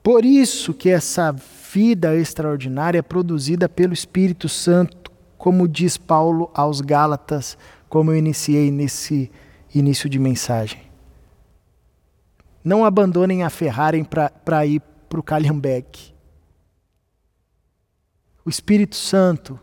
Por 0.00 0.24
isso 0.24 0.72
que 0.72 0.90
essa 0.90 1.34
vida 1.74 2.14
extraordinária 2.14 3.00
é 3.00 3.02
produzida 3.02 3.68
pelo 3.68 3.92
Espírito 3.92 4.48
Santo, 4.48 5.10
como 5.36 5.66
diz 5.66 5.96
Paulo 5.96 6.52
aos 6.54 6.80
Gálatas, 6.80 7.58
como 7.88 8.12
eu 8.12 8.16
iniciei 8.16 8.70
nesse 8.70 9.28
início 9.74 10.08
de 10.08 10.18
mensagem. 10.18 10.80
Não 12.64 12.84
abandonem 12.84 13.42
a 13.42 13.50
Ferrari 13.50 14.06
para 14.44 14.66
ir 14.66 14.80
para 15.08 15.20
o 15.20 15.22
Calhambeck. 15.22 16.12
O 18.44 18.50
Espírito 18.50 18.96
Santo 18.96 19.58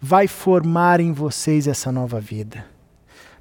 vai 0.00 0.26
formar 0.26 1.00
em 1.00 1.12
vocês 1.12 1.66
essa 1.66 1.90
nova 1.90 2.20
vida. 2.20 2.66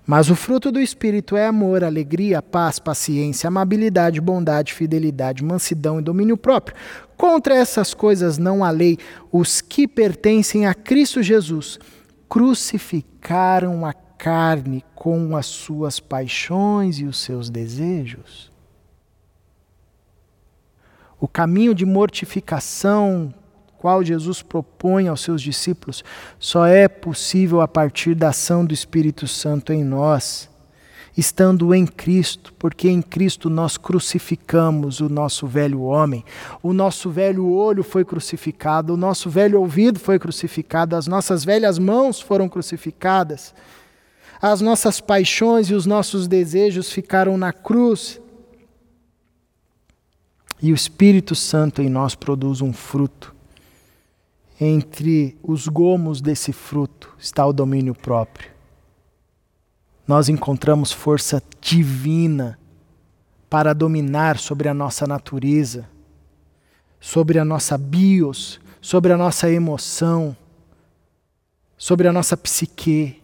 Mas 0.05 0.29
o 0.29 0.35
fruto 0.35 0.71
do 0.71 0.81
Espírito 0.81 1.37
é 1.37 1.45
amor, 1.45 1.83
alegria, 1.83 2.41
paz, 2.41 2.77
paciência, 2.77 3.47
amabilidade, 3.47 4.19
bondade, 4.19 4.73
fidelidade, 4.73 5.43
mansidão 5.43 5.99
e 5.99 6.03
domínio 6.03 6.35
próprio. 6.35 6.75
Contra 7.15 7.55
essas 7.55 7.93
coisas 7.93 8.37
não 8.37 8.63
há 8.65 8.69
lei. 8.69 8.97
Os 9.31 9.61
que 9.61 9.87
pertencem 9.87 10.65
a 10.65 10.73
Cristo 10.73 11.23
Jesus 11.23 11.79
crucificaram 12.27 13.85
a 13.85 13.93
carne 14.18 14.84
com 14.95 15.36
as 15.36 15.45
suas 15.45 15.99
paixões 15.99 16.99
e 16.99 17.05
os 17.05 17.18
seus 17.18 17.49
desejos. 17.49 18.51
O 21.20 21.28
caminho 21.28 21.74
de 21.74 21.86
mortificação 21.86 23.34
qual 23.84 24.01
Jesus 24.01 24.41
propõe 24.41 25.09
aos 25.09 25.20
seus 25.20 25.41
discípulos 25.41 26.05
só 26.39 26.66
é 26.66 26.88
possível 26.88 27.59
a 27.59 27.68
partir 27.68 28.16
da 28.16 28.30
ação 28.30 28.66
do 28.66 28.74
Espírito 28.74 29.28
Santo 29.28 29.74
em 29.74 29.84
nós, 29.84 30.49
estando 31.18 31.76
em 31.76 31.86
Cristo, 31.86 32.53
porque 32.57 32.89
em 32.89 33.01
Cristo 33.01 33.49
nós 33.49 33.76
crucificamos 33.76 35.01
o 35.01 35.09
nosso 35.09 35.45
velho 35.47 35.82
homem, 35.82 36.24
o 36.61 36.72
nosso 36.72 37.09
velho 37.09 37.45
olho 37.51 37.84
foi 37.84 38.05
crucificado, 38.05 38.93
o 38.93 38.97
nosso 38.97 39.30
velho 39.30 39.59
ouvido 39.59 39.99
foi 39.99 40.18
crucificado, 40.18 40.95
as 40.95 41.05
nossas 41.05 41.43
velhas 41.43 41.78
mãos 41.78 42.22
foram 42.22 42.47
crucificadas 42.47 43.53
as 44.43 44.59
nossas 44.59 44.99
paixões 44.99 45.69
e 45.69 45.73
os 45.73 45.85
nossos 45.85 46.27
desejos 46.27 46.91
ficaram 46.91 47.37
na 47.37 47.53
cruz. 47.53 48.19
E 50.61 50.69
o 50.69 50.75
Espírito 50.75 51.33
Santo 51.33 51.81
em 51.81 51.87
nós 51.87 52.13
produz 52.13 52.59
um 52.59 52.73
fruto. 52.73 53.33
Entre 54.59 55.37
os 55.41 55.69
gomos 55.69 56.19
desse 56.19 56.51
fruto 56.51 57.15
está 57.17 57.45
o 57.45 57.53
domínio 57.53 57.95
próprio. 57.95 58.51
Nós 60.05 60.27
encontramos 60.27 60.91
força 60.91 61.41
divina 61.61 62.59
para 63.49 63.71
dominar 63.71 64.37
sobre 64.37 64.67
a 64.67 64.73
nossa 64.73 65.07
natureza, 65.07 65.89
sobre 66.99 67.39
a 67.39 67.45
nossa 67.45 67.77
bios, 67.77 68.59
sobre 68.81 69.13
a 69.13 69.17
nossa 69.17 69.49
emoção, 69.49 70.35
sobre 71.77 72.09
a 72.09 72.11
nossa 72.11 72.35
psique 72.35 73.22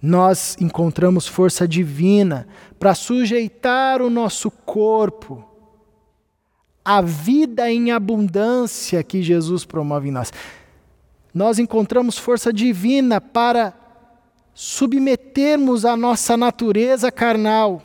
nós 0.00 0.56
encontramos 0.60 1.26
força 1.26 1.66
divina 1.66 2.46
para 2.78 2.94
sujeitar 2.94 4.02
o 4.02 4.10
nosso 4.10 4.50
corpo 4.50 5.44
à 6.84 7.00
vida 7.00 7.70
em 7.70 7.90
abundância 7.90 9.02
que 9.02 9.22
Jesus 9.22 9.64
promove 9.64 10.08
em 10.08 10.12
nós. 10.12 10.32
Nós 11.34 11.58
encontramos 11.58 12.16
força 12.18 12.52
divina 12.52 13.20
para 13.20 13.74
submetermos 14.54 15.84
a 15.84 15.96
nossa 15.96 16.36
natureza 16.36 17.10
carnal, 17.10 17.82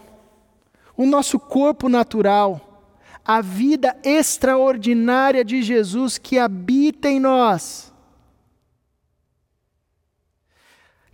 o 0.95 1.05
nosso 1.05 1.39
corpo 1.39 1.89
natural, 1.89 2.83
à 3.25 3.41
vida 3.41 3.95
extraordinária 4.03 5.43
de 5.43 5.61
Jesus 5.61 6.17
que 6.17 6.37
habita 6.37 7.09
em 7.09 7.19
nós 7.19 7.90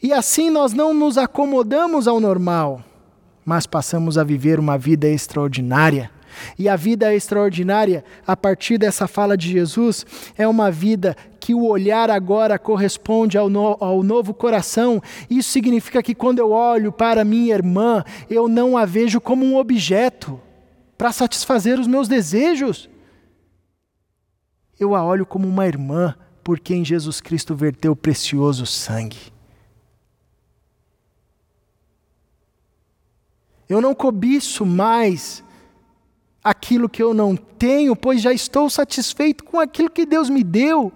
e 0.02 0.14
assim 0.14 0.50
nós 0.50 0.74
não 0.74 0.94
nos 0.94 1.18
acomodamos 1.18 2.08
ao 2.08 2.20
normal. 2.20 2.84
mas 3.48 3.66
passamos 3.66 4.18
a 4.18 4.26
viver 4.26 4.60
uma 4.60 4.78
vida 4.78 5.08
extraordinária. 5.08 6.12
E 6.60 6.68
a 6.68 6.76
vida 6.76 7.16
extraordinária, 7.16 8.04
a 8.28 8.36
partir 8.36 8.78
dessa 8.78 9.08
fala 9.08 9.38
de 9.38 9.50
Jesus, 9.50 10.06
é 10.38 10.46
uma 10.46 10.70
vida 10.70 11.16
que 11.40 11.54
o 11.54 11.66
olhar 11.66 12.12
agora 12.12 12.60
corresponde 12.60 13.38
ao, 13.38 13.50
no, 13.50 13.78
ao 13.80 14.04
novo 14.04 14.34
coração. 14.34 15.02
Isso 15.30 15.50
significa 15.50 16.04
que 16.04 16.14
quando 16.14 16.40
eu 16.40 16.52
olho 16.52 16.92
para 16.92 17.24
minha 17.24 17.56
irmã, 17.56 18.04
eu 18.30 18.50
não 18.50 18.78
a 18.78 18.84
vejo 18.84 19.22
como 19.22 19.46
um 19.46 19.56
objeto 19.56 20.38
para 20.98 21.14
satisfazer 21.14 21.80
os 21.80 21.88
meus 21.88 22.10
desejos. 22.10 22.90
Eu 24.78 24.94
a 24.94 25.06
olho 25.06 25.26
como 25.26 25.48
uma 25.48 25.66
irmã 25.66 26.16
por 26.44 26.60
quem 26.60 26.84
Jesus 26.84 27.22
Cristo 27.22 27.56
verteu 27.56 27.96
precioso 27.96 28.66
sangue. 28.66 29.37
Eu 33.68 33.82
não 33.82 33.94
cobiço 33.94 34.66
mais 34.66 35.44
aquilo 36.44 36.88
que 36.88 37.04
eu 37.04 37.14
não 37.14 37.36
tenho, 37.36 37.96
pois 37.96 38.22
já 38.22 38.32
estou 38.32 38.70
satisfeito 38.70 39.44
com 39.44 39.60
aquilo 39.60 39.90
que 39.90 40.06
Deus 40.06 40.30
me 40.30 40.44
deu. 40.44 40.94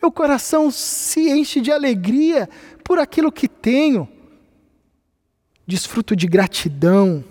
Meu 0.00 0.10
coração 0.10 0.70
se 0.70 1.28
enche 1.28 1.60
de 1.60 1.70
alegria 1.70 2.48
por 2.82 2.98
aquilo 2.98 3.30
que 3.30 3.46
tenho. 3.46 4.08
Desfruto 5.66 6.16
de 6.16 6.26
gratidão, 6.26 7.22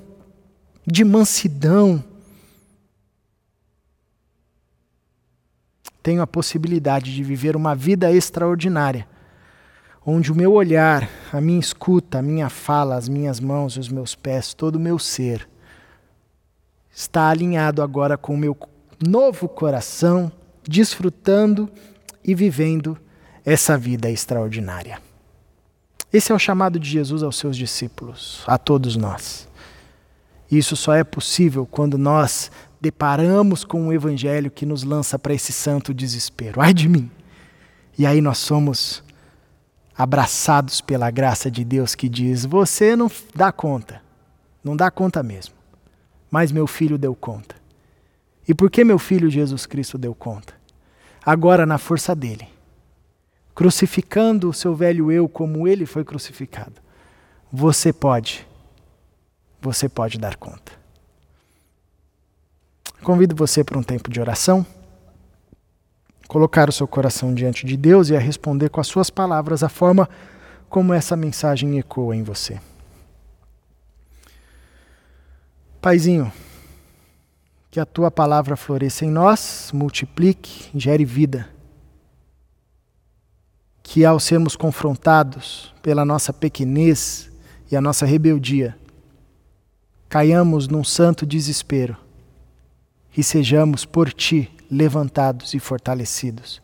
de 0.85 1.03
mansidão. 1.03 2.03
Tenho 6.03 6.21
a 6.21 6.27
possibilidade 6.27 7.13
de 7.13 7.23
viver 7.23 7.55
uma 7.55 7.75
vida 7.75 8.11
extraordinária, 8.11 9.07
onde 10.05 10.31
o 10.31 10.35
meu 10.35 10.53
olhar, 10.53 11.09
a 11.31 11.39
minha 11.39 11.59
escuta, 11.59 12.19
a 12.19 12.21
minha 12.21 12.49
fala, 12.49 12.95
as 12.95 13.09
minhas 13.09 13.39
mãos, 13.39 13.77
os 13.77 13.89
meus 13.89 14.15
pés, 14.15 14.53
todo 14.53 14.75
o 14.75 14.79
meu 14.79 14.97
ser 14.97 15.47
está 16.91 17.29
alinhado 17.29 17.81
agora 17.81 18.17
com 18.17 18.33
o 18.33 18.37
meu 18.37 18.57
novo 19.07 19.47
coração, 19.47 20.29
desfrutando 20.67 21.69
e 22.23 22.35
vivendo 22.35 22.97
essa 23.45 23.77
vida 23.77 24.09
extraordinária. 24.09 25.01
Esse 26.11 26.31
é 26.31 26.35
o 26.35 26.39
chamado 26.39 26.77
de 26.77 26.89
Jesus 26.89 27.23
aos 27.23 27.37
seus 27.37 27.55
discípulos, 27.55 28.43
a 28.45 28.57
todos 28.57 28.97
nós. 28.97 29.47
Isso 30.51 30.75
só 30.75 30.93
é 30.93 31.03
possível 31.03 31.65
quando 31.65 31.97
nós 31.97 32.51
deparamos 32.81 33.63
com 33.63 33.83
um 33.83 33.93
evangelho 33.93 34.51
que 34.51 34.65
nos 34.65 34.83
lança 34.83 35.17
para 35.17 35.33
esse 35.33 35.53
santo 35.53 35.93
desespero. 35.93 36.59
Ai 36.59 36.73
de 36.73 36.89
mim! 36.89 37.09
E 37.97 38.05
aí 38.05 38.19
nós 38.19 38.39
somos 38.39 39.03
abraçados 39.99 40.81
pela 40.81 41.11
graça 41.11 41.51
de 41.51 41.63
Deus 41.63 41.93
que 41.93 42.09
diz: 42.09 42.43
Você 42.45 42.95
não 42.95 43.11
dá 43.35 43.51
conta, 43.51 44.01
não 44.63 44.75
dá 44.75 44.89
conta 44.89 45.21
mesmo 45.21 45.59
mas 46.29 46.51
meu 46.51 46.67
filho 46.67 46.97
deu 46.97 47.15
conta. 47.15 47.55
E 48.47 48.53
por 48.53 48.69
que 48.69 48.83
meu 48.83 48.99
filho 48.99 49.29
Jesus 49.29 49.65
Cristo 49.65 49.97
deu 49.97 50.13
conta? 50.13 50.53
Agora, 51.25 51.65
na 51.65 51.77
força 51.77 52.15
dele, 52.15 52.47
crucificando 53.53 54.49
o 54.49 54.53
seu 54.53 54.75
velho 54.75 55.11
eu 55.11 55.27
como 55.27 55.67
ele 55.67 55.85
foi 55.85 56.03
crucificado, 56.03 56.81
você 57.51 57.91
pode, 57.91 58.47
você 59.61 59.89
pode 59.89 60.17
dar 60.17 60.35
conta. 60.35 60.71
Convido 63.03 63.35
você 63.35 63.63
para 63.63 63.77
um 63.77 63.83
tempo 63.83 64.09
de 64.09 64.19
oração, 64.19 64.65
colocar 66.29 66.69
o 66.69 66.71
seu 66.71 66.87
coração 66.87 67.33
diante 67.33 67.65
de 67.65 67.75
Deus 67.75 68.09
e 68.09 68.15
a 68.15 68.19
responder 68.19 68.69
com 68.69 68.79
as 68.79 68.85
suas 68.85 69.09
palavras 69.09 69.63
a 69.63 69.67
forma 69.67 70.07
como 70.69 70.93
essa 70.93 71.15
mensagem 71.15 71.79
ecoa 71.79 72.15
em 72.15 72.21
você. 72.21 72.61
Paizinho, 75.81 76.31
que 77.71 77.79
a 77.79 77.85
tua 77.85 78.11
palavra 78.11 78.55
floresça 78.55 79.05
em 79.05 79.09
nós, 79.09 79.71
multiplique, 79.73 80.69
gere 80.75 81.03
vida. 81.03 81.49
Que 83.81 84.05
ao 84.05 84.19
sermos 84.19 84.55
confrontados 84.55 85.73
pela 85.81 86.05
nossa 86.05 86.31
pequenez 86.31 87.31
e 87.71 87.75
a 87.75 87.81
nossa 87.81 88.05
rebeldia, 88.05 88.77
caiamos 90.07 90.67
num 90.67 90.83
santo 90.83 91.25
desespero 91.25 91.97
e 93.15 93.23
sejamos 93.23 93.85
por 93.85 94.11
ti 94.13 94.49
levantados 94.69 95.53
e 95.53 95.59
fortalecidos, 95.59 96.61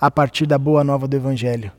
a 0.00 0.10
partir 0.10 0.46
da 0.46 0.58
boa 0.58 0.82
nova 0.82 1.06
do 1.06 1.16
Evangelho, 1.16 1.70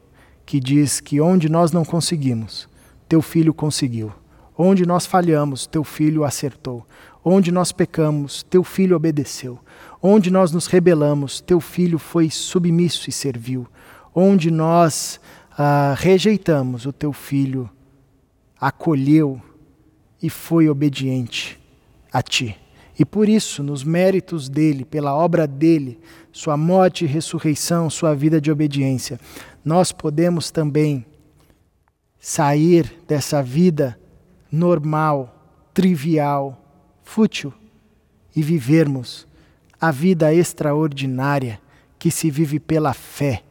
que 0.45 0.59
diz 0.59 0.99
que 0.99 1.19
onde 1.19 1.49
nós 1.49 1.71
não 1.71 1.83
conseguimos, 1.83 2.69
teu 3.07 3.21
filho 3.21 3.53
conseguiu 3.53 4.13
Onde 4.57 4.85
nós 4.85 5.05
falhamos, 5.05 5.65
teu 5.65 5.83
filho 5.83 6.23
acertou. 6.23 6.85
Onde 7.23 7.51
nós 7.51 7.71
pecamos, 7.71 8.43
teu 8.43 8.63
filho 8.63 8.95
obedeceu. 8.95 9.59
Onde 10.01 10.29
nós 10.29 10.51
nos 10.51 10.67
rebelamos, 10.67 11.41
teu 11.41 11.59
filho 11.59 11.97
foi 11.97 12.29
submisso 12.29 13.09
e 13.09 13.13
serviu. 13.13 13.67
Onde 14.13 14.51
nós 14.51 15.19
ah, 15.57 15.95
rejeitamos, 15.97 16.85
o 16.85 16.93
teu 16.93 17.11
filho 17.11 17.69
acolheu 18.59 19.41
e 20.21 20.29
foi 20.29 20.69
obediente 20.69 21.59
a 22.11 22.21
ti. 22.21 22.55
E 22.97 23.03
por 23.03 23.27
isso, 23.27 23.63
nos 23.63 23.83
méritos 23.83 24.47
dele, 24.47 24.85
pela 24.85 25.15
obra 25.15 25.47
dele, 25.47 25.99
sua 26.31 26.55
morte 26.55 27.05
e 27.05 27.07
ressurreição, 27.07 27.89
sua 27.89 28.13
vida 28.13 28.39
de 28.39 28.51
obediência, 28.51 29.19
nós 29.65 29.91
podemos 29.91 30.51
também 30.51 31.05
sair 32.19 32.93
dessa 33.07 33.41
vida 33.41 33.99
normal, 34.51 35.69
trivial, 35.73 36.61
fútil 37.03 37.51
e 38.35 38.41
vivermos 38.41 39.27
a 39.81 39.91
vida 39.91 40.33
extraordinária 40.33 41.59
que 41.97 42.11
se 42.11 42.29
vive 42.29 42.59
pela 42.59 42.93
fé, 42.93 43.43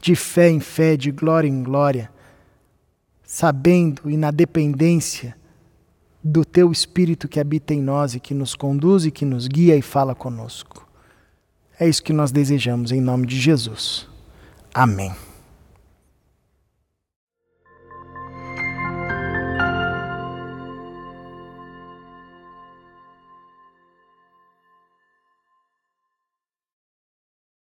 de 0.00 0.16
fé 0.16 0.48
em 0.48 0.60
fé, 0.60 0.96
de 0.96 1.10
glória 1.10 1.48
em 1.48 1.62
glória, 1.62 2.10
sabendo 3.22 4.10
e 4.10 4.16
na 4.16 4.30
dependência 4.30 5.36
do 6.22 6.44
teu 6.44 6.70
Espírito 6.70 7.28
que 7.28 7.40
habita 7.40 7.74
em 7.74 7.82
nós 7.82 8.14
e 8.14 8.20
que 8.20 8.34
nos 8.34 8.54
conduz 8.54 9.04
e 9.04 9.10
que 9.10 9.24
nos 9.24 9.48
guia 9.48 9.76
e 9.76 9.82
fala 9.82 10.14
conosco. 10.14 10.86
É 11.78 11.88
isso 11.88 12.02
que 12.02 12.12
nós 12.12 12.30
desejamos 12.30 12.92
em 12.92 13.00
nome 13.00 13.26
de 13.26 13.40
Jesus. 13.40 14.06
Amém. 14.72 15.12